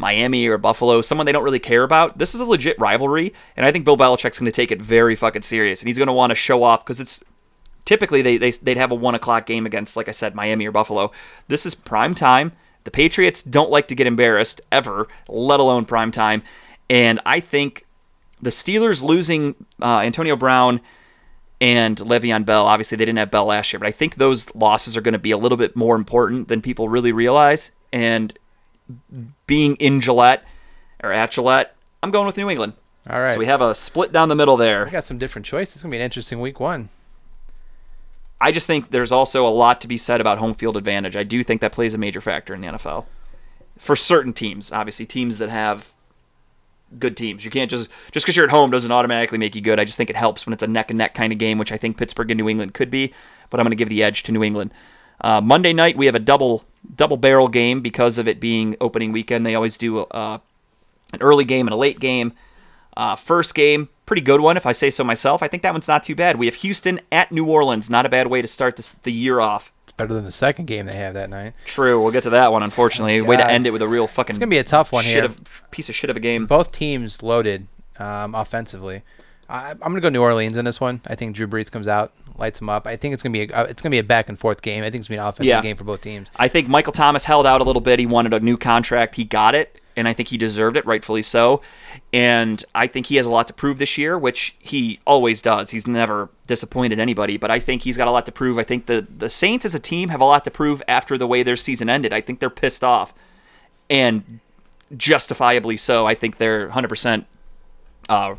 Miami 0.00 0.48
or 0.48 0.58
Buffalo, 0.58 1.02
someone 1.02 1.26
they 1.26 1.32
don't 1.32 1.44
really 1.44 1.58
care 1.58 1.82
about. 1.82 2.18
This 2.18 2.34
is 2.34 2.40
a 2.40 2.46
legit 2.46 2.78
rivalry, 2.78 3.32
and 3.56 3.66
I 3.66 3.70
think 3.70 3.84
Bill 3.84 3.96
Belichick's 3.96 4.38
going 4.38 4.50
to 4.50 4.52
take 4.52 4.72
it 4.72 4.80
very 4.80 5.14
fucking 5.14 5.42
serious, 5.42 5.80
and 5.80 5.88
he's 5.88 5.98
going 5.98 6.08
to 6.08 6.12
want 6.12 6.30
to 6.30 6.34
show 6.34 6.62
off 6.62 6.84
because 6.84 7.00
it's 7.00 7.22
typically 7.84 8.22
they, 8.22 8.38
they 8.38 8.50
they'd 8.50 8.78
have 8.78 8.90
a 8.90 8.96
one 8.96 9.14
o'clock 9.14 9.46
game 9.46 9.66
against, 9.66 9.96
like 9.96 10.08
I 10.08 10.12
said, 10.12 10.34
Miami 10.34 10.66
or 10.66 10.72
Buffalo. 10.72 11.12
This 11.48 11.66
is 11.66 11.74
prime 11.74 12.14
time. 12.14 12.52
The 12.84 12.90
Patriots 12.90 13.42
don't 13.42 13.70
like 13.70 13.88
to 13.88 13.94
get 13.94 14.06
embarrassed 14.06 14.62
ever, 14.72 15.06
let 15.28 15.60
alone 15.60 15.84
prime 15.84 16.10
time, 16.10 16.42
and 16.88 17.20
I 17.26 17.40
think 17.40 17.84
the 18.42 18.50
Steelers 18.50 19.02
losing 19.02 19.54
uh, 19.82 19.98
Antonio 19.98 20.34
Brown 20.34 20.80
and 21.60 21.98
Le'Veon 21.98 22.46
Bell. 22.46 22.64
Obviously, 22.64 22.96
they 22.96 23.04
didn't 23.04 23.18
have 23.18 23.30
Bell 23.30 23.44
last 23.44 23.70
year, 23.72 23.78
but 23.78 23.86
I 23.86 23.92
think 23.92 24.14
those 24.14 24.52
losses 24.54 24.96
are 24.96 25.02
going 25.02 25.12
to 25.12 25.18
be 25.18 25.30
a 25.30 25.36
little 25.36 25.58
bit 25.58 25.76
more 25.76 25.94
important 25.94 26.48
than 26.48 26.62
people 26.62 26.88
really 26.88 27.12
realize. 27.12 27.70
And 27.92 28.32
being 29.46 29.76
in 29.76 30.00
Gillette 30.00 30.44
or 31.02 31.12
at 31.12 31.30
Gillette, 31.32 31.74
I'm 32.02 32.10
going 32.10 32.26
with 32.26 32.36
New 32.36 32.48
England. 32.50 32.74
All 33.08 33.20
right. 33.20 33.32
So 33.32 33.38
we 33.38 33.46
have 33.46 33.60
a 33.62 33.74
split 33.74 34.12
down 34.12 34.28
the 34.28 34.34
middle 34.34 34.56
we 34.56 34.64
there. 34.64 34.86
got 34.86 35.04
some 35.04 35.18
different 35.18 35.46
choices. 35.46 35.76
It's 35.76 35.82
gonna 35.82 35.92
be 35.92 35.96
an 35.98 36.02
interesting 36.04 36.38
week 36.38 36.60
one. 36.60 36.88
I 38.40 38.52
just 38.52 38.66
think 38.66 38.90
there's 38.90 39.12
also 39.12 39.46
a 39.46 39.50
lot 39.50 39.80
to 39.82 39.88
be 39.88 39.98
said 39.98 40.20
about 40.20 40.38
home 40.38 40.54
field 40.54 40.76
advantage. 40.76 41.14
I 41.16 41.24
do 41.24 41.42
think 41.42 41.60
that 41.60 41.72
plays 41.72 41.92
a 41.92 41.98
major 41.98 42.20
factor 42.20 42.54
in 42.54 42.60
the 42.62 42.68
NFL 42.68 43.04
for 43.76 43.94
certain 43.96 44.32
teams. 44.32 44.72
Obviously, 44.72 45.04
teams 45.06 45.38
that 45.38 45.50
have 45.50 45.92
good 46.98 47.16
teams. 47.16 47.44
You 47.44 47.50
can't 47.50 47.70
just 47.70 47.90
just 48.12 48.24
because 48.24 48.36
you're 48.36 48.46
at 48.46 48.50
home 48.50 48.70
doesn't 48.70 48.90
automatically 48.90 49.38
make 49.38 49.54
you 49.54 49.60
good. 49.60 49.78
I 49.78 49.84
just 49.84 49.96
think 49.96 50.10
it 50.10 50.16
helps 50.16 50.46
when 50.46 50.52
it's 50.52 50.62
a 50.62 50.66
neck 50.66 50.90
and 50.90 50.98
neck 50.98 51.14
kind 51.14 51.32
of 51.32 51.38
game, 51.38 51.58
which 51.58 51.72
I 51.72 51.76
think 51.76 51.96
Pittsburgh 51.96 52.30
and 52.30 52.38
New 52.38 52.48
England 52.48 52.74
could 52.74 52.90
be. 52.90 53.12
but 53.50 53.60
I'm 53.60 53.64
going 53.64 53.72
to 53.72 53.76
give 53.76 53.88
the 53.88 54.02
edge 54.02 54.22
to 54.24 54.32
New 54.32 54.42
England. 54.42 54.72
Uh, 55.20 55.40
Monday 55.40 55.72
night 55.72 55.96
we 55.96 56.06
have 56.06 56.14
a 56.14 56.20
double 56.20 56.64
double 56.96 57.16
barrel 57.16 57.48
game 57.48 57.80
because 57.80 58.18
of 58.18 58.26
it 58.26 58.40
being 58.40 58.76
opening 58.80 59.12
weekend. 59.12 59.44
They 59.44 59.54
always 59.54 59.76
do 59.76 59.98
uh, 60.00 60.38
an 61.12 61.20
early 61.22 61.44
game 61.44 61.66
and 61.66 61.74
a 61.74 61.76
late 61.76 62.00
game. 62.00 62.32
Uh, 62.96 63.14
first 63.16 63.54
game, 63.54 63.88
pretty 64.04 64.22
good 64.22 64.40
one 64.40 64.56
if 64.56 64.66
I 64.66 64.72
say 64.72 64.90
so 64.90 65.04
myself. 65.04 65.42
I 65.42 65.48
think 65.48 65.62
that 65.62 65.72
one's 65.72 65.86
not 65.88 66.02
too 66.02 66.14
bad. 66.14 66.38
We 66.38 66.46
have 66.46 66.56
Houston 66.56 67.00
at 67.12 67.30
New 67.30 67.46
Orleans. 67.46 67.88
Not 67.88 68.04
a 68.04 68.08
bad 68.08 68.26
way 68.26 68.42
to 68.42 68.48
start 68.48 68.76
this, 68.76 68.94
the 69.04 69.12
year 69.12 69.40
off. 69.40 69.72
It's 69.84 69.92
better 69.92 70.12
than 70.12 70.24
the 70.24 70.32
second 70.32 70.66
game 70.66 70.86
they 70.86 70.96
have 70.96 71.14
that 71.14 71.30
night. 71.30 71.54
True, 71.64 72.02
we'll 72.02 72.10
get 72.12 72.24
to 72.24 72.30
that 72.30 72.50
one. 72.52 72.62
Unfortunately, 72.62 73.20
way 73.20 73.36
to 73.36 73.48
end 73.48 73.66
it 73.66 73.72
with 73.72 73.82
a 73.82 73.88
real 73.88 74.06
fucking 74.06 74.34
It's 74.34 74.38
gonna 74.38 74.50
be 74.50 74.58
a 74.58 74.64
tough 74.64 74.92
one 74.92 75.04
shit 75.04 75.14
here. 75.14 75.24
of 75.26 75.70
piece 75.70 75.88
of 75.88 75.94
shit 75.94 76.10
of 76.10 76.16
a 76.16 76.20
game. 76.20 76.46
Both 76.46 76.72
teams 76.72 77.22
loaded 77.22 77.68
um, 77.98 78.34
offensively. 78.34 79.02
I, 79.50 79.70
I'm 79.72 79.78
gonna 79.78 80.00
go 80.00 80.08
New 80.08 80.22
Orleans 80.22 80.56
in 80.56 80.64
this 80.64 80.80
one. 80.80 81.00
I 81.06 81.14
think 81.14 81.34
Drew 81.34 81.46
Brees 81.46 81.70
comes 81.70 81.88
out, 81.88 82.12
lights 82.38 82.58
them 82.60 82.68
up. 82.68 82.86
I 82.86 82.96
think 82.96 83.14
it's 83.14 83.22
gonna 83.22 83.32
be 83.32 83.42
a, 83.42 83.54
uh, 83.54 83.64
it's 83.64 83.82
gonna 83.82 83.90
be 83.90 83.98
a 83.98 84.04
back 84.04 84.28
and 84.28 84.38
forth 84.38 84.62
game. 84.62 84.82
I 84.82 84.90
think 84.90 85.00
it's 85.00 85.08
gonna 85.08 85.18
be 85.18 85.22
an 85.22 85.26
offensive 85.28 85.46
Yeah. 85.46 85.60
game 85.62 85.76
for 85.76 85.84
both 85.84 86.00
teams. 86.02 86.28
I 86.36 86.48
think 86.48 86.68
Michael 86.68 86.92
Thomas 86.92 87.24
held 87.24 87.46
out 87.46 87.60
a 87.60 87.64
little 87.64 87.82
bit. 87.82 87.98
He 87.98 88.06
wanted 88.06 88.32
a 88.32 88.40
new 88.40 88.56
contract. 88.56 89.16
He 89.16 89.24
got 89.24 89.54
it, 89.54 89.80
and 89.96 90.06
I 90.06 90.12
think 90.12 90.28
he 90.28 90.36
deserved 90.38 90.76
it, 90.76 90.86
rightfully 90.86 91.22
so. 91.22 91.60
And 92.12 92.64
I 92.74 92.86
think 92.86 93.06
he 93.06 93.16
has 93.16 93.26
a 93.26 93.30
lot 93.30 93.48
to 93.48 93.52
prove 93.52 93.78
this 93.78 93.98
year, 93.98 94.16
which 94.16 94.54
he 94.60 95.00
always 95.04 95.42
does. 95.42 95.70
He's 95.70 95.86
never 95.86 96.28
disappointed 96.46 96.98
anybody, 97.00 97.36
but 97.36 97.50
I 97.50 97.58
think 97.58 97.82
he's 97.82 97.96
got 97.96 98.06
a 98.08 98.10
lot 98.12 98.26
to 98.26 98.32
prove. 98.32 98.58
I 98.58 98.62
think 98.62 98.86
the 98.86 99.06
the 99.18 99.28
Saints 99.30 99.64
as 99.66 99.74
a 99.74 99.80
team 99.80 100.10
have 100.10 100.20
a 100.20 100.24
lot 100.24 100.44
to 100.44 100.50
prove 100.50 100.82
after 100.86 101.18
the 101.18 101.26
way 101.26 101.42
their 101.42 101.56
season 101.56 101.88
ended. 101.90 102.12
I 102.12 102.20
think 102.20 102.38
they're 102.38 102.50
pissed 102.50 102.84
off, 102.84 103.12
and 103.90 104.38
justifiably 104.96 105.76
so. 105.76 106.06
I 106.06 106.14
think 106.14 106.38
they're 106.38 106.68
100% 106.70 107.24
uh, 108.08 108.34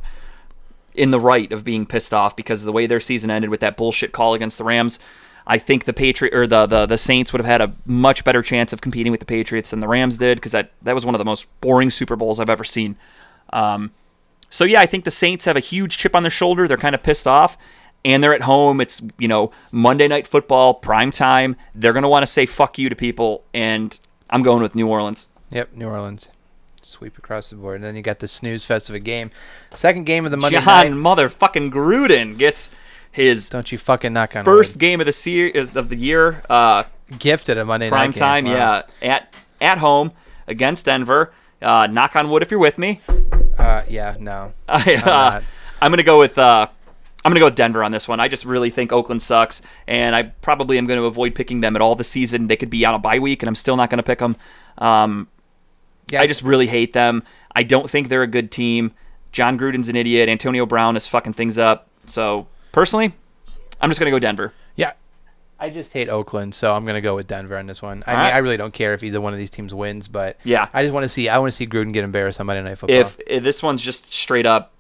in 0.94 1.12
the 1.12 1.20
right 1.20 1.52
of 1.52 1.64
being 1.64 1.86
pissed 1.86 2.14
off 2.14 2.36
because 2.36 2.62
of 2.62 2.66
the 2.66 2.72
way 2.72 2.86
their 2.86 3.00
season 3.00 3.30
ended 3.30 3.50
with 3.50 3.60
that 3.62 3.78
bullshit 3.78 4.12
call 4.12 4.34
against 4.34 4.58
the 4.58 4.64
Rams. 4.64 5.00
I 5.48 5.58
think 5.58 5.86
the 5.86 5.94
Patriot 5.94 6.34
or 6.34 6.46
the, 6.46 6.66
the 6.66 6.86
the 6.86 6.98
Saints 6.98 7.34
would 7.34 7.40
have 7.40 7.48
had 7.48 7.62
a 7.62 7.74
much 7.86 8.24
better 8.24 8.42
chance 8.42 8.72
of 8.74 8.82
competing 8.82 9.12
with 9.12 9.20
the 9.20 9.26
Patriots 9.26 9.72
than 9.72 9.80
the 9.80 9.88
Rams 9.88 10.18
did 10.18 10.38
because 10.38 10.52
that 10.52 10.72
that 10.82 10.96
was 10.96 11.06
one 11.06 11.16
of 11.16 11.20
the 11.20 11.26
most 11.26 11.48
boring 11.62 11.90
Super 11.90 12.16
Bowls 12.16 12.40
I've 12.40 12.50
ever 12.50 12.64
seen. 12.64 12.96
Um, 13.52 13.92
so 14.50 14.66
yeah, 14.66 14.82
I 14.82 14.86
think 14.86 15.04
the 15.04 15.12
Saints 15.12 15.46
have 15.46 15.58
a 15.58 15.62
huge 15.62 15.98
chip 15.98 16.16
on 16.16 16.24
their 16.24 16.30
shoulder. 16.30 16.68
They're 16.68 16.78
kind 16.78 16.94
of 16.94 17.02
pissed 17.02 17.26
off, 17.26 17.58
and 18.06 18.24
they're 18.24 18.34
at 18.34 18.44
home. 18.44 18.80
It's 18.82 19.02
you 19.18 19.28
know 19.28 19.52
Monday 19.72 20.08
Night 20.08 20.28
Football, 20.28 20.76
prime 20.76 21.12
time. 21.12 21.56
They're 21.74 21.94
gonna 21.94 22.10
want 22.10 22.24
to 22.24 22.28
say 22.28 22.46
fuck 22.46 22.78
you 22.78 22.90
to 22.90 22.96
people, 22.96 23.44
and 23.54 24.00
I'm 24.30 24.44
going 24.44 24.62
with 24.62 24.76
New 24.76 24.88
Orleans. 24.88 25.30
Yep, 25.50 25.74
New 25.74 25.88
Orleans. 25.88 26.30
Sweep 26.84 27.18
across 27.18 27.50
the 27.50 27.56
board. 27.56 27.76
And 27.76 27.84
then 27.84 27.96
you 27.96 28.02
got 28.02 28.20
the 28.20 28.28
snooze 28.28 28.66
fest 28.66 28.90
of 28.90 28.96
a 28.96 29.00
game. 29.00 29.32
Second 29.70 30.06
game 30.06 30.26
of 30.26 30.32
the 30.32 30.38
Monday 30.38 30.60
Jon 30.60 30.66
night. 30.66 31.18
motherfucking 31.18 31.72
Gruden 31.72 32.38
gets 32.38 32.72
his 33.12 33.50
Don't 33.50 33.72
you 33.72 33.78
fucking 33.78 34.14
knock 34.14 34.36
on 34.36 34.46
first 34.46 34.76
wood. 34.76 34.80
game 34.80 35.00
of 35.00 35.06
the 35.06 35.12
se- 35.12 35.52
of 35.54 35.90
the 35.90 35.96
year. 35.96 36.42
Uh, 36.50 36.84
gifted 37.20 37.58
a 37.58 37.66
Monday 37.66 37.90
prime 37.90 38.10
night 38.10 38.14
game. 38.14 38.20
time, 38.20 38.46
Wow. 38.46 38.52
yeah, 38.52 38.82
at 39.14 39.36
at 39.60 39.78
home 39.78 40.12
against 40.48 40.86
Denver. 40.86 41.32
Uh, 41.62 41.88
knock 41.88 42.16
on 42.16 42.30
wood 42.30 42.42
if 42.42 42.50
you're 42.50 42.60
with 42.60 42.78
me. 42.78 43.02
Uh, 43.58 43.84
yeah, 43.88 44.16
no. 44.20 44.54
I, 44.68 44.96
uh, 44.96 45.42
I'm 45.82 45.92
gonna 45.92 46.02
go 46.04 46.18
with 46.20 46.38
uh, 46.40 46.68
I'm 47.24 47.30
gonna 47.30 47.40
go 47.42 47.46
with 47.46 47.56
Denver 47.56 47.84
on 47.84 47.92
this 47.92 48.08
one. 48.08 48.20
I 48.20 48.28
just 48.28 48.46
really 48.46 48.70
think 48.72 48.92
Oakland 48.92 49.22
sucks, 49.22 49.62
and 49.88 50.16
I 50.16 50.24
probably 50.24 50.78
am 50.80 50.88
going 50.88 51.00
to 51.00 51.06
avoid 51.06 51.36
picking 51.36 51.62
them 51.62 51.76
at 51.76 51.82
all 51.82 51.96
this 51.96 52.08
season. 52.08 52.48
They 52.48 52.56
could 52.56 52.70
be 52.72 52.84
on 52.86 52.96
a 52.96 53.00
bye 53.00 53.20
week, 53.20 53.44
and 53.44 53.48
I'm 53.50 53.56
still 53.56 53.76
not 53.76 53.90
going 53.92 53.98
to 53.98 54.04
pick 54.04 54.20
them. 54.20 54.36
Um, 54.80 55.28
Yeah, 56.12 56.22
I 56.22 56.28
just 56.28 56.42
really 56.42 56.68
hate 56.68 56.94
them. 56.94 57.24
I 57.56 57.64
don't 57.64 57.90
think 57.90 58.10
they're 58.10 58.24
a 58.24 58.28
good 58.28 58.52
team. 58.52 58.94
Jon 59.32 59.58
Gruden's 59.58 59.90
an 59.90 59.96
idiot. 59.96 60.30
Antonio 60.30 60.66
Brown 60.66 60.96
is 60.98 61.08
fucking 61.08 61.34
things 61.34 61.58
up. 61.58 61.88
So 62.06 62.48
personally, 62.72 63.14
I'm 63.80 63.90
just 63.90 64.00
gonna 64.00 64.12
go 64.12 64.20
Denver. 64.20 64.54
Yeah. 64.76 64.94
I 65.60 65.70
just 65.70 65.94
hate 65.94 66.10
Oakland, 66.10 66.56
so 66.56 66.76
I'm 66.76 66.86
gonna 66.86 67.02
go 67.02 67.16
with 67.16 67.28
Denver 67.28 67.58
on 67.58 67.68
this 67.68 67.82
one. 67.82 68.04
I 68.08 68.12
All 68.12 68.18
mean, 68.18 68.26
right. 68.26 68.34
I 68.36 68.40
really 68.40 68.58
don't 68.58 68.74
care 68.74 68.94
if 68.94 69.04
either 69.04 69.22
one 69.22 69.32
of 69.34 69.40
these 69.40 69.52
teams 69.52 69.74
wins, 69.74 70.08
but 70.08 70.38
Yeah. 70.44 70.68
I 70.74 70.84
just 70.84 70.94
want 70.94 71.04
to 71.04 71.10
see. 71.10 71.30
I 71.30 71.38
want 71.38 71.52
to 71.52 71.56
see 71.56 71.68
Gruden 71.68 71.94
get 71.94 72.04
embarrassed 72.04 72.40
on 72.40 72.48
Monday 72.48 72.64
Night 72.64 72.78
Football. 72.78 72.98
if, 73.00 73.18
if 73.28 73.44
this 73.44 73.62
one's 73.64 73.82
just 73.82 74.12
straight 74.12 74.46
up 74.46 74.74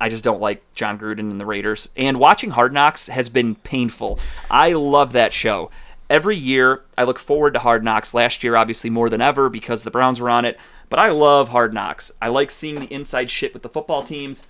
I 0.00 0.08
just 0.10 0.24
don't 0.24 0.40
like 0.40 0.62
John 0.74 0.98
Gruden 0.98 1.20
and 1.20 1.40
the 1.40 1.46
Raiders. 1.46 1.88
And 1.96 2.18
watching 2.18 2.50
Hard 2.50 2.72
Knocks 2.72 3.06
has 3.08 3.28
been 3.30 3.54
painful. 3.54 4.18
I 4.50 4.72
love 4.72 5.12
that 5.12 5.32
show. 5.32 5.70
Every 6.08 6.36
year, 6.36 6.84
I 6.96 7.04
look 7.04 7.18
forward 7.18 7.54
to 7.54 7.60
Hard 7.60 7.82
Knocks. 7.82 8.14
Last 8.14 8.44
year, 8.44 8.56
obviously, 8.56 8.90
more 8.90 9.10
than 9.10 9.20
ever 9.20 9.48
because 9.48 9.82
the 9.82 9.90
Browns 9.90 10.20
were 10.20 10.30
on 10.30 10.44
it. 10.44 10.58
But 10.88 11.00
I 11.00 11.08
love 11.10 11.48
Hard 11.48 11.74
Knocks. 11.74 12.12
I 12.22 12.28
like 12.28 12.50
seeing 12.50 12.78
the 12.78 12.92
inside 12.92 13.30
shit 13.30 13.52
with 13.52 13.62
the 13.62 13.68
football 13.68 14.02
teams. 14.04 14.46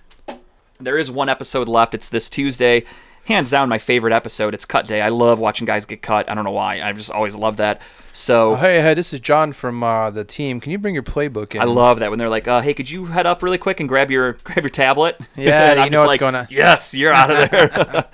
There 0.79 0.97
is 0.97 1.09
one 1.09 1.29
episode 1.29 1.67
left. 1.67 1.95
It's 1.95 2.07
this 2.07 2.29
Tuesday. 2.29 2.83
Hands 3.25 3.49
down, 3.49 3.67
my 3.67 3.79
favorite 3.79 4.13
episode. 4.13 4.53
It's 4.53 4.63
cut 4.63 4.87
day. 4.87 5.01
I 5.01 5.09
love 5.09 5.39
watching 5.39 5.65
guys 5.65 5.85
get 5.85 6.01
cut. 6.01 6.29
I 6.29 6.35
don't 6.35 6.45
know 6.45 6.51
why. 6.51 6.81
I've 6.81 6.95
just 6.95 7.11
always 7.11 7.35
loved 7.35 7.57
that. 7.57 7.81
So 8.13 8.51
Oh, 8.51 8.55
hey, 8.55 8.81
hey, 8.81 8.93
this 8.93 9.11
is 9.11 9.19
John 9.19 9.51
from 9.51 9.83
uh, 9.83 10.11
the 10.11 10.23
team. 10.23 10.61
Can 10.61 10.71
you 10.71 10.77
bring 10.77 10.93
your 10.93 11.03
playbook 11.03 11.53
in? 11.53 11.61
I 11.61 11.65
love 11.65 11.99
that 11.99 12.09
when 12.09 12.19
they're 12.19 12.29
like, 12.29 12.47
uh, 12.47 12.61
"Hey, 12.61 12.73
could 12.73 12.89
you 12.89 13.05
head 13.05 13.25
up 13.25 13.43
really 13.43 13.57
quick 13.57 13.81
and 13.81 13.89
grab 13.89 14.09
your 14.09 14.33
grab 14.43 14.59
your 14.59 14.69
tablet?" 14.69 15.19
Yeah, 15.35 15.83
you 15.83 15.89
know 15.89 16.01
what's 16.01 16.07
like, 16.07 16.19
going 16.21 16.35
on. 16.35 16.47
Yes, 16.49 16.93
you're 16.93 17.11
out 17.11 17.29
of 17.29 17.51
there. 17.51 18.05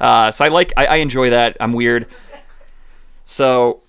uh, 0.00 0.30
so 0.30 0.44
I 0.44 0.48
like, 0.48 0.72
I, 0.76 0.86
I 0.86 0.96
enjoy 0.96 1.30
that. 1.30 1.56
I'm 1.60 1.74
weird. 1.74 2.06
So, 3.24 3.80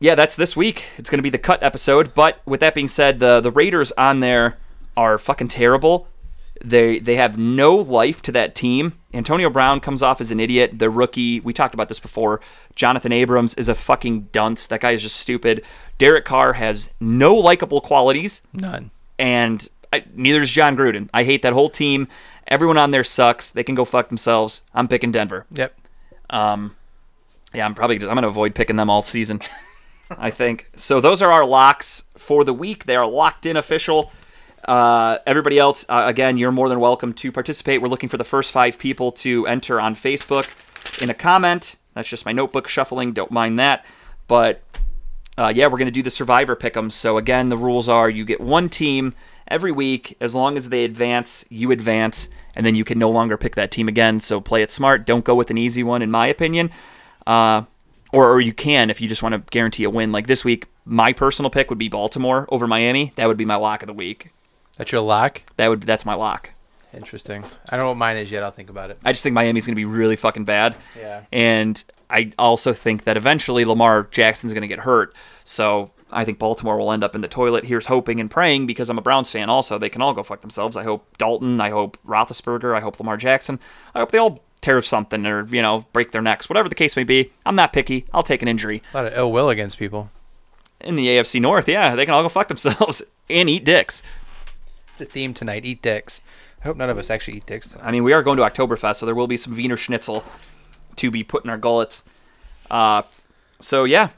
yeah, 0.00 0.14
that's 0.14 0.36
this 0.36 0.56
week. 0.56 0.86
It's 0.98 1.08
going 1.10 1.18
to 1.18 1.22
be 1.22 1.30
the 1.30 1.38
cut 1.38 1.62
episode. 1.62 2.14
But 2.14 2.40
with 2.44 2.60
that 2.60 2.74
being 2.74 2.88
said, 2.88 3.18
the 3.18 3.40
the 3.40 3.50
Raiders 3.50 3.92
on 3.92 4.20
there 4.20 4.58
are 4.96 5.18
fucking 5.18 5.48
terrible. 5.48 6.08
They 6.64 6.98
they 6.98 7.16
have 7.16 7.36
no 7.38 7.74
life 7.74 8.22
to 8.22 8.32
that 8.32 8.54
team. 8.54 8.94
Antonio 9.12 9.50
Brown 9.50 9.80
comes 9.80 10.02
off 10.02 10.20
as 10.20 10.30
an 10.30 10.40
idiot. 10.40 10.78
The 10.78 10.90
rookie, 10.90 11.40
we 11.40 11.52
talked 11.52 11.74
about 11.74 11.88
this 11.88 12.00
before. 12.00 12.40
Jonathan 12.74 13.12
Abrams 13.12 13.54
is 13.54 13.68
a 13.68 13.74
fucking 13.74 14.28
dunce. 14.32 14.66
That 14.66 14.80
guy 14.80 14.92
is 14.92 15.02
just 15.02 15.16
stupid. 15.16 15.62
Derek 15.98 16.24
Carr 16.24 16.54
has 16.54 16.90
no 17.00 17.34
likable 17.34 17.80
qualities 17.80 18.42
None. 18.52 18.90
and 19.18 19.68
I, 19.92 20.04
neither 20.14 20.42
is 20.42 20.50
Jon 20.50 20.76
Gruden. 20.76 21.08
I 21.14 21.22
hate 21.22 21.42
that 21.42 21.52
whole 21.52 21.70
team. 21.70 22.08
Everyone 22.48 22.76
on 22.78 22.90
there 22.90 23.04
sucks. 23.04 23.50
They 23.50 23.62
can 23.62 23.74
go 23.76 23.84
fuck 23.84 24.08
themselves. 24.08 24.62
I'm 24.74 24.88
picking 24.88 25.12
Denver. 25.12 25.46
Yep. 25.52 25.74
Um, 26.30 26.74
yeah, 27.54 27.64
I'm 27.64 27.74
probably 27.74 27.98
just, 27.98 28.08
I'm 28.08 28.16
gonna 28.16 28.28
avoid 28.28 28.54
picking 28.54 28.76
them 28.76 28.90
all 28.90 29.02
season. 29.02 29.40
I 30.10 30.30
think 30.30 30.70
so. 30.76 31.00
Those 31.00 31.22
are 31.22 31.32
our 31.32 31.44
locks 31.44 32.04
for 32.16 32.44
the 32.44 32.52
week. 32.52 32.84
They 32.84 32.96
are 32.96 33.06
locked 33.06 33.46
in, 33.46 33.56
official. 33.56 34.12
Uh, 34.64 35.18
everybody 35.26 35.58
else, 35.58 35.84
uh, 35.88 36.04
again, 36.06 36.38
you're 36.38 36.52
more 36.52 36.68
than 36.68 36.80
welcome 36.80 37.12
to 37.12 37.32
participate. 37.32 37.82
We're 37.82 37.88
looking 37.88 38.08
for 38.08 38.16
the 38.16 38.24
first 38.24 38.52
five 38.52 38.78
people 38.78 39.12
to 39.12 39.46
enter 39.46 39.80
on 39.80 39.94
Facebook 39.94 40.50
in 41.02 41.10
a 41.10 41.14
comment. 41.14 41.76
That's 41.94 42.08
just 42.08 42.26
my 42.26 42.32
notebook 42.32 42.68
shuffling. 42.68 43.12
Don't 43.12 43.30
mind 43.30 43.58
that. 43.58 43.84
But 44.26 44.62
uh, 45.36 45.52
yeah, 45.54 45.66
we're 45.66 45.78
going 45.78 45.86
to 45.86 45.92
do 45.92 46.02
the 46.02 46.10
survivor 46.10 46.56
pick'em. 46.56 46.90
So 46.90 47.18
again, 47.18 47.48
the 47.48 47.56
rules 47.56 47.88
are 47.88 48.08
you 48.08 48.24
get 48.24 48.40
one 48.40 48.68
team 48.68 49.14
every 49.48 49.72
week. 49.72 50.16
As 50.20 50.34
long 50.34 50.56
as 50.56 50.68
they 50.68 50.84
advance, 50.84 51.44
you 51.50 51.70
advance, 51.70 52.28
and 52.54 52.64
then 52.64 52.74
you 52.74 52.84
can 52.84 52.98
no 52.98 53.10
longer 53.10 53.36
pick 53.36 53.56
that 53.56 53.70
team 53.70 53.88
again. 53.88 54.20
So 54.20 54.40
play 54.40 54.62
it 54.62 54.70
smart. 54.70 55.06
Don't 55.06 55.24
go 55.24 55.34
with 55.34 55.50
an 55.50 55.58
easy 55.58 55.82
one, 55.82 56.02
in 56.02 56.10
my 56.10 56.26
opinion. 56.26 56.70
Uh, 57.26 57.62
or, 58.12 58.30
or 58.30 58.40
you 58.40 58.52
can 58.52 58.90
if 58.90 59.00
you 59.00 59.08
just 59.08 59.22
want 59.22 59.34
to 59.34 59.38
guarantee 59.50 59.84
a 59.84 59.90
win. 59.90 60.12
Like 60.12 60.26
this 60.26 60.44
week, 60.44 60.66
my 60.84 61.12
personal 61.12 61.50
pick 61.50 61.68
would 61.68 61.78
be 61.78 61.88
Baltimore 61.88 62.46
over 62.50 62.66
Miami. 62.66 63.12
That 63.16 63.28
would 63.28 63.36
be 63.36 63.44
my 63.44 63.56
lock 63.56 63.82
of 63.82 63.86
the 63.86 63.92
week. 63.92 64.30
That's 64.76 64.92
your 64.92 65.00
lock. 65.00 65.42
That 65.56 65.68
would 65.68 65.82
that's 65.82 66.06
my 66.06 66.14
lock. 66.14 66.50
Interesting. 66.92 67.44
I 67.70 67.76
don't 67.76 67.80
know 67.80 67.88
what 67.88 67.96
mine 67.96 68.16
is 68.16 68.30
yet. 68.30 68.44
I'll 68.44 68.52
think 68.52 68.70
about 68.70 68.90
it. 68.90 68.98
I 69.04 69.12
just 69.12 69.24
think 69.24 69.34
Miami's 69.34 69.66
going 69.66 69.74
to 69.74 69.76
be 69.76 69.84
really 69.84 70.16
fucking 70.16 70.44
bad. 70.44 70.76
Yeah. 70.96 71.22
And 71.32 71.82
I 72.08 72.32
also 72.38 72.72
think 72.72 73.04
that 73.04 73.16
eventually 73.16 73.64
Lamar 73.64 74.08
Jackson's 74.12 74.52
going 74.52 74.62
to 74.62 74.68
get 74.68 74.80
hurt. 74.80 75.14
So 75.44 75.90
I 76.12 76.24
think 76.24 76.38
Baltimore 76.38 76.78
will 76.78 76.92
end 76.92 77.02
up 77.02 77.16
in 77.16 77.20
the 77.20 77.28
toilet. 77.28 77.64
Here's 77.64 77.86
hoping 77.86 78.20
and 78.20 78.30
praying 78.30 78.66
because 78.66 78.88
I'm 78.88 78.98
a 78.98 79.02
Browns 79.02 79.30
fan 79.30 79.50
also. 79.50 79.78
They 79.78 79.88
can 79.88 80.02
all 80.02 80.12
go 80.14 80.22
fuck 80.22 80.40
themselves. 80.40 80.76
I 80.76 80.84
hope 80.84 81.18
Dalton, 81.18 81.60
I 81.60 81.70
hope 81.70 81.98
Roethlisberger, 82.06 82.76
I 82.76 82.80
hope 82.80 83.00
Lamar 83.00 83.16
Jackson. 83.16 83.58
I 83.94 83.98
hope 83.98 84.12
they 84.12 84.18
all 84.18 84.38
tear 84.64 84.80
something 84.82 85.26
or, 85.26 85.46
you 85.46 85.62
know, 85.62 85.86
break 85.92 86.12
their 86.12 86.22
necks. 86.22 86.48
Whatever 86.48 86.68
the 86.68 86.74
case 86.74 86.96
may 86.96 87.04
be. 87.04 87.30
I'm 87.44 87.54
not 87.54 87.72
picky. 87.72 88.06
I'll 88.12 88.22
take 88.22 88.42
an 88.42 88.48
injury. 88.48 88.82
A 88.92 88.96
lot 88.96 89.06
of 89.06 89.16
ill 89.16 89.30
will 89.30 89.50
against 89.50 89.78
people. 89.78 90.10
In 90.80 90.96
the 90.96 91.06
AFC 91.06 91.40
North, 91.40 91.68
yeah, 91.68 91.94
they 91.94 92.04
can 92.04 92.14
all 92.14 92.22
go 92.22 92.28
fuck 92.28 92.48
themselves 92.48 93.02
and 93.30 93.48
eat 93.48 93.64
dicks. 93.64 94.02
It's 94.92 95.02
a 95.02 95.04
theme 95.04 95.34
tonight. 95.34 95.64
Eat 95.64 95.82
dicks. 95.82 96.20
I 96.60 96.64
hope 96.64 96.76
none 96.76 96.90
of 96.90 96.98
us 96.98 97.10
actually 97.10 97.36
eat 97.36 97.46
dicks 97.46 97.68
tonight. 97.68 97.86
I 97.86 97.92
mean, 97.92 98.04
we 98.04 98.12
are 98.12 98.22
going 98.22 98.38
to 98.38 98.42
Oktoberfest, 98.42 98.96
so 98.96 99.06
there 99.06 99.14
will 99.14 99.26
be 99.26 99.36
some 99.36 99.54
Wiener 99.54 99.76
Schnitzel 99.76 100.24
to 100.96 101.10
be 101.10 101.22
put 101.22 101.44
in 101.44 101.50
our 101.50 101.58
gullets. 101.58 102.04
Uh, 102.70 103.02
so 103.60 103.84
yeah, 103.84 104.08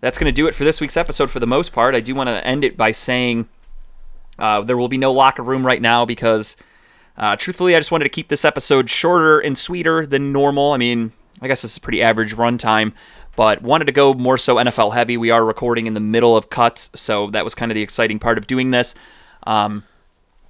that's 0.00 0.18
going 0.18 0.32
to 0.32 0.32
do 0.32 0.46
it 0.46 0.54
for 0.54 0.64
this 0.64 0.80
week's 0.80 0.96
episode. 0.96 1.30
For 1.30 1.40
the 1.40 1.46
most 1.46 1.72
part, 1.72 1.94
I 1.94 2.00
do 2.00 2.14
want 2.14 2.28
to 2.28 2.46
end 2.46 2.64
it 2.64 2.76
by 2.76 2.92
saying 2.92 3.48
uh, 4.38 4.60
there 4.60 4.76
will 4.76 4.88
be 4.88 4.98
no 4.98 5.12
locker 5.12 5.42
room 5.42 5.66
right 5.66 5.82
now 5.82 6.04
because, 6.04 6.56
uh, 7.16 7.36
truthfully, 7.36 7.76
I 7.76 7.80
just 7.80 7.92
wanted 7.92 8.04
to 8.04 8.10
keep 8.10 8.28
this 8.28 8.44
episode 8.44 8.88
shorter 8.88 9.38
and 9.38 9.56
sweeter 9.56 10.06
than 10.06 10.32
normal. 10.32 10.72
I 10.72 10.78
mean, 10.78 11.12
I 11.40 11.48
guess 11.48 11.62
this 11.62 11.72
is 11.72 11.78
pretty 11.78 12.02
average 12.02 12.36
runtime, 12.36 12.92
but 13.36 13.62
wanted 13.62 13.86
to 13.86 13.92
go 13.92 14.14
more 14.14 14.38
so 14.38 14.56
NFL 14.56 14.94
heavy. 14.94 15.16
We 15.16 15.30
are 15.30 15.44
recording 15.44 15.86
in 15.86 15.94
the 15.94 16.00
middle 16.00 16.36
of 16.36 16.50
cuts, 16.50 16.90
so 16.94 17.30
that 17.30 17.44
was 17.44 17.54
kind 17.54 17.70
of 17.70 17.74
the 17.74 17.82
exciting 17.82 18.18
part 18.18 18.38
of 18.38 18.46
doing 18.46 18.70
this. 18.70 18.94
Um, 19.44 19.84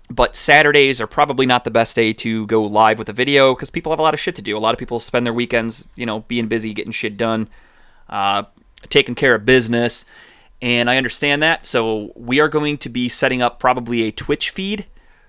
but 0.08 0.36
Saturdays 0.36 1.00
are 1.00 1.06
probably 1.06 1.46
not 1.46 1.64
the 1.64 1.70
best 1.70 1.96
day 1.96 2.12
to 2.12 2.46
go 2.46 2.62
live 2.62 2.98
with 2.98 3.08
a 3.08 3.12
video 3.12 3.54
because 3.54 3.70
people 3.70 3.90
have 3.92 3.98
a 3.98 4.02
lot 4.02 4.14
of 4.14 4.20
shit 4.20 4.36
to 4.36 4.42
do. 4.42 4.56
A 4.56 4.60
lot 4.60 4.74
of 4.74 4.78
people 4.78 5.00
spend 5.00 5.26
their 5.26 5.32
weekends, 5.32 5.86
you 5.96 6.04
know, 6.04 6.20
being 6.20 6.48
busy, 6.48 6.74
getting 6.74 6.92
shit 6.92 7.16
done, 7.16 7.48
uh, 8.08 8.44
taking 8.88 9.14
care 9.14 9.34
of 9.34 9.46
business, 9.46 10.04
and 10.60 10.88
I 10.90 10.96
understand 10.96 11.42
that. 11.42 11.66
So 11.66 12.12
we 12.14 12.40
are 12.40 12.48
going 12.48 12.78
to 12.78 12.88
be 12.88 13.08
setting 13.08 13.42
up 13.42 13.58
probably 13.58 14.02
a 14.02 14.12
Twitch 14.12 14.50
feed, 14.50 14.86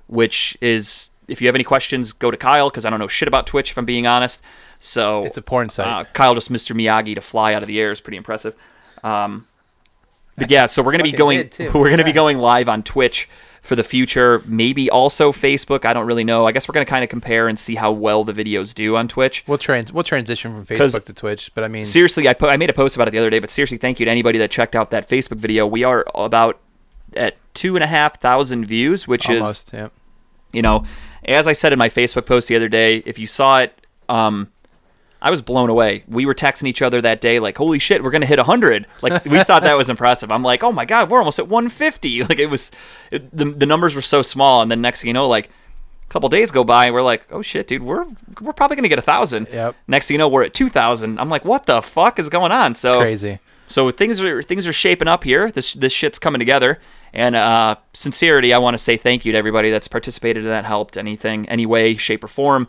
which 0.08 0.58
is 0.62 1.10
if 1.28 1.42
you 1.42 1.48
have 1.48 1.56
any 1.56 1.64
questions, 1.64 2.12
go 2.14 2.32
to 2.32 2.38
Kyle 2.38 2.70
because 2.70 2.86
I 2.86 2.90
don't 2.90 3.00
know 3.00 3.08
shit 3.08 3.28
about 3.28 3.48
Twitch 3.48 3.72
if 3.72 3.78
I'm 3.78 3.86
being 3.86 4.08
honest. 4.08 4.42
So 4.80 5.24
It's 5.24 5.38
a 5.38 5.42
porn 5.42 5.70
site. 5.70 5.88
uh, 5.88 6.04
Kyle 6.14 6.34
just 6.36 6.52
Mr. 6.52 6.76
Miyagi 6.76 7.16
to 7.16 7.22
fly 7.22 7.54
out 7.54 7.62
of 7.62 7.68
the 7.68 7.80
air 7.80 7.92
is 7.92 8.02
pretty 8.02 8.18
impressive. 8.18 8.56
Um, 9.04 9.48
but 10.38 10.50
yeah, 10.50 10.66
so 10.66 10.82
we're 10.82 10.92
gonna 10.92 11.04
be 11.04 11.12
going 11.12 11.50
we're 11.74 11.90
gonna 11.90 12.04
be 12.04 12.12
going 12.12 12.38
live 12.40 12.68
on 12.68 12.82
Twitch 12.84 13.30
for 13.62 13.76
the 13.76 13.84
future. 13.84 14.42
Maybe 14.46 14.90
also 14.90 15.32
Facebook. 15.32 15.86
I 15.86 15.94
don't 15.94 16.08
really 16.08 16.24
know. 16.24 16.48
I 16.48 16.52
guess 16.52 16.68
we're 16.68 16.74
gonna 16.74 16.86
kind 16.86 17.04
of 17.04 17.10
compare 17.10 17.48
and 17.48 17.58
see 17.60 17.76
how 17.76 17.92
well 17.92 18.24
the 18.24 18.34
videos 18.34 18.74
do 18.74 18.98
on 18.98 19.08
Twitch. 19.08 19.44
We'll 19.48 19.58
trans 19.60 19.94
we'll 19.94 20.04
transition 20.04 20.52
from 20.54 20.66
Facebook 20.66 21.06
to 21.06 21.14
Twitch, 21.14 21.52
but 21.54 21.64
I 21.64 21.68
mean, 21.68 21.86
Seriously, 21.86 22.28
I 22.28 22.34
po- 22.34 22.50
I 22.50 22.58
made 22.58 22.70
a 22.70 22.74
post 22.74 22.96
about 22.96 23.08
it 23.08 23.12
the 23.12 23.20
other 23.20 23.30
day. 23.30 23.40
But 23.40 23.52
seriously, 23.52 23.78
thank 23.78 24.00
you 24.00 24.06
to 24.06 24.12
anybody 24.12 24.40
that 24.40 24.50
checked 24.52 24.76
out 24.76 24.90
that 24.90 25.08
Facebook 25.08 25.38
video. 25.38 25.68
We 25.68 25.84
are 25.84 26.04
about 26.16 26.60
at 27.16 27.36
two 27.54 27.76
and 27.76 27.84
a 27.84 27.88
half 27.88 28.20
thousand 28.20 28.66
views, 28.66 29.08
which 29.08 29.30
is 29.30 29.40
almost. 29.40 29.72
Yeah. 29.72 29.90
You 30.54 30.62
know, 30.62 30.86
as 31.26 31.48
I 31.48 31.54
said 31.54 31.74
in 31.74 31.80
my 31.80 31.90
Facebook 31.90 32.26
post 32.26 32.48
the 32.48 32.56
other 32.56 32.70
day, 32.70 32.98
if 33.06 33.20
you 33.20 33.28
saw 33.28 33.60
it, 33.60 33.74
um, 34.08 34.50
I 35.22 35.30
was 35.30 35.42
blown 35.42 35.70
away. 35.70 36.04
We 36.08 36.26
were 36.26 36.34
texting 36.34 36.68
each 36.68 36.82
other 36.82 37.00
that 37.02 37.22
day, 37.22 37.40
like, 37.40 37.58
"Holy 37.58 37.80
shit, 37.80 38.04
we're 38.04 38.12
gonna 38.12 38.26
hit 38.26 38.40
100!" 38.40 38.86
Like, 39.02 39.24
we 39.26 39.42
thought 39.44 39.64
that 39.64 39.78
was 39.78 39.90
impressive. 39.96 40.32
I'm 40.32 40.44
like, 40.44 40.64
"Oh 40.64 40.72
my 40.72 40.84
god, 40.86 41.10
we're 41.10 41.20
almost 41.20 41.40
at 41.40 41.48
150!" 41.48 42.24
Like, 42.30 42.40
it 42.40 42.48
was, 42.48 42.72
it, 43.10 43.36
the 43.36 43.46
the 43.46 43.66
numbers 43.66 43.96
were 43.96 44.02
so 44.02 44.22
small, 44.22 44.62
and 44.62 44.70
then 44.70 44.82
next 44.82 45.02
thing 45.02 45.08
you 45.08 45.14
know, 45.14 45.28
like, 45.28 45.48
a 45.48 46.10
couple 46.10 46.28
days 46.28 46.52
go 46.52 46.66
by, 46.66 46.86
and 46.86 46.94
we're 46.94 47.02
like, 47.02 47.26
"Oh 47.32 47.42
shit, 47.42 47.68
dude, 47.68 47.84
we're 47.84 48.06
we're 48.42 48.52
probably 48.54 48.76
gonna 48.76 48.90
get 48.90 49.00
a 49.00 49.04
thousand." 49.04 49.48
Yep. 49.52 49.76
Next 49.88 50.08
thing 50.08 50.16
you 50.16 50.20
know, 50.20 50.28
we're 50.28 50.44
at 50.44 50.54
2,000. 50.54 51.18
I'm 51.18 51.30
like, 51.30 51.46
"What 51.46 51.68
the 51.68 51.82
fuck 51.82 52.20
is 52.20 52.28
going 52.28 52.52
on?" 52.52 52.76
So 52.76 53.00
Crazy. 53.00 53.40
So 53.68 53.90
things 53.92 54.22
are 54.22 54.44
things 54.44 54.68
are 54.68 54.74
shaping 54.74 55.08
up 55.08 55.24
here. 55.24 55.52
This 55.52 55.74
this 55.74 55.94
shit's 55.94 56.20
coming 56.20 56.40
together. 56.40 56.80
And 57.14 57.36
uh, 57.36 57.76
sincerity, 57.94 58.54
I 58.54 58.58
want 58.58 58.74
to 58.74 58.80
say 58.80 58.98
thank 58.98 59.24
you 59.24 59.32
to 59.34 59.38
everybody 59.38 59.70
that's 59.70 59.88
participated 59.88 60.44
in 60.44 60.50
that, 60.50 60.66
helped 60.66 60.98
anything, 60.98 61.48
any 61.48 61.66
way, 61.66 61.96
shape, 61.96 62.24
or 62.24 62.28
form. 62.28 62.68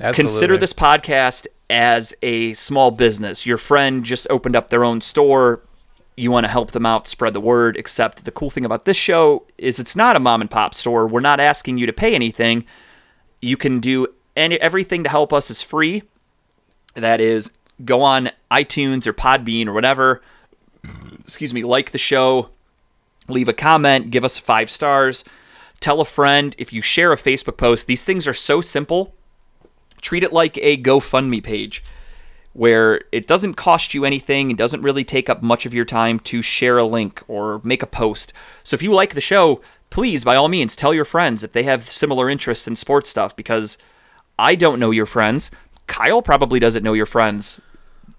Absolutely. 0.00 0.22
Consider 0.22 0.58
this 0.58 0.72
podcast 0.72 1.48
as 1.68 2.14
a 2.22 2.54
small 2.54 2.92
business. 2.92 3.44
Your 3.44 3.58
friend 3.58 4.04
just 4.04 4.28
opened 4.30 4.54
up 4.54 4.70
their 4.70 4.84
own 4.84 5.00
store. 5.00 5.62
You 6.16 6.30
want 6.30 6.44
to 6.44 6.50
help 6.50 6.70
them 6.70 6.86
out, 6.86 7.08
spread 7.08 7.32
the 7.34 7.40
word. 7.40 7.76
Except 7.76 8.24
the 8.24 8.30
cool 8.30 8.50
thing 8.50 8.64
about 8.64 8.84
this 8.84 8.96
show 8.96 9.44
is 9.58 9.80
it's 9.80 9.96
not 9.96 10.14
a 10.14 10.20
mom 10.20 10.40
and 10.40 10.50
pop 10.50 10.74
store. 10.74 11.08
We're 11.08 11.20
not 11.20 11.40
asking 11.40 11.78
you 11.78 11.86
to 11.86 11.92
pay 11.92 12.14
anything. 12.14 12.64
You 13.42 13.56
can 13.56 13.80
do 13.80 14.06
any 14.36 14.60
everything 14.60 15.02
to 15.02 15.10
help 15.10 15.32
us 15.32 15.50
is 15.50 15.62
free. 15.62 16.04
That 16.94 17.20
is, 17.20 17.52
go 17.84 18.02
on 18.02 18.30
iTunes 18.50 19.06
or 19.06 19.12
Podbean 19.12 19.66
or 19.66 19.72
whatever. 19.72 20.22
Excuse 21.20 21.52
me, 21.52 21.62
like 21.62 21.90
the 21.90 21.98
show, 21.98 22.50
leave 23.28 23.48
a 23.48 23.52
comment, 23.52 24.10
give 24.10 24.24
us 24.24 24.38
five 24.38 24.70
stars, 24.70 25.24
tell 25.80 26.00
a 26.00 26.04
friend. 26.04 26.54
If 26.58 26.72
you 26.72 26.82
share 26.82 27.12
a 27.12 27.16
Facebook 27.16 27.56
post, 27.56 27.86
these 27.86 28.04
things 28.04 28.26
are 28.26 28.34
so 28.34 28.60
simple 28.60 29.14
treat 30.00 30.22
it 30.22 30.32
like 30.32 30.56
a 30.58 30.76
GoFundMe 30.76 31.42
page 31.42 31.82
where 32.52 33.02
it 33.12 33.26
doesn't 33.26 33.54
cost 33.54 33.94
you 33.94 34.04
anything, 34.04 34.50
it 34.50 34.56
doesn't 34.56 34.82
really 34.82 35.04
take 35.04 35.28
up 35.28 35.42
much 35.42 35.64
of 35.64 35.74
your 35.74 35.84
time 35.84 36.18
to 36.18 36.42
share 36.42 36.78
a 36.78 36.84
link 36.84 37.22
or 37.28 37.60
make 37.62 37.82
a 37.82 37.86
post. 37.86 38.32
So 38.64 38.74
if 38.74 38.82
you 38.82 38.92
like 38.92 39.14
the 39.14 39.20
show, 39.20 39.60
please 39.90 40.24
by 40.24 40.34
all 40.34 40.48
means 40.48 40.74
tell 40.74 40.92
your 40.92 41.04
friends 41.04 41.44
if 41.44 41.52
they 41.52 41.62
have 41.64 41.88
similar 41.88 42.28
interests 42.28 42.66
in 42.66 42.74
sports 42.74 43.10
stuff 43.10 43.36
because 43.36 43.78
I 44.38 44.54
don't 44.54 44.80
know 44.80 44.90
your 44.90 45.06
friends. 45.06 45.50
Kyle 45.86 46.20
probably 46.20 46.58
doesn't 46.58 46.82
know 46.82 46.94
your 46.94 47.06
friends. 47.06 47.60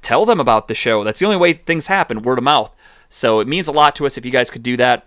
Tell 0.02 0.26
them 0.26 0.40
about 0.40 0.68
the 0.68 0.76
show. 0.76 1.04
That's 1.04 1.20
the 1.20 1.26
only 1.26 1.38
way 1.38 1.54
things 1.54 1.88
happen, 1.88 2.22
word 2.22 2.38
of 2.38 2.44
mouth. 2.44 2.74
So 3.10 3.40
it 3.40 3.48
means 3.48 3.68
a 3.68 3.72
lot 3.72 3.96
to 3.98 4.06
us 4.06 4.18
if 4.18 4.26
you 4.26 4.32
guys 4.32 4.50
could 4.50 4.64
do 4.64 4.78
that. 4.78 5.06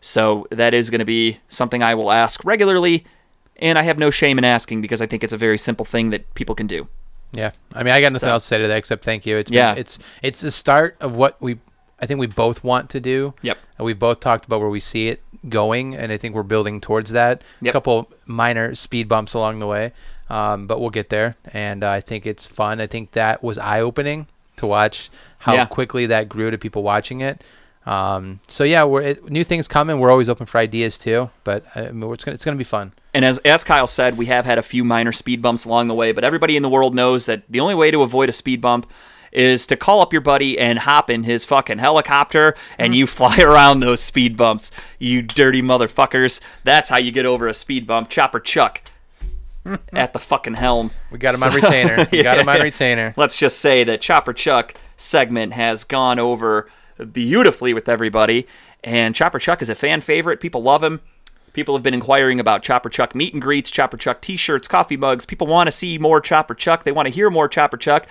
So 0.00 0.46
that 0.50 0.74
is 0.74 0.90
going 0.90 0.98
to 0.98 1.04
be 1.04 1.38
something 1.48 1.82
I 1.82 1.94
will 1.94 2.10
ask 2.10 2.44
regularly, 2.44 3.04
and 3.56 3.78
I 3.78 3.82
have 3.82 3.98
no 3.98 4.10
shame 4.10 4.38
in 4.38 4.44
asking 4.44 4.80
because 4.82 5.00
I 5.00 5.06
think 5.06 5.22
it's 5.22 5.32
a 5.32 5.36
very 5.38 5.58
simple 5.58 5.84
thing 5.86 6.10
that 6.10 6.32
people 6.34 6.54
can 6.54 6.66
do. 6.66 6.88
Yeah. 7.32 7.52
I 7.74 7.82
mean, 7.82 7.94
I 7.94 8.00
got 8.00 8.12
nothing 8.12 8.26
So- 8.26 8.32
else 8.32 8.42
to 8.44 8.48
say 8.48 8.58
to 8.58 8.68
that 8.68 8.76
except 8.76 9.04
thank 9.04 9.24
you. 9.24 9.36
It's 9.36 9.50
been- 9.50 9.56
Yeah. 9.58 9.74
it's 9.76 9.98
it's 10.22 10.40
the 10.40 10.50
start 10.50 10.96
of 11.00 11.14
what 11.14 11.40
we 11.40 11.58
I 12.00 12.06
think 12.06 12.18
we 12.18 12.26
both 12.26 12.64
want 12.64 12.90
to 12.90 13.00
do. 13.00 13.32
Yep. 13.42 13.58
And 13.78 13.86
we 13.86 13.92
both 13.92 14.18
talked 14.18 14.44
about 14.44 14.58
where 14.58 14.68
we 14.68 14.80
see 14.80 15.06
it 15.06 15.22
going, 15.48 15.94
and 15.96 16.10
I 16.10 16.16
think 16.16 16.34
we're 16.34 16.42
building 16.42 16.80
towards 16.80 17.12
that. 17.12 17.42
A 17.64 17.70
couple 17.70 18.10
minor 18.26 18.74
speed 18.74 19.08
bumps 19.08 19.34
along 19.34 19.60
the 19.60 19.68
way, 19.68 19.92
um, 20.32 20.66
but 20.66 20.80
we'll 20.80 20.90
get 20.90 21.08
there. 21.10 21.36
And 21.52 21.84
uh, 21.84 21.90
I 21.90 22.00
think 22.00 22.26
it's 22.26 22.46
fun. 22.46 22.80
I 22.80 22.86
think 22.86 23.12
that 23.12 23.42
was 23.42 23.58
eye 23.58 23.80
opening 23.80 24.26
to 24.56 24.66
watch 24.66 25.10
how 25.38 25.54
Yeah. 25.54 25.66
quickly 25.66 26.06
that 26.06 26.28
grew 26.28 26.50
to 26.50 26.58
people 26.58 26.82
watching 26.82 27.20
it. 27.20 27.42
Um, 27.84 28.38
so 28.46 28.62
yeah, 28.64 28.84
we're 28.84 29.02
it, 29.02 29.28
new 29.30 29.42
things 29.44 29.66
coming. 29.66 29.98
We're 29.98 30.10
always 30.12 30.28
open 30.28 30.46
for 30.46 30.58
ideas 30.58 30.96
too, 30.96 31.30
but 31.42 31.64
uh, 31.74 31.80
I 31.80 31.90
mean, 31.90 32.12
it's 32.12 32.22
gonna 32.24 32.34
it's 32.36 32.44
gonna 32.44 32.56
be 32.56 32.62
fun. 32.64 32.92
And 33.12 33.24
as 33.24 33.38
as 33.38 33.64
Kyle 33.64 33.88
said, 33.88 34.16
we 34.16 34.26
have 34.26 34.44
had 34.44 34.56
a 34.56 34.62
few 34.62 34.84
minor 34.84 35.10
speed 35.10 35.42
bumps 35.42 35.64
along 35.64 35.88
the 35.88 35.94
way, 35.94 36.12
but 36.12 36.22
everybody 36.22 36.56
in 36.56 36.62
the 36.62 36.68
world 36.68 36.94
knows 36.94 37.26
that 37.26 37.42
the 37.48 37.58
only 37.58 37.74
way 37.74 37.90
to 37.90 38.02
avoid 38.02 38.28
a 38.28 38.32
speed 38.32 38.60
bump 38.60 38.88
is 39.32 39.66
to 39.66 39.76
call 39.76 40.00
up 40.00 40.12
your 40.12 40.22
buddy 40.22 40.58
and 40.60 40.78
hop 40.80 41.10
in 41.10 41.24
his 41.24 41.44
fucking 41.44 41.78
helicopter 41.78 42.54
and 42.78 42.94
you 42.94 43.06
fly 43.06 43.36
around 43.40 43.80
those 43.80 44.00
speed 44.00 44.36
bumps. 44.36 44.70
You 45.00 45.20
dirty 45.22 45.60
motherfuckers. 45.62 46.38
That's 46.64 46.88
how 46.88 46.98
you 46.98 47.10
get 47.10 47.26
over 47.26 47.48
a 47.48 47.54
speed 47.54 47.86
bump. 47.86 48.10
Chopper 48.10 48.38
Chuck 48.38 48.82
at 49.92 50.12
the 50.12 50.18
fucking 50.18 50.54
helm. 50.54 50.90
We 51.10 51.18
got 51.18 51.34
him 51.34 51.42
on 51.42 51.54
retainer. 51.54 52.06
We 52.10 52.22
got 52.22 52.38
him 52.38 52.48
on 52.48 52.60
retainer. 52.60 53.14
Let's 53.16 53.36
just 53.36 53.58
say 53.60 53.84
that 53.84 54.00
Chopper 54.00 54.32
Chuck 54.32 54.74
segment 54.96 55.52
has 55.52 55.84
gone 55.84 56.18
over 56.18 56.68
beautifully 57.12 57.74
with 57.74 57.88
everybody, 57.88 58.46
and 58.82 59.14
Chopper 59.14 59.38
Chuck 59.38 59.62
is 59.62 59.68
a 59.68 59.74
fan 59.74 60.00
favorite. 60.00 60.40
People 60.40 60.62
love 60.62 60.82
him. 60.82 61.00
People 61.52 61.74
have 61.76 61.82
been 61.82 61.94
inquiring 61.94 62.40
about 62.40 62.62
Chopper 62.62 62.88
Chuck 62.88 63.14
meet 63.14 63.34
and 63.34 63.42
greets, 63.42 63.70
Chopper 63.70 63.98
Chuck 63.98 64.22
T-shirts, 64.22 64.66
coffee 64.66 64.96
mugs. 64.96 65.26
People 65.26 65.46
want 65.46 65.68
to 65.68 65.72
see 65.72 65.98
more 65.98 66.20
Chopper 66.20 66.54
Chuck. 66.54 66.84
They 66.84 66.92
want 66.92 67.06
to 67.06 67.12
hear 67.12 67.28
more 67.30 67.46
Chopper 67.46 67.76
Chuck. 67.76 68.06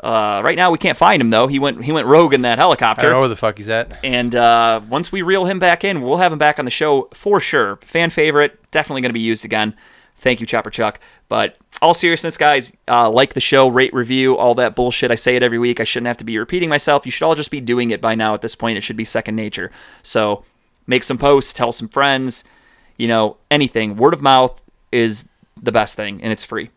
Uh, 0.00 0.40
right 0.44 0.56
now, 0.56 0.70
we 0.70 0.78
can't 0.78 0.96
find 0.96 1.20
him 1.20 1.30
though. 1.30 1.48
He 1.48 1.58
went 1.58 1.84
he 1.84 1.90
went 1.90 2.06
rogue 2.06 2.32
in 2.32 2.42
that 2.42 2.58
helicopter. 2.58 3.00
I 3.00 3.04
don't 3.04 3.14
know 3.14 3.20
where 3.20 3.28
the 3.28 3.36
fuck 3.36 3.56
he's 3.56 3.68
at. 3.68 3.98
And 4.04 4.34
uh, 4.34 4.80
once 4.88 5.10
we 5.10 5.22
reel 5.22 5.46
him 5.46 5.58
back 5.58 5.82
in, 5.82 6.02
we'll 6.02 6.18
have 6.18 6.32
him 6.32 6.38
back 6.38 6.58
on 6.58 6.64
the 6.64 6.70
show 6.70 7.08
for 7.12 7.40
sure. 7.40 7.76
Fan 7.76 8.10
favorite, 8.10 8.58
definitely 8.70 9.00
going 9.02 9.10
to 9.10 9.14
be 9.14 9.20
used 9.20 9.44
again. 9.44 9.74
Thank 10.18 10.40
you, 10.40 10.46
Chopper 10.46 10.70
Chuck. 10.70 11.00
But 11.28 11.56
all 11.80 11.94
seriousness, 11.94 12.36
guys, 12.36 12.72
uh, 12.88 13.08
like 13.08 13.34
the 13.34 13.40
show, 13.40 13.68
rate, 13.68 13.94
review, 13.94 14.36
all 14.36 14.54
that 14.56 14.74
bullshit. 14.74 15.10
I 15.10 15.14
say 15.14 15.36
it 15.36 15.42
every 15.42 15.58
week. 15.58 15.80
I 15.80 15.84
shouldn't 15.84 16.08
have 16.08 16.16
to 16.18 16.24
be 16.24 16.38
repeating 16.38 16.68
myself. 16.68 17.06
You 17.06 17.12
should 17.12 17.24
all 17.24 17.34
just 17.34 17.50
be 17.50 17.60
doing 17.60 17.90
it 17.90 18.00
by 18.00 18.14
now. 18.14 18.34
At 18.34 18.42
this 18.42 18.54
point, 18.54 18.76
it 18.78 18.80
should 18.82 18.96
be 18.96 19.04
second 19.04 19.36
nature. 19.36 19.70
So 20.02 20.44
make 20.86 21.02
some 21.02 21.18
posts, 21.18 21.52
tell 21.52 21.72
some 21.72 21.88
friends, 21.88 22.44
you 22.96 23.06
know, 23.08 23.36
anything. 23.50 23.96
Word 23.96 24.14
of 24.14 24.22
mouth 24.22 24.60
is 24.90 25.24
the 25.60 25.72
best 25.72 25.94
thing, 25.94 26.20
and 26.22 26.32
it's 26.32 26.44
free. 26.44 26.70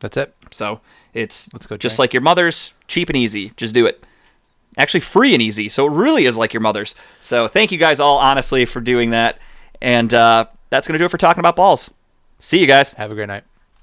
That's 0.00 0.16
it. 0.16 0.34
So 0.50 0.80
it's 1.14 1.52
Let's 1.52 1.66
go, 1.66 1.76
just 1.76 1.96
Jay. 1.96 2.02
like 2.02 2.12
your 2.12 2.22
mother's, 2.22 2.74
cheap 2.88 3.08
and 3.08 3.16
easy. 3.16 3.52
Just 3.56 3.74
do 3.74 3.86
it. 3.86 4.04
Actually, 4.76 5.00
free 5.00 5.34
and 5.34 5.42
easy. 5.42 5.68
So 5.68 5.86
it 5.86 5.92
really 5.92 6.24
is 6.24 6.36
like 6.38 6.52
your 6.52 6.62
mother's. 6.62 6.94
So 7.20 7.46
thank 7.46 7.70
you 7.70 7.78
guys 7.78 8.00
all, 8.00 8.18
honestly, 8.18 8.64
for 8.64 8.80
doing 8.80 9.10
that. 9.10 9.38
And 9.80 10.12
uh, 10.14 10.46
that's 10.70 10.88
going 10.88 10.94
to 10.94 10.98
do 10.98 11.04
it 11.04 11.10
for 11.10 11.18
talking 11.18 11.40
about 11.40 11.56
balls. 11.56 11.92
See 12.42 12.58
you 12.58 12.66
guys. 12.66 12.92
Have 12.94 13.12
a 13.12 13.14
great 13.14 13.28
night. 13.28 13.44